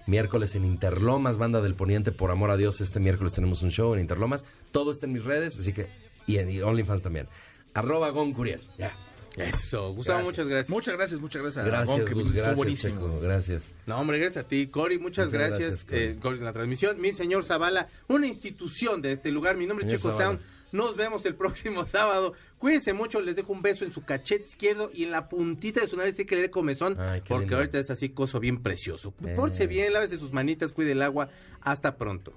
Miércoles 0.08 0.56
en 0.56 0.66
Interlomas, 0.66 1.38
Banda 1.38 1.62
del 1.62 1.76
Poniente, 1.76 2.12
por 2.12 2.30
amor 2.32 2.52
a 2.52 2.58
Dios, 2.58 2.80
este 2.82 3.00
miércoles 3.00 3.34
tenemos 3.34 3.62
un 3.64 3.72
show 3.72 3.94
en 3.94 4.00
Interlomas. 4.02 4.46
Todo 4.72 4.92
está 4.92 5.06
en 5.08 5.14
mis 5.14 5.24
redes, 5.24 5.58
así 5.60 5.72
que, 5.74 5.88
y 6.28 6.38
en 6.38 6.62
OnlyFans 6.64 7.02
también. 7.02 7.28
Arroba 7.74 8.10
Gon 8.12 8.34
Curiel, 8.34 8.62
ya. 8.78 8.94
Eso, 9.38 9.94
Gustavo, 9.94 10.20
Gracias. 10.20 10.26
muchas 10.26 10.48
gracias. 10.48 10.70
Muchas 10.70 10.94
gracias, 10.96 11.20
muchas 11.22 11.42
gracias. 11.42 11.66
a 11.66 11.68
Gracias, 11.68 11.98
Gon, 11.98 12.06
que 12.08 12.14
Gus, 12.14 12.22
estuvo 12.24 12.38
gracias, 12.38 12.58
buenísimo. 12.58 13.02
Checo, 13.08 13.20
gracias. 13.20 13.72
No, 13.88 13.98
hombre, 14.00 14.20
gracias 14.20 14.46
a 14.46 14.48
ti, 14.48 14.68
Cory, 14.68 15.00
muchas, 15.00 15.26
Muchas 15.28 15.40
gracias, 15.40 15.86
gracias, 15.88 16.20
Cory. 16.22 16.36
eh, 16.36 16.40
en 16.40 16.46
la 16.46 16.54
transmisión. 16.54 17.02
Mi 17.02 17.14
señor 17.14 17.44
Zavala, 17.44 17.88
una 18.08 18.28
institución 18.28 19.02
de 19.02 19.12
este 19.14 19.32
lugar. 19.32 19.58
Mi 19.58 19.66
nombre 19.66 19.86
es 19.86 19.92
Señor 19.92 20.02
Checo 20.02 20.18
Zavala. 20.18 20.38
Sound. 20.40 20.54
Nos 20.72 20.96
vemos 20.96 21.24
el 21.26 21.36
próximo 21.36 21.86
sábado. 21.88 22.34
Cuídense 22.58 22.94
mucho, 22.94 23.22
les 23.22 23.36
dejo 23.36 23.54
un 23.54 23.62
beso 23.62 23.86
en 23.86 23.92
su 23.94 24.04
cachete 24.04 24.46
izquierdo 24.46 24.90
y 24.94 25.04
en 25.04 25.12
la 25.12 25.30
puntita 25.30 25.82
de 25.82 25.88
su 25.88 25.96
nariz, 25.98 26.16
sí 26.16 26.26
que 26.26 26.36
le 26.36 26.42
dé 26.44 26.50
comezón, 26.50 27.00
Ay, 27.00 27.22
porque 27.28 27.42
lindo. 27.46 27.58
ahorita 27.58 27.80
es 27.80 27.90
así, 27.90 28.10
coso 28.10 28.40
bien 28.40 28.62
precioso. 28.62 29.14
Eh. 29.26 29.34
Pórtese 29.36 29.68
bien, 29.68 29.94
lávese 29.94 30.18
sus 30.18 30.32
manitas, 30.32 30.74
cuide 30.74 30.94
el 30.94 31.02
agua. 31.02 31.30
Hasta 31.62 31.96
pronto. 31.96 32.34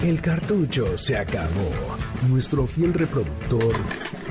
El 0.00 0.20
cartucho 0.22 0.96
se 0.98 1.16
acabó. 1.16 1.70
Nuestro 2.28 2.66
fiel 2.66 2.94
reproductor 2.94 3.74